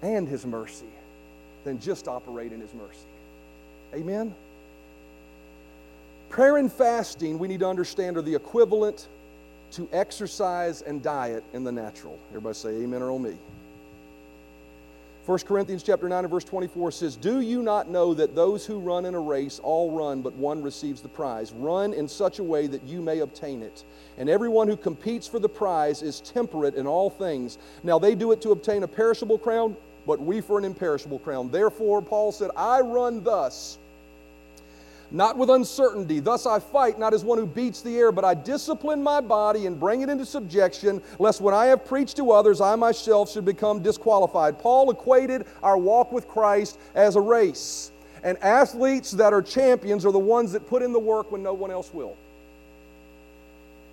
and 0.00 0.26
His 0.26 0.46
mercy 0.46 0.88
than 1.64 1.80
just 1.80 2.08
operate 2.08 2.50
in 2.50 2.62
His 2.62 2.72
mercy. 2.72 2.96
Amen? 3.92 4.34
Prayer 6.28 6.58
and 6.58 6.70
fasting, 6.70 7.38
we 7.38 7.48
need 7.48 7.60
to 7.60 7.68
understand, 7.68 8.16
are 8.16 8.22
the 8.22 8.34
equivalent 8.34 9.08
to 9.72 9.88
exercise 9.92 10.82
and 10.82 11.02
diet 11.02 11.44
in 11.52 11.64
the 11.64 11.72
natural. 11.72 12.18
Everybody 12.30 12.54
say 12.54 12.68
amen 12.82 13.02
or 13.02 13.10
oh 13.10 13.18
me. 13.18 13.36
1 15.28 15.38
Corinthians 15.40 15.82
chapter 15.82 16.08
9 16.08 16.24
and 16.24 16.30
verse 16.30 16.44
24 16.44 16.90
says, 16.90 17.14
Do 17.14 17.40
you 17.40 17.62
not 17.62 17.90
know 17.90 18.14
that 18.14 18.34
those 18.34 18.64
who 18.64 18.78
run 18.78 19.04
in 19.04 19.14
a 19.14 19.20
race 19.20 19.58
all 19.62 19.90
run, 19.90 20.22
but 20.22 20.32
one 20.32 20.62
receives 20.62 21.02
the 21.02 21.08
prize? 21.08 21.52
Run 21.52 21.92
in 21.92 22.08
such 22.08 22.38
a 22.38 22.42
way 22.42 22.66
that 22.66 22.82
you 22.84 23.02
may 23.02 23.18
obtain 23.18 23.62
it. 23.62 23.84
And 24.16 24.30
everyone 24.30 24.68
who 24.68 24.76
competes 24.76 25.26
for 25.26 25.38
the 25.38 25.48
prize 25.48 26.02
is 26.02 26.20
temperate 26.20 26.76
in 26.76 26.86
all 26.86 27.10
things. 27.10 27.58
Now 27.82 27.98
they 27.98 28.14
do 28.14 28.32
it 28.32 28.40
to 28.40 28.52
obtain 28.52 28.84
a 28.84 28.88
perishable 28.88 29.36
crown, 29.36 29.76
but 30.06 30.18
we 30.18 30.40
for 30.40 30.56
an 30.58 30.64
imperishable 30.64 31.18
crown. 31.18 31.50
Therefore, 31.50 32.00
Paul 32.00 32.32
said, 32.32 32.50
I 32.56 32.80
run 32.80 33.22
thus 33.22 33.76
not 35.10 35.36
with 35.36 35.50
uncertainty. 35.50 36.20
Thus 36.20 36.46
I 36.46 36.58
fight, 36.58 36.98
not 36.98 37.14
as 37.14 37.24
one 37.24 37.38
who 37.38 37.46
beats 37.46 37.80
the 37.80 37.96
air, 37.96 38.12
but 38.12 38.24
I 38.24 38.34
discipline 38.34 39.02
my 39.02 39.20
body 39.20 39.66
and 39.66 39.78
bring 39.78 40.02
it 40.02 40.08
into 40.08 40.26
subjection, 40.26 41.02
lest 41.18 41.40
when 41.40 41.54
I 41.54 41.66
have 41.66 41.84
preached 41.84 42.16
to 42.16 42.30
others, 42.32 42.60
I 42.60 42.76
myself 42.76 43.30
should 43.30 43.44
become 43.44 43.82
disqualified. 43.82 44.58
Paul 44.58 44.90
equated 44.90 45.46
our 45.62 45.78
walk 45.78 46.12
with 46.12 46.28
Christ 46.28 46.78
as 46.94 47.16
a 47.16 47.20
race. 47.20 47.90
And 48.22 48.36
athletes 48.42 49.12
that 49.12 49.32
are 49.32 49.40
champions 49.40 50.04
are 50.04 50.12
the 50.12 50.18
ones 50.18 50.52
that 50.52 50.66
put 50.66 50.82
in 50.82 50.92
the 50.92 50.98
work 50.98 51.30
when 51.30 51.42
no 51.42 51.54
one 51.54 51.70
else 51.70 51.94
will. 51.94 52.16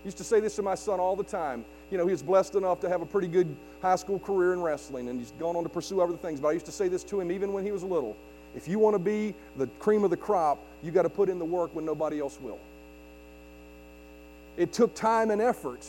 I 0.03 0.05
used 0.05 0.17
to 0.17 0.23
say 0.23 0.39
this 0.39 0.55
to 0.57 0.61
my 0.61 0.75
son 0.75 0.99
all 0.99 1.15
the 1.15 1.23
time. 1.23 1.63
You 1.91 1.97
know, 1.97 2.05
he 2.05 2.11
was 2.11 2.23
blessed 2.23 2.55
enough 2.55 2.79
to 2.81 2.89
have 2.89 3.01
a 3.01 3.05
pretty 3.05 3.27
good 3.27 3.55
high 3.81 3.95
school 3.95 4.19
career 4.19 4.53
in 4.53 4.61
wrestling, 4.61 5.09
and 5.09 5.19
he's 5.19 5.31
gone 5.39 5.55
on 5.55 5.63
to 5.63 5.69
pursue 5.69 6.01
other 6.01 6.17
things. 6.17 6.39
But 6.39 6.49
I 6.49 6.51
used 6.53 6.65
to 6.65 6.71
say 6.71 6.87
this 6.87 7.03
to 7.05 7.21
him 7.21 7.31
even 7.31 7.53
when 7.53 7.63
he 7.63 7.71
was 7.71 7.83
little. 7.83 8.17
If 8.55 8.67
you 8.67 8.79
want 8.79 8.95
to 8.95 8.99
be 8.99 9.33
the 9.57 9.67
cream 9.79 10.03
of 10.03 10.09
the 10.09 10.17
crop, 10.17 10.59
you 10.81 10.91
got 10.91 11.03
to 11.03 11.09
put 11.09 11.29
in 11.29 11.39
the 11.39 11.45
work 11.45 11.75
when 11.75 11.85
nobody 11.85 12.19
else 12.19 12.39
will. 12.39 12.59
It 14.57 14.71
took 14.71 14.95
time 14.95 15.31
and 15.31 15.41
effort 15.41 15.85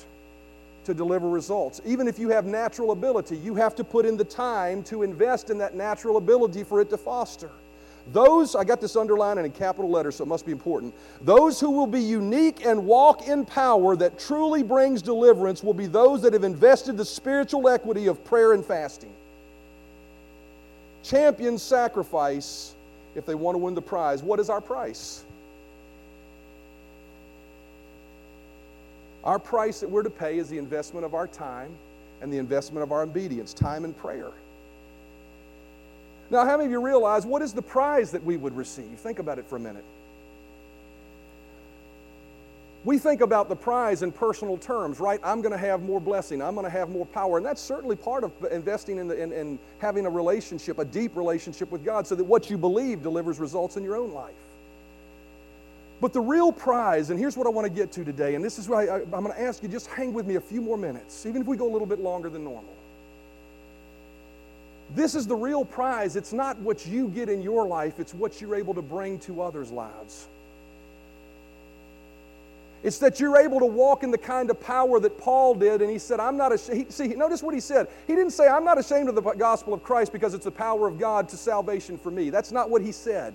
to 0.84 0.94
deliver 0.94 1.28
results. 1.28 1.80
Even 1.84 2.08
if 2.08 2.18
you 2.18 2.28
have 2.30 2.46
natural 2.46 2.92
ability, 2.92 3.36
you 3.36 3.54
have 3.54 3.74
to 3.76 3.84
put 3.84 4.06
in 4.06 4.16
the 4.16 4.24
time 4.24 4.82
to 4.84 5.02
invest 5.02 5.50
in 5.50 5.58
that 5.58 5.74
natural 5.74 6.16
ability 6.16 6.64
for 6.64 6.80
it 6.80 6.90
to 6.90 6.96
foster. 6.96 7.50
Those, 8.12 8.54
I 8.54 8.62
got 8.62 8.80
this 8.80 8.94
underlined 8.94 9.40
in 9.40 9.44
a 9.44 9.50
capital 9.50 9.90
letters, 9.90 10.16
so 10.16 10.24
it 10.24 10.28
must 10.28 10.46
be 10.46 10.52
important. 10.52 10.94
Those 11.22 11.58
who 11.58 11.70
will 11.70 11.88
be 11.88 12.00
unique 12.00 12.64
and 12.64 12.86
walk 12.86 13.26
in 13.26 13.44
power 13.44 13.96
that 13.96 14.18
truly 14.18 14.62
brings 14.62 15.02
deliverance 15.02 15.62
will 15.64 15.74
be 15.74 15.86
those 15.86 16.22
that 16.22 16.32
have 16.32 16.44
invested 16.44 16.96
the 16.96 17.04
spiritual 17.04 17.68
equity 17.68 18.06
of 18.06 18.24
prayer 18.24 18.52
and 18.52 18.64
fasting. 18.64 19.12
Champions 21.06 21.62
sacrifice 21.62 22.74
if 23.14 23.24
they 23.26 23.36
want 23.36 23.54
to 23.54 23.58
win 23.58 23.74
the 23.74 23.82
prize. 23.82 24.24
What 24.24 24.40
is 24.40 24.50
our 24.50 24.60
price? 24.60 25.24
Our 29.22 29.38
price 29.38 29.80
that 29.80 29.90
we're 29.90 30.02
to 30.02 30.10
pay 30.10 30.38
is 30.38 30.48
the 30.48 30.58
investment 30.58 31.06
of 31.06 31.14
our 31.14 31.28
time 31.28 31.70
and 32.20 32.32
the 32.32 32.38
investment 32.38 32.82
of 32.82 32.90
our 32.90 33.02
obedience, 33.02 33.54
time 33.54 33.84
and 33.84 33.96
prayer. 33.96 34.30
Now, 36.30 36.44
how 36.44 36.56
many 36.56 36.64
of 36.64 36.70
you 36.72 36.80
realize 36.80 37.24
what 37.24 37.40
is 37.40 37.52
the 37.52 37.62
prize 37.62 38.10
that 38.10 38.24
we 38.24 38.36
would 38.36 38.56
receive? 38.56 38.98
Think 38.98 39.20
about 39.20 39.38
it 39.38 39.46
for 39.46 39.56
a 39.56 39.60
minute. 39.60 39.84
We 42.86 42.98
think 42.98 43.20
about 43.20 43.48
the 43.48 43.56
prize 43.56 44.04
in 44.04 44.12
personal 44.12 44.56
terms, 44.56 45.00
right? 45.00 45.18
I'm 45.24 45.42
going 45.42 45.50
to 45.50 45.58
have 45.58 45.82
more 45.82 46.00
blessing. 46.00 46.40
I'm 46.40 46.54
going 46.54 46.66
to 46.66 46.70
have 46.70 46.88
more 46.88 47.04
power. 47.04 47.36
And 47.36 47.44
that's 47.44 47.60
certainly 47.60 47.96
part 47.96 48.22
of 48.22 48.30
investing 48.52 48.98
in, 48.98 49.08
the, 49.08 49.20
in, 49.20 49.32
in 49.32 49.58
having 49.80 50.06
a 50.06 50.10
relationship, 50.10 50.78
a 50.78 50.84
deep 50.84 51.16
relationship 51.16 51.72
with 51.72 51.84
God, 51.84 52.06
so 52.06 52.14
that 52.14 52.22
what 52.22 52.48
you 52.48 52.56
believe 52.56 53.02
delivers 53.02 53.40
results 53.40 53.76
in 53.76 53.82
your 53.82 53.96
own 53.96 54.12
life. 54.12 54.36
But 56.00 56.12
the 56.12 56.20
real 56.20 56.52
prize, 56.52 57.10
and 57.10 57.18
here's 57.18 57.36
what 57.36 57.48
I 57.48 57.50
want 57.50 57.64
to 57.64 57.72
get 57.72 57.90
to 57.90 58.04
today, 58.04 58.36
and 58.36 58.44
this 58.44 58.56
is 58.56 58.68
why 58.68 58.86
I, 58.86 59.00
am 59.00 59.10
going 59.10 59.32
to 59.32 59.40
ask 59.40 59.64
you 59.64 59.68
just 59.68 59.88
hang 59.88 60.12
with 60.12 60.24
me 60.24 60.36
a 60.36 60.40
few 60.40 60.60
more 60.60 60.76
minutes, 60.76 61.26
even 61.26 61.42
if 61.42 61.48
we 61.48 61.56
go 61.56 61.68
a 61.68 61.72
little 61.72 61.88
bit 61.88 61.98
longer 61.98 62.28
than 62.28 62.44
normal. 62.44 62.72
This 64.94 65.16
is 65.16 65.26
the 65.26 65.34
real 65.34 65.64
prize. 65.64 66.14
It's 66.14 66.32
not 66.32 66.56
what 66.60 66.86
you 66.86 67.08
get 67.08 67.28
in 67.28 67.42
your 67.42 67.66
life, 67.66 67.98
it's 67.98 68.14
what 68.14 68.40
you're 68.40 68.54
able 68.54 68.74
to 68.74 68.82
bring 68.82 69.18
to 69.20 69.42
others' 69.42 69.72
lives. 69.72 70.28
It's 72.86 72.98
that 72.98 73.18
you're 73.18 73.36
able 73.36 73.58
to 73.58 73.66
walk 73.66 74.04
in 74.04 74.12
the 74.12 74.18
kind 74.18 74.48
of 74.48 74.60
power 74.60 75.00
that 75.00 75.18
Paul 75.18 75.56
did. 75.56 75.82
And 75.82 75.90
he 75.90 75.98
said, 75.98 76.20
I'm 76.20 76.36
not 76.36 76.52
ashamed. 76.52 76.92
See, 76.92 77.08
notice 77.08 77.42
what 77.42 77.52
he 77.52 77.58
said. 77.58 77.88
He 78.06 78.14
didn't 78.14 78.30
say, 78.30 78.46
I'm 78.46 78.64
not 78.64 78.78
ashamed 78.78 79.08
of 79.08 79.16
the 79.16 79.22
gospel 79.22 79.74
of 79.74 79.82
Christ 79.82 80.12
because 80.12 80.34
it's 80.34 80.44
the 80.44 80.52
power 80.52 80.86
of 80.86 80.96
God 80.96 81.28
to 81.30 81.36
salvation 81.36 81.98
for 81.98 82.12
me. 82.12 82.30
That's 82.30 82.52
not 82.52 82.70
what 82.70 82.82
he 82.82 82.92
said. 82.92 83.34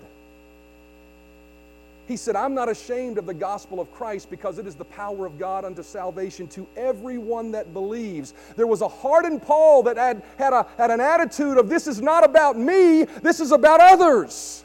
He 2.08 2.16
said, 2.16 2.38
I'm 2.38 2.54
not 2.54 2.70
ashamed 2.70 3.18
of 3.18 3.26
the 3.26 3.34
gospel 3.34 3.82
of 3.82 3.92
Christ 3.92 4.30
because 4.30 4.58
it 4.58 4.66
is 4.66 4.76
the 4.76 4.86
power 4.86 5.26
of 5.26 5.38
God 5.38 5.66
unto 5.66 5.84
salvation 5.84 6.48
to 6.48 6.66
everyone 6.78 7.52
that 7.52 7.74
believes. 7.74 8.34
There 8.56 8.68
was 8.68 8.82
a 8.82 8.88
hardened 8.88 9.42
Paul 9.42 9.84
that 9.84 9.98
had, 9.98 10.24
had, 10.38 10.54
a, 10.54 10.66
had 10.78 10.92
an 10.92 11.02
attitude 11.02 11.58
of, 11.58 11.68
This 11.68 11.88
is 11.88 12.02
not 12.02 12.24
about 12.24 12.58
me, 12.58 13.04
this 13.04 13.42
is 13.42 13.52
about 13.52 13.82
others. 13.82 14.64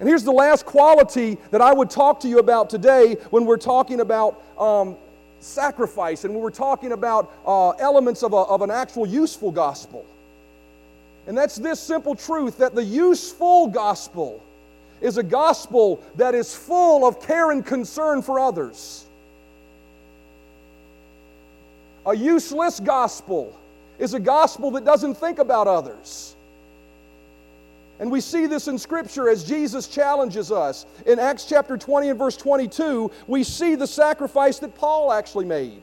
And 0.00 0.08
here's 0.08 0.24
the 0.24 0.32
last 0.32 0.66
quality 0.66 1.38
that 1.50 1.60
I 1.60 1.72
would 1.72 1.90
talk 1.90 2.20
to 2.20 2.28
you 2.28 2.38
about 2.38 2.68
today 2.68 3.14
when 3.30 3.44
we're 3.44 3.56
talking 3.56 4.00
about 4.00 4.42
um, 4.58 4.96
sacrifice 5.40 6.24
and 6.24 6.34
when 6.34 6.42
we're 6.42 6.50
talking 6.50 6.92
about 6.92 7.32
uh, 7.46 7.70
elements 7.70 8.22
of, 8.22 8.32
a, 8.32 8.36
of 8.36 8.62
an 8.62 8.70
actual 8.70 9.06
useful 9.06 9.52
gospel. 9.52 10.04
And 11.26 11.38
that's 11.38 11.56
this 11.56 11.80
simple 11.80 12.14
truth 12.14 12.58
that 12.58 12.74
the 12.74 12.82
useful 12.82 13.68
gospel 13.68 14.42
is 15.00 15.16
a 15.16 15.22
gospel 15.22 16.02
that 16.16 16.34
is 16.34 16.54
full 16.54 17.06
of 17.06 17.20
care 17.20 17.50
and 17.50 17.64
concern 17.64 18.22
for 18.22 18.40
others. 18.40 19.04
A 22.06 22.14
useless 22.14 22.80
gospel 22.80 23.56
is 23.98 24.14
a 24.14 24.20
gospel 24.20 24.70
that 24.72 24.84
doesn't 24.84 25.14
think 25.14 25.38
about 25.38 25.66
others. 25.66 26.33
And 28.00 28.10
we 28.10 28.20
see 28.20 28.46
this 28.46 28.66
in 28.66 28.78
Scripture 28.78 29.28
as 29.28 29.44
Jesus 29.44 29.86
challenges 29.86 30.50
us. 30.50 30.84
In 31.06 31.18
Acts 31.18 31.44
chapter 31.44 31.76
20 31.76 32.10
and 32.10 32.18
verse 32.18 32.36
22, 32.36 33.10
we 33.26 33.44
see 33.44 33.76
the 33.76 33.86
sacrifice 33.86 34.58
that 34.58 34.74
Paul 34.74 35.12
actually 35.12 35.44
made. 35.44 35.82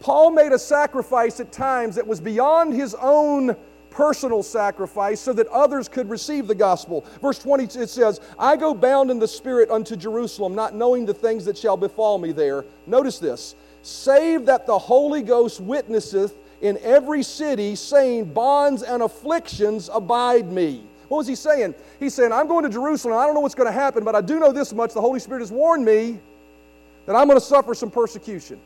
Paul 0.00 0.30
made 0.30 0.52
a 0.52 0.58
sacrifice 0.58 1.40
at 1.40 1.52
times 1.52 1.94
that 1.96 2.06
was 2.06 2.20
beyond 2.20 2.74
his 2.74 2.94
own 2.94 3.56
personal 3.90 4.42
sacrifice 4.42 5.20
so 5.20 5.32
that 5.32 5.46
others 5.48 5.88
could 5.88 6.08
receive 6.08 6.46
the 6.46 6.54
gospel. 6.54 7.04
Verse 7.20 7.38
20 7.38 7.64
it 7.80 7.90
says, 7.90 8.20
I 8.38 8.56
go 8.56 8.72
bound 8.72 9.10
in 9.10 9.18
the 9.18 9.28
Spirit 9.28 9.70
unto 9.70 9.96
Jerusalem, 9.96 10.54
not 10.54 10.74
knowing 10.74 11.04
the 11.04 11.14
things 11.14 11.44
that 11.44 11.58
shall 11.58 11.76
befall 11.76 12.18
me 12.18 12.32
there. 12.32 12.64
Notice 12.86 13.18
this 13.18 13.54
save 13.82 14.46
that 14.46 14.66
the 14.66 14.78
Holy 14.78 15.22
Ghost 15.22 15.60
witnesseth 15.60 16.34
in 16.60 16.78
every 16.82 17.22
city, 17.22 17.74
saying, 17.74 18.32
Bonds 18.32 18.82
and 18.82 19.02
afflictions 19.02 19.88
abide 19.92 20.50
me. 20.50 20.82
What 21.08 21.18
was 21.18 21.26
he 21.26 21.34
saying? 21.34 21.74
He's 21.98 22.14
saying, 22.14 22.32
I'm 22.32 22.46
going 22.46 22.62
to 22.62 22.70
Jerusalem. 22.70 23.16
I 23.16 23.26
don't 23.26 23.34
know 23.34 23.40
what's 23.40 23.54
going 23.54 23.66
to 23.66 23.72
happen, 23.72 24.04
but 24.04 24.14
I 24.14 24.20
do 24.20 24.38
know 24.38 24.52
this 24.52 24.72
much. 24.72 24.94
The 24.94 25.00
Holy 25.00 25.18
Spirit 25.18 25.40
has 25.40 25.50
warned 25.50 25.84
me 25.84 26.20
that 27.06 27.16
I'm 27.16 27.26
going 27.26 27.38
to 27.38 27.44
suffer 27.44 27.74
some 27.74 27.90
persecution. 27.90 28.60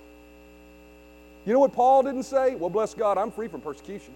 You 1.46 1.52
know 1.52 1.60
what 1.60 1.72
Paul 1.72 2.02
didn't 2.02 2.24
say? 2.24 2.54
Well, 2.54 2.70
bless 2.70 2.94
God, 2.94 3.16
I'm 3.16 3.30
free 3.30 3.48
from 3.48 3.60
persecution. 3.60 4.12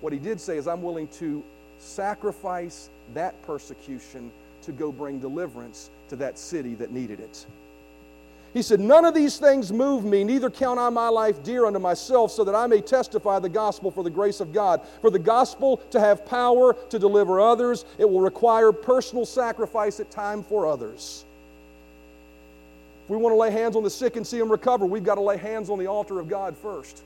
What 0.00 0.12
he 0.12 0.18
did 0.18 0.40
say 0.40 0.56
is, 0.56 0.68
I'm 0.68 0.82
willing 0.82 1.08
to 1.08 1.42
sacrifice 1.78 2.90
that 3.14 3.40
persecution 3.42 4.30
to 4.62 4.72
go 4.72 4.92
bring 4.92 5.18
deliverance 5.18 5.90
to 6.08 6.16
that 6.16 6.38
city 6.38 6.74
that 6.76 6.90
needed 6.90 7.20
it. 7.20 7.46
He 8.56 8.62
said, 8.62 8.80
None 8.80 9.04
of 9.04 9.12
these 9.12 9.36
things 9.36 9.70
move 9.70 10.02
me, 10.02 10.24
neither 10.24 10.48
count 10.48 10.80
I 10.80 10.88
my 10.88 11.08
life 11.08 11.42
dear 11.42 11.66
unto 11.66 11.78
myself, 11.78 12.32
so 12.32 12.42
that 12.42 12.54
I 12.54 12.66
may 12.66 12.80
testify 12.80 13.38
the 13.38 13.50
gospel 13.50 13.90
for 13.90 14.02
the 14.02 14.08
grace 14.08 14.40
of 14.40 14.50
God. 14.54 14.80
For 15.02 15.10
the 15.10 15.18
gospel 15.18 15.76
to 15.90 16.00
have 16.00 16.24
power 16.24 16.72
to 16.72 16.98
deliver 16.98 17.38
others, 17.38 17.84
it 17.98 18.08
will 18.08 18.22
require 18.22 18.72
personal 18.72 19.26
sacrifice 19.26 20.00
at 20.00 20.10
time 20.10 20.42
for 20.42 20.66
others. 20.66 21.26
If 23.04 23.10
we 23.10 23.18
want 23.18 23.34
to 23.34 23.36
lay 23.36 23.50
hands 23.50 23.76
on 23.76 23.82
the 23.82 23.90
sick 23.90 24.16
and 24.16 24.26
see 24.26 24.38
them 24.38 24.50
recover, 24.50 24.86
we've 24.86 25.04
got 25.04 25.16
to 25.16 25.20
lay 25.20 25.36
hands 25.36 25.68
on 25.68 25.78
the 25.78 25.88
altar 25.88 26.18
of 26.18 26.26
God 26.26 26.56
first. 26.56 27.02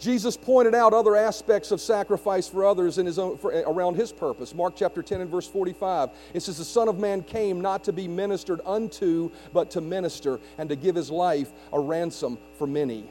Jesus 0.00 0.34
pointed 0.34 0.74
out 0.74 0.94
other 0.94 1.14
aspects 1.14 1.70
of 1.70 1.80
sacrifice 1.80 2.48
for 2.48 2.64
others 2.64 2.96
in 2.96 3.04
his 3.04 3.18
own, 3.18 3.36
for, 3.36 3.50
around 3.50 3.96
his 3.96 4.12
purpose. 4.12 4.54
Mark 4.54 4.74
chapter 4.74 5.02
10 5.02 5.20
and 5.20 5.30
verse 5.30 5.46
45. 5.46 6.08
It 6.32 6.40
says, 6.40 6.56
The 6.56 6.64
Son 6.64 6.88
of 6.88 6.98
Man 6.98 7.22
came 7.22 7.60
not 7.60 7.84
to 7.84 7.92
be 7.92 8.08
ministered 8.08 8.62
unto, 8.64 9.30
but 9.52 9.70
to 9.72 9.82
minister 9.82 10.40
and 10.56 10.70
to 10.70 10.76
give 10.76 10.94
his 10.94 11.10
life 11.10 11.50
a 11.70 11.78
ransom 11.78 12.38
for 12.56 12.66
many. 12.66 13.04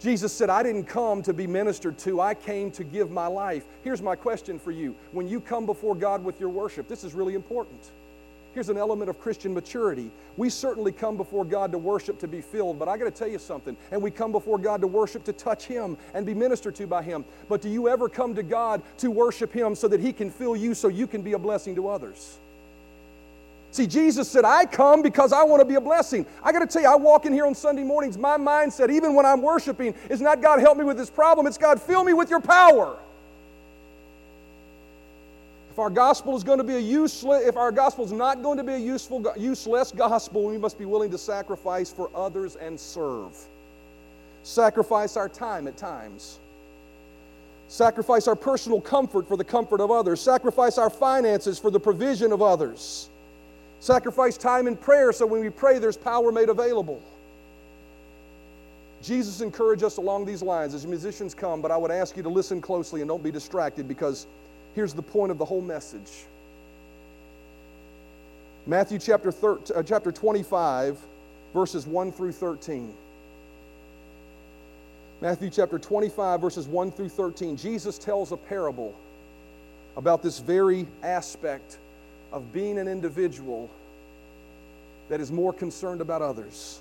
Jesus 0.00 0.32
said, 0.32 0.50
I 0.50 0.64
didn't 0.64 0.84
come 0.84 1.22
to 1.22 1.32
be 1.32 1.46
ministered 1.46 1.96
to, 2.00 2.20
I 2.20 2.34
came 2.34 2.72
to 2.72 2.84
give 2.84 3.12
my 3.12 3.28
life. 3.28 3.64
Here's 3.84 4.02
my 4.02 4.16
question 4.16 4.58
for 4.58 4.72
you. 4.72 4.96
When 5.12 5.28
you 5.28 5.40
come 5.40 5.66
before 5.66 5.94
God 5.94 6.24
with 6.24 6.40
your 6.40 6.50
worship, 6.50 6.88
this 6.88 7.04
is 7.04 7.14
really 7.14 7.34
important. 7.34 7.80
Here's 8.54 8.68
an 8.68 8.78
element 8.78 9.10
of 9.10 9.18
Christian 9.18 9.52
maturity. 9.52 10.12
We 10.36 10.48
certainly 10.48 10.92
come 10.92 11.16
before 11.16 11.44
God 11.44 11.72
to 11.72 11.78
worship 11.78 12.20
to 12.20 12.28
be 12.28 12.40
filled, 12.40 12.78
but 12.78 12.88
I 12.88 12.96
got 12.96 13.04
to 13.04 13.10
tell 13.10 13.26
you 13.26 13.40
something. 13.40 13.76
And 13.90 14.00
we 14.00 14.12
come 14.12 14.30
before 14.30 14.58
God 14.58 14.80
to 14.82 14.86
worship 14.86 15.24
to 15.24 15.32
touch 15.32 15.66
Him 15.66 15.96
and 16.14 16.24
be 16.24 16.34
ministered 16.34 16.76
to 16.76 16.86
by 16.86 17.02
Him. 17.02 17.24
But 17.48 17.62
do 17.62 17.68
you 17.68 17.88
ever 17.88 18.08
come 18.08 18.32
to 18.36 18.44
God 18.44 18.80
to 18.98 19.10
worship 19.10 19.52
Him 19.52 19.74
so 19.74 19.88
that 19.88 20.00
He 20.00 20.12
can 20.12 20.30
fill 20.30 20.54
you 20.54 20.72
so 20.74 20.86
you 20.86 21.08
can 21.08 21.20
be 21.20 21.32
a 21.32 21.38
blessing 21.38 21.74
to 21.74 21.88
others? 21.88 22.38
See, 23.72 23.88
Jesus 23.88 24.30
said, 24.30 24.44
I 24.44 24.66
come 24.66 25.02
because 25.02 25.32
I 25.32 25.42
want 25.42 25.60
to 25.60 25.64
be 25.64 25.74
a 25.74 25.80
blessing. 25.80 26.24
I 26.40 26.52
got 26.52 26.60
to 26.60 26.66
tell 26.68 26.82
you, 26.82 26.88
I 26.88 26.94
walk 26.94 27.26
in 27.26 27.32
here 27.32 27.46
on 27.46 27.56
Sunday 27.56 27.82
mornings, 27.82 28.16
my 28.16 28.38
mindset, 28.38 28.88
even 28.88 29.14
when 29.14 29.26
I'm 29.26 29.42
worshiping, 29.42 29.96
is 30.08 30.20
not 30.20 30.40
God 30.40 30.60
help 30.60 30.78
me 30.78 30.84
with 30.84 30.96
this 30.96 31.10
problem, 31.10 31.48
it's 31.48 31.58
God 31.58 31.82
fill 31.82 32.04
me 32.04 32.12
with 32.12 32.30
your 32.30 32.40
power. 32.40 32.96
If 35.74 35.80
our 35.80 35.90
gospel 35.90 36.36
is 36.36 36.44
going 36.44 36.58
to 36.58 36.64
be 36.64 36.76
a 36.76 36.78
useless, 36.78 37.44
if 37.48 37.56
our 37.56 37.72
gospel 37.72 38.04
is 38.04 38.12
not 38.12 38.44
going 38.44 38.58
to 38.58 38.62
be 38.62 38.74
a 38.74 38.78
useful, 38.78 39.24
useless 39.36 39.90
gospel, 39.90 40.44
we 40.44 40.56
must 40.56 40.78
be 40.78 40.84
willing 40.84 41.10
to 41.10 41.18
sacrifice 41.18 41.90
for 41.90 42.08
others 42.14 42.54
and 42.54 42.78
serve. 42.78 43.36
Sacrifice 44.44 45.16
our 45.16 45.28
time 45.28 45.66
at 45.66 45.76
times. 45.76 46.38
Sacrifice 47.66 48.28
our 48.28 48.36
personal 48.36 48.80
comfort 48.80 49.26
for 49.26 49.36
the 49.36 49.42
comfort 49.42 49.80
of 49.80 49.90
others. 49.90 50.20
Sacrifice 50.20 50.78
our 50.78 50.90
finances 50.90 51.58
for 51.58 51.72
the 51.72 51.80
provision 51.80 52.30
of 52.30 52.40
others. 52.40 53.08
Sacrifice 53.80 54.36
time 54.36 54.68
in 54.68 54.76
prayer 54.76 55.12
so 55.12 55.26
when 55.26 55.40
we 55.40 55.50
pray, 55.50 55.80
there's 55.80 55.96
power 55.96 56.30
made 56.30 56.50
available. 56.50 57.02
Jesus 59.02 59.40
encouraged 59.40 59.82
us 59.82 59.96
along 59.96 60.24
these 60.24 60.40
lines 60.40 60.72
as 60.72 60.86
musicians 60.86 61.34
come, 61.34 61.60
but 61.60 61.72
I 61.72 61.76
would 61.76 61.90
ask 61.90 62.16
you 62.16 62.22
to 62.22 62.28
listen 62.28 62.60
closely 62.60 63.00
and 63.00 63.08
don't 63.08 63.24
be 63.24 63.32
distracted 63.32 63.88
because 63.88 64.28
Here's 64.74 64.92
the 64.92 65.02
point 65.02 65.30
of 65.30 65.38
the 65.38 65.44
whole 65.44 65.60
message 65.60 66.10
Matthew 68.66 68.98
chapter, 68.98 69.30
13, 69.30 69.76
uh, 69.76 69.82
chapter 69.82 70.10
25, 70.10 70.98
verses 71.52 71.86
1 71.86 72.12
through 72.12 72.32
13. 72.32 72.94
Matthew 75.20 75.50
chapter 75.50 75.78
25, 75.78 76.40
verses 76.40 76.66
1 76.66 76.90
through 76.92 77.10
13. 77.10 77.56
Jesus 77.56 77.98
tells 77.98 78.32
a 78.32 78.36
parable 78.36 78.94
about 79.96 80.22
this 80.22 80.38
very 80.38 80.86
aspect 81.02 81.78
of 82.32 82.52
being 82.52 82.78
an 82.78 82.88
individual 82.88 83.70
that 85.08 85.20
is 85.20 85.30
more 85.30 85.52
concerned 85.52 86.00
about 86.00 86.22
others. 86.22 86.80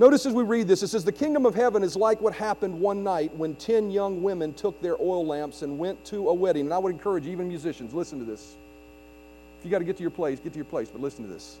Notice 0.00 0.24
as 0.24 0.32
we 0.32 0.44
read 0.44 0.66
this, 0.66 0.82
it 0.82 0.88
says, 0.88 1.04
The 1.04 1.12
kingdom 1.12 1.44
of 1.44 1.54
heaven 1.54 1.82
is 1.82 1.94
like 1.94 2.22
what 2.22 2.32
happened 2.32 2.80
one 2.80 3.04
night 3.04 3.36
when 3.36 3.54
10 3.56 3.90
young 3.90 4.22
women 4.22 4.54
took 4.54 4.80
their 4.80 4.96
oil 4.98 5.26
lamps 5.26 5.60
and 5.60 5.78
went 5.78 6.02
to 6.06 6.30
a 6.30 6.34
wedding. 6.34 6.64
And 6.64 6.72
I 6.72 6.78
would 6.78 6.90
encourage 6.90 7.26
even 7.26 7.46
musicians, 7.48 7.92
listen 7.92 8.18
to 8.18 8.24
this. 8.24 8.56
If 9.58 9.66
you 9.66 9.70
got 9.70 9.80
to 9.80 9.84
get 9.84 9.98
to 9.98 10.02
your 10.02 10.10
place, 10.10 10.40
get 10.40 10.54
to 10.54 10.58
your 10.58 10.64
place, 10.64 10.88
but 10.88 11.02
listen 11.02 11.26
to 11.26 11.30
this. 11.30 11.58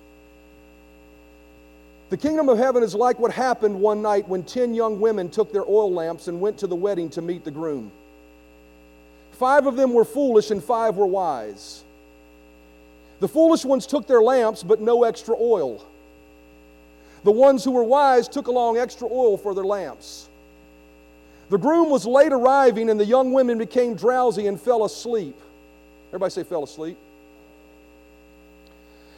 The 2.08 2.16
kingdom 2.16 2.48
of 2.48 2.56
heaven 2.56 2.82
is 2.82 2.94
like 2.94 3.18
what 3.18 3.30
happened 3.30 3.78
one 3.78 4.00
night 4.00 4.26
when 4.26 4.42
10 4.42 4.72
young 4.72 5.00
women 5.00 5.28
took 5.28 5.52
their 5.52 5.68
oil 5.68 5.92
lamps 5.92 6.26
and 6.26 6.40
went 6.40 6.56
to 6.60 6.66
the 6.66 6.74
wedding 6.74 7.10
to 7.10 7.20
meet 7.20 7.44
the 7.44 7.50
groom. 7.50 7.92
Five 9.32 9.66
of 9.66 9.76
them 9.76 9.92
were 9.92 10.06
foolish 10.06 10.50
and 10.50 10.64
five 10.64 10.96
were 10.96 11.06
wise. 11.06 11.84
The 13.20 13.28
foolish 13.28 13.66
ones 13.66 13.86
took 13.86 14.06
their 14.06 14.22
lamps, 14.22 14.62
but 14.62 14.80
no 14.80 15.04
extra 15.04 15.36
oil. 15.38 15.84
The 17.24 17.30
ones 17.30 17.64
who 17.64 17.72
were 17.72 17.84
wise 17.84 18.28
took 18.28 18.46
along 18.46 18.78
extra 18.78 19.06
oil 19.06 19.36
for 19.36 19.54
their 19.54 19.64
lamps. 19.64 20.28
The 21.50 21.58
groom 21.58 21.90
was 21.90 22.06
late 22.06 22.32
arriving, 22.32 22.90
and 22.90 22.98
the 22.98 23.04
young 23.04 23.32
women 23.32 23.58
became 23.58 23.94
drowsy 23.94 24.46
and 24.46 24.60
fell 24.60 24.84
asleep. 24.84 25.36
Everybody 26.10 26.30
say, 26.30 26.44
fell 26.44 26.64
asleep. 26.64 26.96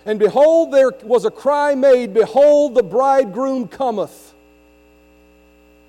And 0.05 0.19
behold, 0.19 0.73
there 0.73 0.91
was 1.03 1.25
a 1.25 1.31
cry 1.31 1.75
made, 1.75 2.13
Behold, 2.13 2.75
the 2.75 2.83
bridegroom 2.83 3.69
cometh. 3.69 4.35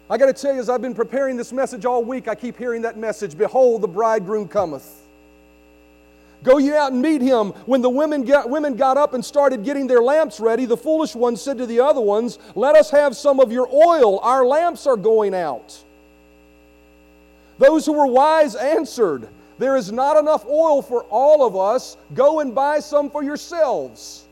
I 0.10 0.18
got 0.18 0.28
to 0.28 0.34
tell 0.34 0.54
you, 0.54 0.60
as 0.60 0.70
I've 0.70 0.82
been 0.82 0.94
preparing 0.94 1.38
this 1.38 1.52
message 1.52 1.86
all 1.86 2.04
week, 2.04 2.28
I 2.28 2.36
keep 2.36 2.58
hearing 2.58 2.84
that 2.84 2.98
message 2.98 3.38
Behold, 3.38 3.82
the 3.82 3.88
bridegroom 3.88 4.48
cometh. 4.48 5.03
Go 6.44 6.58
ye 6.58 6.74
out 6.74 6.92
and 6.92 7.02
meet 7.02 7.22
him. 7.22 7.50
When 7.66 7.82
the 7.82 7.90
women 7.90 8.24
got, 8.24 8.50
women 8.50 8.76
got 8.76 8.98
up 8.98 9.14
and 9.14 9.24
started 9.24 9.64
getting 9.64 9.88
their 9.88 10.02
lamps 10.02 10.40
ready, 10.40 10.66
the 10.66 10.78
foolish 10.78 11.16
ones 11.16 11.42
said 11.42 11.58
to 11.58 11.66
the 11.66 11.80
other 11.80 12.02
ones, 12.02 12.38
Let 12.54 12.76
us 12.76 12.92
have 12.92 13.16
some 13.16 13.40
of 13.40 13.52
your 13.52 13.68
oil. 13.74 14.20
Our 14.20 14.46
lamps 14.46 14.86
are 14.86 14.98
going 14.98 15.34
out. 15.34 15.82
Those 17.58 17.86
who 17.86 17.94
were 17.94 18.08
wise 18.08 18.56
answered, 18.56 19.30
There 19.58 19.78
is 19.78 19.92
not 19.92 20.18
enough 20.18 20.46
oil 20.46 20.82
for 20.82 21.04
all 21.04 21.48
of 21.48 21.56
us. 21.56 21.96
Go 22.14 22.42
and 22.42 22.54
buy 22.54 22.80
some 22.80 23.10
for 23.10 23.24
yourselves. 23.24 24.23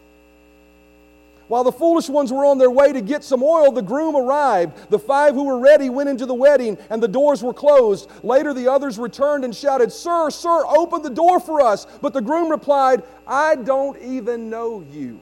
While 1.52 1.66
the 1.66 1.72
foolish 1.74 2.08
ones 2.08 2.32
were 2.32 2.46
on 2.46 2.60
their 2.60 2.72
way 2.72 2.94
to 2.94 3.02
get 3.02 3.26
some 3.26 3.44
oil, 3.44 3.74
the 3.74 3.82
groom 3.82 4.16
arrived. 4.16 4.90
The 4.90 4.98
five 4.98 5.34
who 5.34 5.44
were 5.44 5.60
ready 5.60 5.90
went 5.90 6.08
into 6.08 6.26
the 6.26 6.34
wedding, 6.34 6.78
and 6.90 7.04
the 7.04 7.10
doors 7.10 7.44
were 7.44 7.54
closed. 7.54 8.10
Later, 8.24 8.54
the 8.54 8.72
others 8.72 8.98
returned 8.98 9.44
and 9.44 9.54
shouted, 9.54 9.92
Sir, 9.92 10.30
sir, 10.30 10.66
open 10.66 11.02
the 11.02 11.10
door 11.10 11.42
for 11.42 11.60
us. 11.60 11.88
But 12.02 12.14
the 12.14 12.22
groom 12.22 12.50
replied, 12.50 13.04
I 13.28 13.56
don't 13.56 14.02
even 14.02 14.50
know 14.50 14.86
you. 14.94 15.20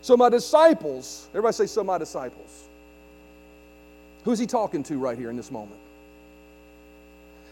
So, 0.00 0.16
my 0.16 0.30
disciples, 0.30 1.28
everybody 1.32 1.52
say, 1.52 1.66
So, 1.66 1.84
my 1.84 1.98
disciples. 1.98 2.64
Who's 4.24 4.38
he 4.38 4.46
talking 4.46 4.82
to 4.84 4.96
right 4.96 5.18
here 5.18 5.28
in 5.28 5.36
this 5.36 5.50
moment? 5.50 5.80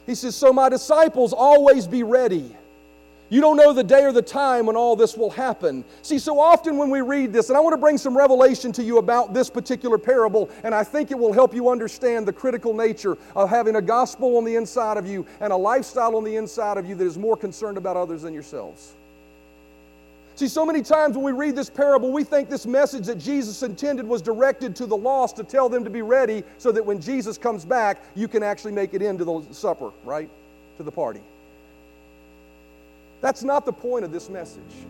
He 0.07 0.14
says, 0.14 0.34
So, 0.34 0.54
my 0.54 0.70
disciples, 0.70 1.34
always 1.34 1.86
be 1.86 2.02
ready 2.02 2.57
you 3.28 3.40
don't 3.40 3.56
know 3.56 3.72
the 3.72 3.82
day 3.82 4.04
or 4.04 4.12
the 4.12 4.22
time 4.22 4.66
when 4.66 4.76
all 4.76 4.94
this 4.94 5.16
will 5.16 5.30
happen. 5.30 5.84
See, 6.02 6.18
so 6.18 6.38
often 6.38 6.76
when 6.76 6.90
we 6.90 7.00
read 7.00 7.32
this, 7.32 7.48
and 7.48 7.56
I 7.56 7.60
want 7.60 7.72
to 7.72 7.78
bring 7.78 7.98
some 7.98 8.16
revelation 8.16 8.70
to 8.72 8.82
you 8.82 8.98
about 8.98 9.34
this 9.34 9.50
particular 9.50 9.98
parable, 9.98 10.48
and 10.62 10.74
I 10.74 10.84
think 10.84 11.10
it 11.10 11.18
will 11.18 11.32
help 11.32 11.54
you 11.54 11.68
understand 11.68 12.26
the 12.26 12.32
critical 12.32 12.72
nature 12.72 13.18
of 13.34 13.50
having 13.50 13.76
a 13.76 13.82
gospel 13.82 14.36
on 14.36 14.44
the 14.44 14.54
inside 14.54 14.96
of 14.96 15.06
you 15.06 15.26
and 15.40 15.52
a 15.52 15.56
lifestyle 15.56 16.16
on 16.16 16.24
the 16.24 16.36
inside 16.36 16.78
of 16.78 16.88
you 16.88 16.94
that 16.94 17.04
is 17.04 17.18
more 17.18 17.36
concerned 17.36 17.76
about 17.76 17.96
others 17.96 18.22
than 18.22 18.32
yourselves. 18.32 18.94
See, 20.36 20.48
so 20.48 20.66
many 20.66 20.82
times 20.82 21.16
when 21.16 21.24
we 21.24 21.32
read 21.32 21.56
this 21.56 21.70
parable, 21.70 22.12
we 22.12 22.22
think 22.22 22.50
this 22.50 22.66
message 22.66 23.06
that 23.06 23.18
Jesus 23.18 23.62
intended 23.62 24.06
was 24.06 24.20
directed 24.20 24.76
to 24.76 24.86
the 24.86 24.96
lost 24.96 25.36
to 25.36 25.44
tell 25.44 25.70
them 25.70 25.82
to 25.82 25.88
be 25.88 26.02
ready 26.02 26.44
so 26.58 26.70
that 26.72 26.84
when 26.84 27.00
Jesus 27.00 27.38
comes 27.38 27.64
back, 27.64 28.02
you 28.14 28.28
can 28.28 28.42
actually 28.42 28.72
make 28.72 28.92
it 28.92 29.00
into 29.00 29.24
the 29.24 29.42
supper, 29.52 29.90
right? 30.04 30.28
To 30.76 30.82
the 30.82 30.92
party. 30.92 31.22
That's 33.26 33.42
not 33.42 33.66
the 33.66 33.72
point 33.72 34.04
of 34.04 34.12
this 34.12 34.30
message. 34.30 34.86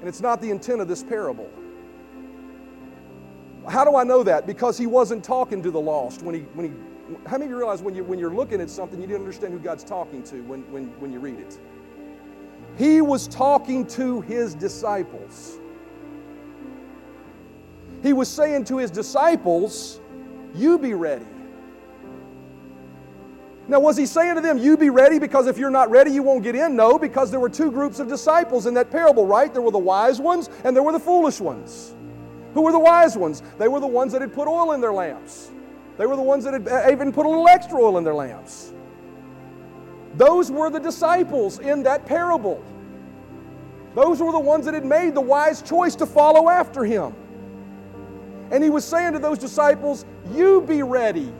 And 0.00 0.08
it's 0.08 0.20
not 0.20 0.40
the 0.40 0.50
intent 0.50 0.80
of 0.80 0.88
this 0.88 1.04
parable. 1.04 1.48
How 3.68 3.84
do 3.84 3.94
I 3.94 4.02
know 4.02 4.24
that? 4.24 4.48
Because 4.48 4.76
he 4.76 4.88
wasn't 4.88 5.22
talking 5.22 5.62
to 5.62 5.70
the 5.70 5.80
lost 5.80 6.22
when 6.22 6.34
he, 6.34 6.40
when 6.54 6.66
he 6.66 7.18
how 7.28 7.38
many 7.38 7.44
of 7.44 7.50
you 7.50 7.56
realize 7.56 7.82
when, 7.82 7.94
you, 7.94 8.02
when 8.02 8.18
you're 8.18 8.34
looking 8.34 8.60
at 8.60 8.68
something, 8.68 9.00
you 9.00 9.06
didn't 9.06 9.20
understand 9.20 9.52
who 9.52 9.60
God's 9.60 9.84
talking 9.84 10.24
to 10.24 10.42
when, 10.42 10.62
when, 10.72 10.86
when 10.98 11.12
you 11.12 11.20
read 11.20 11.38
it? 11.38 11.56
He 12.76 13.00
was 13.00 13.28
talking 13.28 13.86
to 13.90 14.22
his 14.22 14.56
disciples. 14.56 15.60
He 18.02 18.12
was 18.12 18.28
saying 18.28 18.64
to 18.64 18.78
his 18.78 18.90
disciples, 18.90 20.00
You 20.52 20.80
be 20.80 20.94
ready. 20.94 21.26
Now, 23.70 23.78
was 23.78 23.96
he 23.96 24.04
saying 24.04 24.34
to 24.34 24.40
them, 24.40 24.58
You 24.58 24.76
be 24.76 24.90
ready 24.90 25.20
because 25.20 25.46
if 25.46 25.56
you're 25.56 25.70
not 25.70 25.90
ready, 25.90 26.10
you 26.10 26.24
won't 26.24 26.42
get 26.42 26.56
in? 26.56 26.74
No, 26.74 26.98
because 26.98 27.30
there 27.30 27.38
were 27.38 27.48
two 27.48 27.70
groups 27.70 28.00
of 28.00 28.08
disciples 28.08 28.66
in 28.66 28.74
that 28.74 28.90
parable, 28.90 29.24
right? 29.24 29.52
There 29.52 29.62
were 29.62 29.70
the 29.70 29.78
wise 29.78 30.20
ones 30.20 30.50
and 30.64 30.74
there 30.74 30.82
were 30.82 30.90
the 30.90 30.98
foolish 30.98 31.38
ones. 31.38 31.94
Who 32.54 32.62
were 32.62 32.72
the 32.72 32.80
wise 32.80 33.16
ones? 33.16 33.44
They 33.58 33.68
were 33.68 33.78
the 33.78 33.86
ones 33.86 34.10
that 34.10 34.22
had 34.22 34.34
put 34.34 34.48
oil 34.48 34.72
in 34.72 34.80
their 34.80 34.92
lamps, 34.92 35.52
they 35.98 36.06
were 36.06 36.16
the 36.16 36.22
ones 36.22 36.42
that 36.44 36.52
had 36.52 36.66
uh, 36.66 36.90
even 36.90 37.12
put 37.12 37.26
a 37.26 37.28
little 37.28 37.46
extra 37.46 37.80
oil 37.80 37.96
in 37.96 38.02
their 38.02 38.14
lamps. 38.14 38.72
Those 40.16 40.50
were 40.50 40.68
the 40.68 40.80
disciples 40.80 41.60
in 41.60 41.84
that 41.84 42.06
parable. 42.06 42.64
Those 43.94 44.20
were 44.20 44.32
the 44.32 44.40
ones 44.40 44.64
that 44.64 44.74
had 44.74 44.84
made 44.84 45.14
the 45.14 45.20
wise 45.20 45.62
choice 45.62 45.94
to 45.96 46.06
follow 46.06 46.48
after 46.48 46.84
him. 46.84 47.14
And 48.50 48.64
he 48.64 48.70
was 48.70 48.84
saying 48.84 49.12
to 49.12 49.20
those 49.20 49.38
disciples, 49.38 50.04
You 50.32 50.60
be 50.62 50.82
ready. 50.82 51.32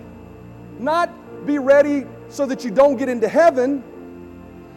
Not 0.79 1.11
be 1.45 1.59
ready 1.59 2.07
so 2.31 2.47
that 2.47 2.65
you 2.65 2.71
don't 2.71 2.97
get 2.97 3.09
into 3.09 3.29
heaven, 3.29 3.83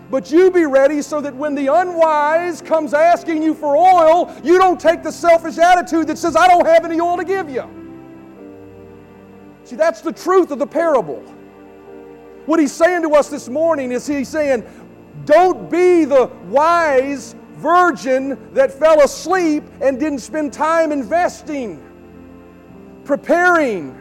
but 0.10 0.32
you 0.32 0.52
be 0.52 0.66
ready 0.66 1.02
so 1.02 1.22
that 1.22 1.34
when 1.34 1.56
the 1.56 1.68
unwise 1.68 2.62
comes 2.62 2.94
asking 2.94 3.42
you 3.42 3.54
for 3.54 3.78
oil, 3.78 4.36
you 4.44 4.58
don't 4.58 4.80
take 4.80 5.02
the 5.02 5.12
selfish 5.12 5.58
attitude 5.58 6.08
that 6.08 6.18
says, 6.18 6.36
I 6.36 6.48
don't 6.48 6.66
have 6.66 6.84
any 6.84 7.00
oil 7.00 7.16
to 7.18 7.24
give 7.24 7.50
you. 7.50 7.64
See, 9.64 9.76
that's 9.76 10.02
the 10.02 10.12
truth 10.12 10.52
of 10.52 10.60
the 10.60 10.68
parable. 10.68 11.24
What 12.46 12.60
he's 12.60 12.74
saying 12.74 13.04
to 13.04 13.16
us 13.16 13.30
this 13.30 13.48
morning 13.48 13.92
is 13.92 14.06
he's 14.06 14.28
saying, 14.28 14.66
don't 15.26 15.70
be 15.72 16.04
the 16.04 16.26
wise 16.48 17.36
virgin 17.54 18.54
that 18.54 18.74
fell 18.74 19.02
asleep 19.02 19.64
and 19.80 20.00
didn't 20.00 20.20
spend 20.20 20.52
time 20.52 20.92
investing, 20.92 21.82
preparing, 23.06 23.98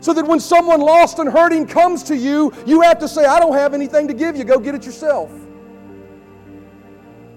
so 0.00 0.12
that 0.12 0.26
when 0.26 0.40
someone 0.40 0.80
lost 0.80 1.18
and 1.18 1.28
hurting 1.28 1.66
comes 1.66 2.02
to 2.04 2.16
you, 2.16 2.52
you 2.66 2.80
have 2.82 2.98
to 2.98 3.08
say, 3.08 3.24
I 3.24 3.40
don't 3.40 3.54
have 3.54 3.74
anything 3.74 4.08
to 4.08 4.14
give 4.14 4.36
you. 4.36 4.44
Go 4.44 4.58
get 4.58 4.74
it 4.74 4.84
yourself. 4.84 5.32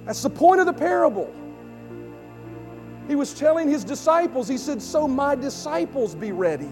That's 0.06 0.22
the 0.22 0.30
point 0.30 0.60
of 0.60 0.66
the 0.66 0.74
parable. 0.74 1.34
He 3.08 3.16
was 3.16 3.34
telling 3.34 3.70
his 3.70 3.84
disciples, 3.84 4.48
He 4.48 4.58
said, 4.58 4.82
So 4.82 5.08
my 5.08 5.36
disciples 5.36 6.14
be 6.16 6.32
ready. 6.32 6.70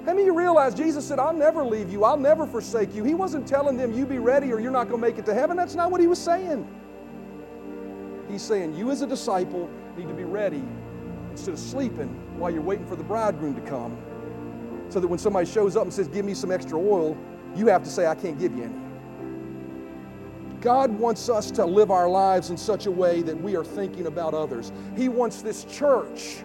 How 0.00 0.12
many 0.12 0.22
of 0.22 0.26
you 0.26 0.38
realize 0.38 0.74
Jesus 0.74 1.06
said, 1.06 1.18
I'll 1.18 1.32
never 1.32 1.64
leave 1.64 1.90
you, 1.90 2.04
I'll 2.04 2.16
never 2.16 2.46
forsake 2.46 2.94
you? 2.94 3.04
He 3.04 3.14
wasn't 3.14 3.46
telling 3.46 3.76
them, 3.76 3.92
You 3.92 4.06
be 4.06 4.18
ready 4.18 4.52
or 4.52 4.60
you're 4.60 4.70
not 4.70 4.88
going 4.88 5.00
to 5.00 5.06
make 5.06 5.18
it 5.18 5.26
to 5.26 5.34
heaven. 5.34 5.56
That's 5.56 5.74
not 5.74 5.90
what 5.90 6.00
he 6.00 6.06
was 6.06 6.18
saying. 6.18 6.66
He's 8.28 8.42
saying, 8.42 8.74
You 8.74 8.90
as 8.90 9.02
a 9.02 9.06
disciple 9.06 9.70
need 9.96 10.08
to 10.08 10.14
be 10.14 10.24
ready 10.24 10.62
instead 11.30 11.54
of 11.54 11.60
sleeping 11.60 12.14
while 12.40 12.50
you're 12.50 12.62
waiting 12.62 12.86
for 12.86 12.96
the 12.96 13.04
bridegroom 13.04 13.54
to 13.54 13.60
come. 13.60 13.96
So 14.88 14.98
that 14.98 15.06
when 15.06 15.18
somebody 15.20 15.46
shows 15.46 15.76
up 15.76 15.84
and 15.84 15.92
says, 15.92 16.08
Give 16.08 16.24
me 16.24 16.34
some 16.34 16.50
extra 16.50 16.78
oil, 16.78 17.16
you 17.54 17.66
have 17.66 17.84
to 17.84 17.90
say, 17.90 18.06
I 18.06 18.14
can't 18.14 18.38
give 18.38 18.56
you 18.56 18.64
any. 18.64 18.74
God 20.60 20.90
wants 20.90 21.28
us 21.28 21.50
to 21.52 21.64
live 21.64 21.90
our 21.90 22.08
lives 22.08 22.50
in 22.50 22.56
such 22.56 22.86
a 22.86 22.90
way 22.90 23.22
that 23.22 23.40
we 23.40 23.56
are 23.56 23.64
thinking 23.64 24.06
about 24.06 24.34
others. 24.34 24.72
He 24.96 25.08
wants 25.08 25.42
this 25.42 25.64
church 25.64 26.42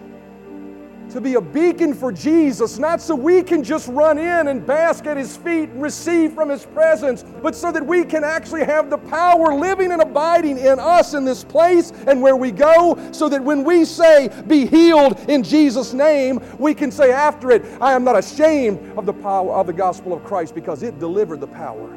to 1.10 1.20
be 1.20 1.34
a 1.34 1.40
beacon 1.40 1.94
for 1.94 2.10
Jesus, 2.10 2.78
not 2.78 3.00
so 3.00 3.14
we 3.14 3.42
can 3.42 3.62
just 3.62 3.88
run 3.88 4.18
in 4.18 4.48
and 4.48 4.66
bask 4.66 5.06
at 5.06 5.16
His 5.16 5.36
feet 5.36 5.70
and 5.70 5.80
receive 5.80 6.32
from 6.32 6.48
His 6.48 6.66
presence, 6.66 7.24
but 7.42 7.54
so 7.54 7.70
that 7.70 7.84
we 7.84 8.04
can 8.04 8.24
actually 8.24 8.64
have 8.64 8.90
the 8.90 8.98
power 8.98 9.54
living 9.54 9.92
and 9.92 10.02
abiding 10.02 10.58
in 10.58 10.78
us 10.78 11.14
in 11.14 11.24
this 11.24 11.44
place 11.44 11.92
and 12.06 12.20
where 12.20 12.36
we 12.36 12.50
go, 12.50 12.98
so 13.12 13.28
that 13.28 13.42
when 13.42 13.62
we 13.62 13.84
say, 13.84 14.28
Be 14.46 14.66
healed 14.66 15.18
in 15.28 15.42
Jesus' 15.42 15.92
name, 15.92 16.40
we 16.58 16.74
can 16.74 16.90
say 16.90 17.12
after 17.12 17.50
it, 17.50 17.64
I 17.80 17.92
am 17.92 18.04
not 18.04 18.18
ashamed 18.18 18.98
of 18.98 19.06
the 19.06 19.14
power 19.14 19.52
of 19.52 19.66
the 19.66 19.72
gospel 19.72 20.12
of 20.12 20.24
Christ 20.24 20.54
because 20.54 20.82
it 20.82 20.98
delivered 20.98 21.40
the 21.40 21.46
power. 21.46 21.96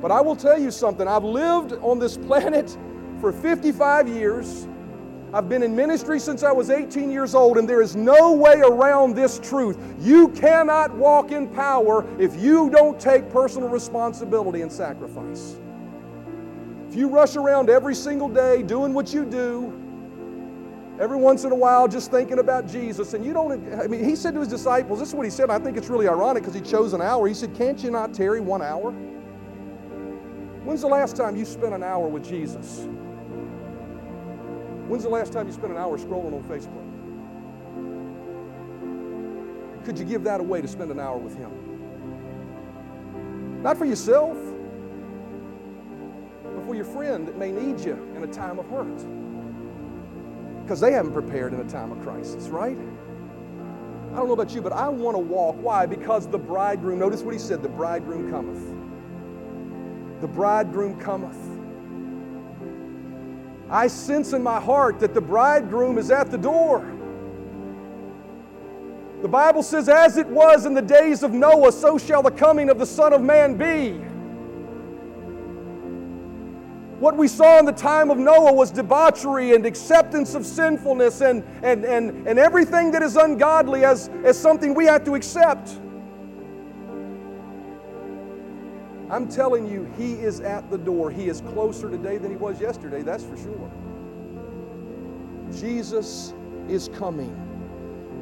But 0.00 0.10
I 0.10 0.20
will 0.20 0.36
tell 0.36 0.58
you 0.58 0.70
something 0.70 1.08
I've 1.08 1.24
lived 1.24 1.72
on 1.80 1.98
this 1.98 2.16
planet 2.28 2.76
for 3.20 3.32
55 3.32 4.06
years. 4.06 4.68
I've 5.34 5.48
been 5.48 5.64
in 5.64 5.74
ministry 5.74 6.20
since 6.20 6.44
I 6.44 6.52
was 6.52 6.70
18 6.70 7.10
years 7.10 7.34
old, 7.34 7.58
and 7.58 7.68
there 7.68 7.82
is 7.82 7.96
no 7.96 8.30
way 8.30 8.60
around 8.60 9.16
this 9.16 9.40
truth. 9.40 9.76
You 9.98 10.28
cannot 10.28 10.94
walk 10.94 11.32
in 11.32 11.48
power 11.48 12.06
if 12.20 12.36
you 12.36 12.70
don't 12.70 13.00
take 13.00 13.28
personal 13.30 13.68
responsibility 13.68 14.62
and 14.62 14.70
sacrifice. 14.70 15.56
If 16.88 16.94
you 16.94 17.08
rush 17.08 17.34
around 17.34 17.68
every 17.68 17.96
single 17.96 18.28
day 18.28 18.62
doing 18.62 18.94
what 18.94 19.12
you 19.12 19.24
do, 19.24 19.72
every 21.00 21.16
once 21.16 21.42
in 21.42 21.50
a 21.50 21.56
while 21.56 21.88
just 21.88 22.12
thinking 22.12 22.38
about 22.38 22.68
Jesus, 22.68 23.12
and 23.14 23.24
you 23.24 23.32
don't, 23.32 23.74
I 23.74 23.88
mean, 23.88 24.04
he 24.04 24.14
said 24.14 24.34
to 24.34 24.40
his 24.40 24.48
disciples, 24.48 25.00
this 25.00 25.08
is 25.08 25.16
what 25.16 25.24
he 25.24 25.30
said, 25.30 25.50
I 25.50 25.58
think 25.58 25.76
it's 25.76 25.88
really 25.88 26.06
ironic 26.06 26.44
because 26.44 26.54
he 26.54 26.60
chose 26.60 26.92
an 26.92 27.02
hour. 27.02 27.26
He 27.26 27.34
said, 27.34 27.56
Can't 27.56 27.82
you 27.82 27.90
not 27.90 28.14
tarry 28.14 28.40
one 28.40 28.62
hour? 28.62 28.92
When's 30.62 30.82
the 30.82 30.86
last 30.86 31.16
time 31.16 31.34
you 31.34 31.44
spent 31.44 31.74
an 31.74 31.82
hour 31.82 32.06
with 32.06 32.24
Jesus? 32.24 32.86
When's 34.88 35.02
the 35.04 35.08
last 35.08 35.32
time 35.32 35.46
you 35.46 35.52
spent 35.52 35.72
an 35.72 35.78
hour 35.78 35.96
scrolling 35.98 36.34
on 36.34 36.42
Facebook? 36.44 36.84
Could 39.84 39.98
you 39.98 40.04
give 40.04 40.24
that 40.24 40.40
away 40.40 40.60
to 40.60 40.68
spend 40.68 40.90
an 40.90 41.00
hour 41.00 41.18
with 41.18 41.36
Him? 41.36 41.50
Not 43.62 43.78
for 43.78 43.86
yourself, 43.86 44.36
but 46.42 46.64
for 46.66 46.74
your 46.74 46.84
friend 46.84 47.26
that 47.26 47.38
may 47.38 47.50
need 47.50 47.80
you 47.80 47.94
in 48.14 48.24
a 48.24 48.26
time 48.26 48.58
of 48.58 48.68
hurt. 48.68 49.06
Because 50.62 50.80
they 50.80 50.92
haven't 50.92 51.12
prepared 51.12 51.54
in 51.54 51.60
a 51.60 51.68
time 51.68 51.92
of 51.92 52.00
crisis, 52.02 52.48
right? 52.48 52.76
I 54.12 54.16
don't 54.16 54.26
know 54.28 54.34
about 54.34 54.54
you, 54.54 54.62
but 54.62 54.72
I 54.72 54.88
want 54.88 55.14
to 55.16 55.18
walk. 55.18 55.56
Why? 55.60 55.86
Because 55.86 56.28
the 56.28 56.38
bridegroom, 56.38 56.98
notice 56.98 57.22
what 57.22 57.32
he 57.34 57.40
said 57.40 57.62
the 57.62 57.68
bridegroom 57.68 58.30
cometh. 58.30 58.62
The 60.20 60.28
bridegroom 60.28 61.00
cometh. 61.00 61.53
I 63.70 63.86
sense 63.86 64.32
in 64.32 64.42
my 64.42 64.60
heart 64.60 65.00
that 65.00 65.14
the 65.14 65.20
bridegroom 65.20 65.98
is 65.98 66.10
at 66.10 66.30
the 66.30 66.38
door. 66.38 66.90
The 69.22 69.28
Bible 69.28 69.62
says, 69.62 69.88
As 69.88 70.18
it 70.18 70.26
was 70.26 70.66
in 70.66 70.74
the 70.74 70.82
days 70.82 71.22
of 71.22 71.32
Noah, 71.32 71.72
so 71.72 71.96
shall 71.96 72.22
the 72.22 72.30
coming 72.30 72.68
of 72.68 72.78
the 72.78 72.86
Son 72.86 73.12
of 73.12 73.22
Man 73.22 73.56
be. 73.56 73.92
What 77.00 77.16
we 77.16 77.26
saw 77.26 77.58
in 77.58 77.64
the 77.64 77.72
time 77.72 78.10
of 78.10 78.18
Noah 78.18 78.52
was 78.52 78.70
debauchery 78.70 79.54
and 79.54 79.66
acceptance 79.66 80.34
of 80.34 80.46
sinfulness 80.46 81.22
and, 81.22 81.42
and, 81.62 81.84
and, 81.84 82.26
and 82.28 82.38
everything 82.38 82.90
that 82.92 83.02
is 83.02 83.16
ungodly 83.16 83.84
as, 83.84 84.08
as 84.24 84.38
something 84.38 84.74
we 84.74 84.84
have 84.86 85.04
to 85.04 85.14
accept. 85.14 85.80
I'm 89.14 89.28
telling 89.28 89.70
you, 89.70 89.84
He 89.96 90.14
is 90.14 90.40
at 90.40 90.68
the 90.70 90.78
door. 90.78 91.08
He 91.08 91.28
is 91.28 91.40
closer 91.40 91.88
today 91.88 92.18
than 92.18 92.32
He 92.32 92.36
was 92.36 92.60
yesterday, 92.60 93.02
that's 93.02 93.22
for 93.22 93.36
sure. 93.36 93.70
Jesus 95.52 96.34
is 96.68 96.88
coming. 96.88 97.40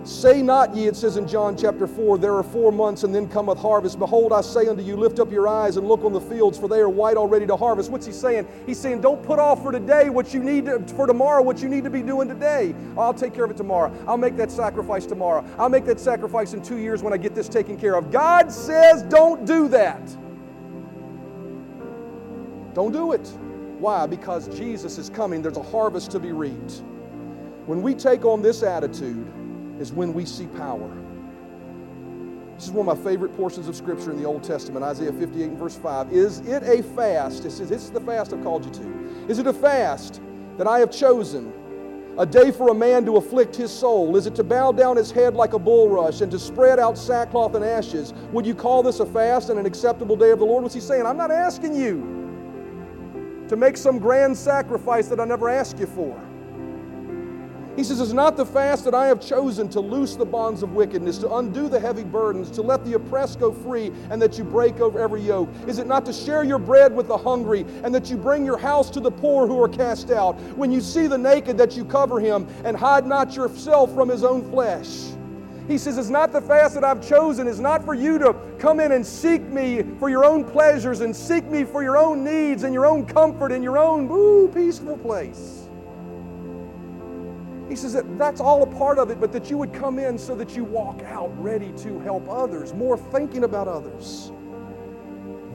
Say 0.04 0.42
not 0.42 0.76
ye, 0.76 0.88
it 0.88 0.96
says 0.96 1.16
in 1.16 1.26
John 1.26 1.56
chapter 1.56 1.86
4, 1.86 2.18
there 2.18 2.34
are 2.36 2.42
four 2.42 2.72
months 2.72 3.04
and 3.04 3.14
then 3.14 3.26
cometh 3.26 3.58
harvest. 3.58 3.98
Behold, 3.98 4.34
I 4.34 4.42
say 4.42 4.66
unto 4.66 4.82
you, 4.82 4.94
lift 4.96 5.18
up 5.18 5.32
your 5.32 5.48
eyes 5.48 5.78
and 5.78 5.88
look 5.88 6.04
on 6.04 6.12
the 6.12 6.20
fields, 6.20 6.58
for 6.58 6.68
they 6.68 6.80
are 6.80 6.90
white 6.90 7.16
already 7.16 7.46
to 7.46 7.56
harvest. 7.56 7.90
What's 7.90 8.04
he 8.04 8.12
saying? 8.12 8.46
He's 8.66 8.78
saying, 8.78 9.00
don't 9.00 9.22
put 9.22 9.38
off 9.38 9.62
for 9.62 9.72
today 9.72 10.10
what 10.10 10.34
you 10.34 10.42
need 10.42 10.66
to, 10.66 10.80
for 10.94 11.06
tomorrow, 11.06 11.40
what 11.40 11.62
you 11.62 11.70
need 11.70 11.84
to 11.84 11.90
be 11.90 12.02
doing 12.02 12.28
today. 12.28 12.74
I'll 12.98 13.14
take 13.14 13.32
care 13.32 13.44
of 13.44 13.50
it 13.50 13.56
tomorrow. 13.56 13.90
I'll 14.06 14.18
make 14.18 14.36
that 14.36 14.50
sacrifice 14.50 15.06
tomorrow. 15.06 15.42
I'll 15.56 15.70
make 15.70 15.86
that 15.86 16.00
sacrifice 16.00 16.52
in 16.52 16.60
two 16.60 16.76
years 16.76 17.02
when 17.02 17.14
I 17.14 17.16
get 17.16 17.34
this 17.34 17.48
taken 17.48 17.78
care 17.78 17.94
of. 17.94 18.10
God 18.10 18.52
says, 18.52 19.04
don't 19.04 19.46
do 19.46 19.68
that. 19.68 20.02
Don't 22.74 22.92
do 22.92 23.12
it. 23.12 23.26
Why? 23.78 24.06
Because 24.06 24.48
Jesus 24.56 24.98
is 24.98 25.10
coming. 25.10 25.42
There's 25.42 25.56
a 25.56 25.62
harvest 25.62 26.10
to 26.12 26.20
be 26.20 26.32
reaped. 26.32 26.82
When 27.66 27.82
we 27.82 27.94
take 27.94 28.24
on 28.24 28.42
this 28.42 28.62
attitude, 28.62 29.26
is 29.82 29.92
when 29.92 30.14
we 30.14 30.24
see 30.24 30.46
power. 30.46 30.90
This 32.54 32.66
is 32.66 32.70
one 32.70 32.88
of 32.88 32.96
my 32.96 33.10
favorite 33.10 33.36
portions 33.36 33.68
of 33.68 33.74
Scripture 33.74 34.12
in 34.12 34.16
the 34.16 34.24
Old 34.24 34.44
Testament, 34.44 34.84
Isaiah 34.84 35.12
58 35.12 35.42
and 35.42 35.58
verse 35.58 35.76
5. 35.76 36.12
Is 36.12 36.40
it 36.40 36.62
a 36.62 36.82
fast? 36.94 37.44
It 37.44 37.50
says, 37.50 37.68
This 37.68 37.82
is 37.82 37.90
the 37.90 38.00
fast 38.00 38.32
I've 38.32 38.42
called 38.44 38.64
you 38.64 38.70
to. 38.70 39.26
Is 39.28 39.38
it 39.38 39.46
a 39.46 39.52
fast 39.52 40.20
that 40.58 40.68
I 40.68 40.78
have 40.78 40.90
chosen? 40.90 41.52
A 42.18 42.26
day 42.26 42.50
for 42.50 42.68
a 42.68 42.74
man 42.74 43.06
to 43.06 43.16
afflict 43.16 43.56
his 43.56 43.72
soul? 43.72 44.16
Is 44.16 44.26
it 44.26 44.34
to 44.34 44.44
bow 44.44 44.70
down 44.70 44.96
his 44.96 45.10
head 45.10 45.34
like 45.34 45.54
a 45.54 45.58
bulrush 45.58 46.20
and 46.20 46.30
to 46.30 46.38
spread 46.38 46.78
out 46.78 46.98
sackcloth 46.98 47.54
and 47.54 47.64
ashes? 47.64 48.12
Would 48.32 48.46
you 48.46 48.54
call 48.54 48.82
this 48.82 49.00
a 49.00 49.06
fast 49.06 49.48
and 49.48 49.58
an 49.58 49.64
acceptable 49.64 50.14
day 50.14 50.30
of 50.30 50.38
the 50.38 50.44
Lord? 50.44 50.62
What's 50.62 50.74
he 50.74 50.80
saying? 50.80 51.06
I'm 51.06 51.16
not 51.16 51.30
asking 51.30 51.74
you 51.74 52.21
to 53.52 53.56
make 53.56 53.76
some 53.76 53.98
grand 53.98 54.36
sacrifice 54.36 55.08
that 55.08 55.20
I 55.20 55.26
never 55.26 55.50
asked 55.50 55.78
you 55.78 55.86
for. 55.86 56.18
He 57.76 57.84
says, 57.84 58.00
It's 58.00 58.12
not 58.12 58.36
the 58.36 58.46
fast 58.46 58.84
that 58.86 58.94
I 58.94 59.06
have 59.06 59.20
chosen 59.20 59.68
to 59.70 59.80
loose 59.80 60.16
the 60.16 60.24
bonds 60.24 60.62
of 60.62 60.72
wickedness, 60.72 61.18
to 61.18 61.34
undo 61.36 61.68
the 61.68 61.78
heavy 61.78 62.02
burdens, 62.02 62.50
to 62.52 62.62
let 62.62 62.82
the 62.84 62.94
oppressed 62.94 63.40
go 63.40 63.52
free, 63.52 63.92
and 64.10 64.20
that 64.22 64.38
you 64.38 64.44
break 64.44 64.80
over 64.80 64.98
every 64.98 65.20
yoke. 65.20 65.50
Is 65.66 65.78
it 65.78 65.86
not 65.86 66.06
to 66.06 66.14
share 66.14 66.44
your 66.44 66.58
bread 66.58 66.94
with 66.94 67.08
the 67.08 67.16
hungry, 67.16 67.66
and 67.84 67.94
that 67.94 68.10
you 68.10 68.16
bring 68.16 68.42
your 68.42 68.58
house 68.58 68.88
to 68.90 69.00
the 69.00 69.10
poor 69.10 69.46
who 69.46 69.62
are 69.62 69.68
cast 69.68 70.10
out? 70.10 70.38
When 70.56 70.70
you 70.70 70.80
see 70.80 71.06
the 71.06 71.18
naked, 71.18 71.58
that 71.58 71.76
you 71.76 71.84
cover 71.84 72.20
him, 72.20 72.46
and 72.64 72.74
hide 72.74 73.06
not 73.06 73.36
yourself 73.36 73.94
from 73.94 74.08
his 74.08 74.24
own 74.24 74.50
flesh. 74.50 75.12
He 75.72 75.78
says, 75.78 75.96
It's 75.96 76.10
not 76.10 76.32
the 76.32 76.40
fast 76.42 76.74
that 76.74 76.84
I've 76.84 77.00
chosen. 77.00 77.48
It's 77.48 77.58
not 77.58 77.82
for 77.82 77.94
you 77.94 78.18
to 78.18 78.34
come 78.58 78.78
in 78.78 78.92
and 78.92 79.06
seek 79.06 79.40
me 79.40 79.82
for 79.98 80.10
your 80.10 80.22
own 80.22 80.44
pleasures 80.44 81.00
and 81.00 81.16
seek 81.16 81.46
me 81.46 81.64
for 81.64 81.82
your 81.82 81.96
own 81.96 82.22
needs 82.22 82.64
and 82.64 82.74
your 82.74 82.84
own 82.84 83.06
comfort 83.06 83.52
and 83.52 83.64
your 83.64 83.78
own 83.78 84.06
ooh, 84.10 84.48
peaceful 84.54 84.98
place. 84.98 85.70
He 87.70 87.76
says 87.76 87.94
that 87.94 88.18
that's 88.18 88.38
all 88.38 88.62
a 88.62 88.66
part 88.66 88.98
of 88.98 89.08
it, 89.08 89.18
but 89.18 89.32
that 89.32 89.48
you 89.48 89.56
would 89.56 89.72
come 89.72 89.98
in 89.98 90.18
so 90.18 90.34
that 90.34 90.54
you 90.54 90.62
walk 90.62 91.00
out 91.04 91.32
ready 91.42 91.72
to 91.78 91.98
help 92.00 92.28
others, 92.28 92.74
more 92.74 92.98
thinking 92.98 93.44
about 93.44 93.66
others. 93.66 94.30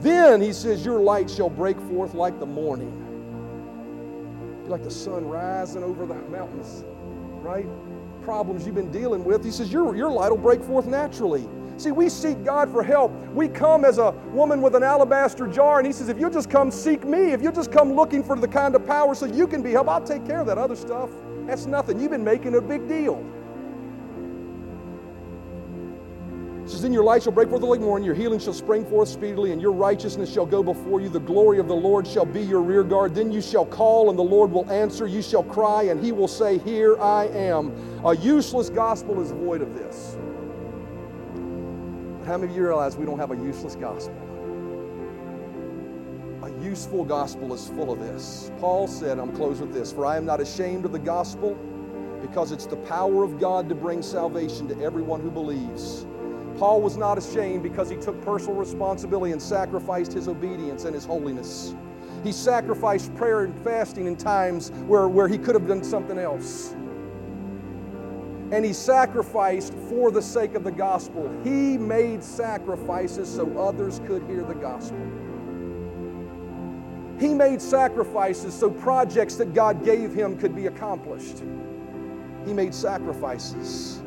Then, 0.00 0.40
he 0.40 0.52
says, 0.52 0.84
your 0.84 0.98
light 0.98 1.30
shall 1.30 1.48
break 1.48 1.78
forth 1.82 2.14
like 2.14 2.40
the 2.40 2.46
morning. 2.46 2.92
Like 4.66 4.82
the 4.82 4.90
sun 4.90 5.26
rising 5.26 5.84
over 5.84 6.06
the 6.06 6.14
mountains, 6.14 6.82
right? 7.40 7.68
Problems 8.22 8.66
you've 8.66 8.74
been 8.74 8.92
dealing 8.92 9.24
with. 9.24 9.44
He 9.44 9.50
says, 9.50 9.72
your, 9.72 9.96
your 9.96 10.10
light 10.10 10.30
will 10.30 10.36
break 10.36 10.62
forth 10.62 10.86
naturally. 10.86 11.48
See, 11.76 11.92
we 11.92 12.08
seek 12.08 12.44
God 12.44 12.70
for 12.72 12.82
help. 12.82 13.12
We 13.32 13.48
come 13.48 13.84
as 13.84 13.98
a 13.98 14.10
woman 14.32 14.60
with 14.60 14.74
an 14.74 14.82
alabaster 14.82 15.46
jar, 15.46 15.78
and 15.78 15.86
He 15.86 15.92
says, 15.92 16.08
if 16.08 16.18
you 16.18 16.28
just 16.28 16.50
come 16.50 16.70
seek 16.70 17.04
me, 17.04 17.32
if 17.32 17.40
you 17.40 17.52
just 17.52 17.70
come 17.70 17.92
looking 17.92 18.24
for 18.24 18.36
the 18.36 18.48
kind 18.48 18.74
of 18.74 18.84
power 18.84 19.14
so 19.14 19.26
you 19.26 19.46
can 19.46 19.62
be 19.62 19.70
helped, 19.70 19.88
I'll 19.88 20.04
take 20.04 20.26
care 20.26 20.40
of 20.40 20.46
that 20.48 20.58
other 20.58 20.76
stuff. 20.76 21.10
That's 21.46 21.66
nothing. 21.66 22.00
You've 22.00 22.10
been 22.10 22.24
making 22.24 22.56
a 22.56 22.60
big 22.60 22.88
deal. 22.88 23.24
Says, 26.68 26.82
Then 26.82 26.92
your 26.92 27.02
light 27.02 27.22
shall 27.22 27.32
break 27.32 27.48
forth 27.48 27.62
like 27.62 27.80
morning, 27.80 28.04
your 28.04 28.14
healing 28.14 28.38
shall 28.38 28.52
spring 28.52 28.84
forth 28.84 29.08
speedily, 29.08 29.52
and 29.52 29.62
your 29.62 29.72
righteousness 29.72 30.30
shall 30.30 30.44
go 30.44 30.62
before 30.62 31.00
you. 31.00 31.08
The 31.08 31.20
glory 31.20 31.58
of 31.58 31.66
the 31.66 31.74
Lord 31.74 32.06
shall 32.06 32.26
be 32.26 32.42
your 32.42 32.60
rear 32.60 32.84
guard. 32.84 33.14
Then 33.14 33.32
you 33.32 33.40
shall 33.40 33.64
call, 33.64 34.10
and 34.10 34.18
the 34.18 34.22
Lord 34.22 34.50
will 34.50 34.70
answer. 34.70 35.06
You 35.06 35.22
shall 35.22 35.42
cry, 35.42 35.84
and 35.84 36.04
he 36.04 36.12
will 36.12 36.28
say, 36.28 36.58
Here 36.58 37.00
I 37.00 37.28
am. 37.28 37.72
A 38.04 38.14
useless 38.16 38.68
gospel 38.68 39.18
is 39.22 39.30
void 39.30 39.62
of 39.62 39.74
this. 39.74 40.18
But 42.18 42.26
how 42.26 42.36
many 42.36 42.52
of 42.52 42.56
you 42.56 42.64
realize 42.64 42.96
we 42.96 43.06
don't 43.06 43.18
have 43.18 43.30
a 43.30 43.36
useless 43.36 43.74
gospel? 43.74 44.16
A 46.42 46.50
useful 46.62 47.04
gospel 47.04 47.54
is 47.54 47.66
full 47.68 47.90
of 47.90 47.98
this. 47.98 48.52
Paul 48.58 48.86
said, 48.86 49.18
I'm 49.18 49.34
close 49.34 49.60
with 49.60 49.72
this, 49.72 49.90
for 49.90 50.04
I 50.04 50.18
am 50.18 50.26
not 50.26 50.40
ashamed 50.40 50.84
of 50.84 50.92
the 50.92 50.98
gospel 50.98 51.54
because 52.20 52.52
it's 52.52 52.66
the 52.66 52.76
power 52.76 53.24
of 53.24 53.40
God 53.40 53.70
to 53.70 53.74
bring 53.74 54.02
salvation 54.02 54.68
to 54.68 54.78
everyone 54.82 55.20
who 55.20 55.30
believes. 55.30 56.06
Paul 56.58 56.82
was 56.82 56.96
not 56.96 57.18
ashamed 57.18 57.62
because 57.62 57.88
he 57.88 57.96
took 57.96 58.20
personal 58.22 58.56
responsibility 58.56 59.32
and 59.32 59.40
sacrificed 59.40 60.12
his 60.12 60.26
obedience 60.26 60.84
and 60.84 60.94
his 60.94 61.04
holiness. 61.04 61.74
He 62.24 62.32
sacrificed 62.32 63.14
prayer 63.14 63.44
and 63.44 63.54
fasting 63.62 64.06
in 64.06 64.16
times 64.16 64.70
where, 64.86 65.08
where 65.08 65.28
he 65.28 65.38
could 65.38 65.54
have 65.54 65.68
done 65.68 65.84
something 65.84 66.18
else. 66.18 66.74
And 68.50 68.64
he 68.64 68.72
sacrificed 68.72 69.72
for 69.88 70.10
the 70.10 70.22
sake 70.22 70.54
of 70.54 70.64
the 70.64 70.72
gospel. 70.72 71.30
He 71.44 71.78
made 71.78 72.24
sacrifices 72.24 73.32
so 73.32 73.56
others 73.56 74.00
could 74.06 74.24
hear 74.24 74.42
the 74.42 74.54
gospel. 74.54 74.98
He 77.20 77.34
made 77.34 77.60
sacrifices 77.60 78.52
so 78.54 78.70
projects 78.70 79.36
that 79.36 79.54
God 79.54 79.84
gave 79.84 80.12
him 80.12 80.36
could 80.36 80.56
be 80.56 80.66
accomplished. 80.66 81.42
He 82.46 82.52
made 82.52 82.74
sacrifices. 82.74 84.02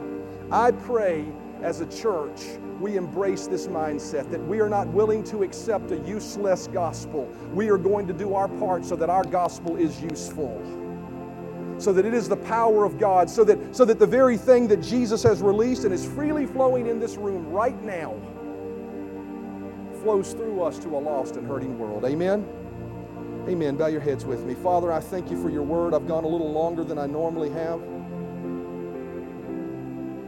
I 0.52 0.72
pray 0.72 1.26
as 1.62 1.82
a 1.82 1.86
church 1.88 2.42
we 2.82 2.98
embrace 2.98 3.48
this 3.48 3.68
mindset 3.68 4.30
that 4.32 4.42
we 4.48 4.60
are 4.60 4.70
not 4.70 4.88
willing 4.88 5.24
to 5.26 5.44
accept 5.44 5.92
a 5.92 5.98
useless 6.00 6.68
gospel. 6.68 7.26
We 7.54 7.70
are 7.70 7.78
going 7.78 8.08
to 8.08 8.14
do 8.14 8.34
our 8.34 8.48
part 8.48 8.84
so 8.84 8.96
that 8.96 9.10
our 9.10 9.24
gospel 9.24 9.78
is 9.78 10.02
useful. 10.02 10.60
So 11.78 11.94
that 11.94 12.06
it 12.06 12.14
is 12.14 12.28
the 12.28 12.38
power 12.38 12.84
of 12.84 13.00
God, 13.00 13.30
so 13.30 13.44
that, 13.44 13.76
so 13.76 13.86
that 13.86 14.00
the 14.00 14.06
very 14.06 14.38
thing 14.38 14.68
that 14.68 14.82
Jesus 14.82 15.24
has 15.24 15.42
released 15.42 15.84
and 15.84 15.94
is 15.94 16.06
freely 16.06 16.46
flowing 16.46 16.88
in 16.88 17.00
this 17.00 17.16
room 17.18 17.48
right 17.50 17.82
now 17.84 18.16
flows 20.02 20.34
through 20.34 20.62
us 20.64 20.80
to 20.80 20.90
a 20.90 20.98
lost 20.98 21.36
and 21.36 21.48
hurting 21.48 21.78
world. 21.78 22.06
Amen. 22.06 22.48
Amen. 23.48 23.78
Bow 23.78 23.88
your 23.88 24.02
heads 24.02 24.26
with 24.26 24.44
me. 24.46 24.54
Father, 24.56 24.92
I 24.92 25.00
thank 25.00 25.32
you 25.32 25.42
for 25.42 25.50
your 25.50 25.64
word. 25.64 25.94
I've 25.94 26.08
gone 26.08 26.24
a 26.24 26.28
little 26.28 26.52
longer 26.52 26.84
than 26.84 26.98
I 26.98 27.06
normally 27.06 27.50
have. 27.52 27.80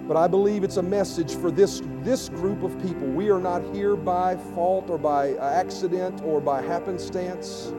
But 0.07 0.17
I 0.17 0.27
believe 0.27 0.63
it's 0.63 0.77
a 0.77 0.83
message 0.83 1.35
for 1.35 1.49
this, 1.49 1.81
this 2.01 2.27
group 2.27 2.61
of 2.63 2.77
people. 2.81 3.07
We 3.07 3.29
are 3.29 3.39
not 3.39 3.63
here 3.73 3.95
by 3.95 4.35
fault 4.53 4.89
or 4.89 4.97
by 4.97 5.35
accident 5.35 6.21
or 6.23 6.41
by 6.41 6.61
happenstance. 6.61 7.71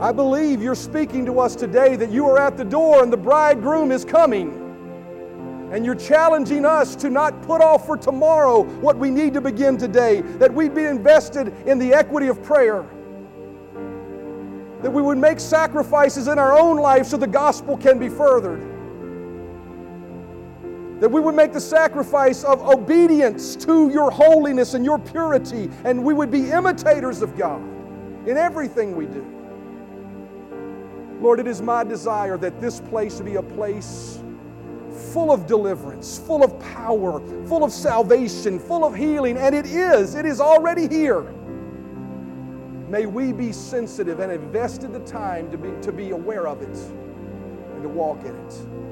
I 0.00 0.10
believe 0.10 0.62
you're 0.62 0.74
speaking 0.74 1.26
to 1.26 1.38
us 1.38 1.54
today 1.54 1.96
that 1.96 2.10
you 2.10 2.26
are 2.28 2.38
at 2.38 2.56
the 2.56 2.64
door 2.64 3.02
and 3.02 3.12
the 3.12 3.16
bridegroom 3.16 3.92
is 3.92 4.04
coming. 4.04 4.58
And 5.70 5.84
you're 5.84 5.94
challenging 5.94 6.64
us 6.64 6.96
to 6.96 7.10
not 7.10 7.40
put 7.42 7.60
off 7.60 7.86
for 7.86 7.96
tomorrow 7.96 8.62
what 8.80 8.96
we 8.96 9.10
need 9.10 9.34
to 9.34 9.40
begin 9.40 9.76
today, 9.76 10.22
that 10.22 10.52
we'd 10.52 10.74
be 10.74 10.84
invested 10.84 11.48
in 11.66 11.78
the 11.78 11.92
equity 11.92 12.28
of 12.28 12.42
prayer 12.42 12.86
that 14.82 14.90
we 14.90 15.00
would 15.00 15.16
make 15.16 15.38
sacrifices 15.38 16.26
in 16.26 16.40
our 16.40 16.58
own 16.58 16.76
life 16.76 17.06
so 17.06 17.16
the 17.16 17.26
gospel 17.26 17.76
can 17.76 17.98
be 17.98 18.08
furthered. 18.08 18.71
That 21.02 21.08
we 21.08 21.20
would 21.20 21.34
make 21.34 21.52
the 21.52 21.60
sacrifice 21.60 22.44
of 22.44 22.62
obedience 22.62 23.56
to 23.56 23.90
your 23.90 24.08
holiness 24.08 24.74
and 24.74 24.84
your 24.84 25.00
purity, 25.00 25.68
and 25.84 26.04
we 26.04 26.14
would 26.14 26.30
be 26.30 26.52
imitators 26.52 27.22
of 27.22 27.36
God 27.36 27.60
in 28.28 28.36
everything 28.36 28.94
we 28.94 29.06
do. 29.06 29.26
Lord, 31.20 31.40
it 31.40 31.48
is 31.48 31.60
my 31.60 31.82
desire 31.82 32.38
that 32.38 32.60
this 32.60 32.80
place 32.82 33.20
be 33.20 33.34
a 33.34 33.42
place 33.42 34.22
full 35.12 35.32
of 35.32 35.48
deliverance, 35.48 36.20
full 36.20 36.44
of 36.44 36.56
power, 36.60 37.20
full 37.48 37.64
of 37.64 37.72
salvation, 37.72 38.60
full 38.60 38.84
of 38.84 38.94
healing, 38.94 39.36
and 39.36 39.56
it 39.56 39.66
is. 39.66 40.14
It 40.14 40.24
is 40.24 40.40
already 40.40 40.86
here. 40.86 41.22
May 42.88 43.06
we 43.06 43.32
be 43.32 43.50
sensitive 43.50 44.20
and 44.20 44.30
invested 44.30 44.92
the 44.92 45.00
time 45.00 45.50
to 45.50 45.58
be, 45.58 45.72
to 45.82 45.90
be 45.90 46.10
aware 46.10 46.46
of 46.46 46.62
it 46.62 46.76
and 47.74 47.82
to 47.82 47.88
walk 47.88 48.20
in 48.20 48.36
it. 48.36 48.91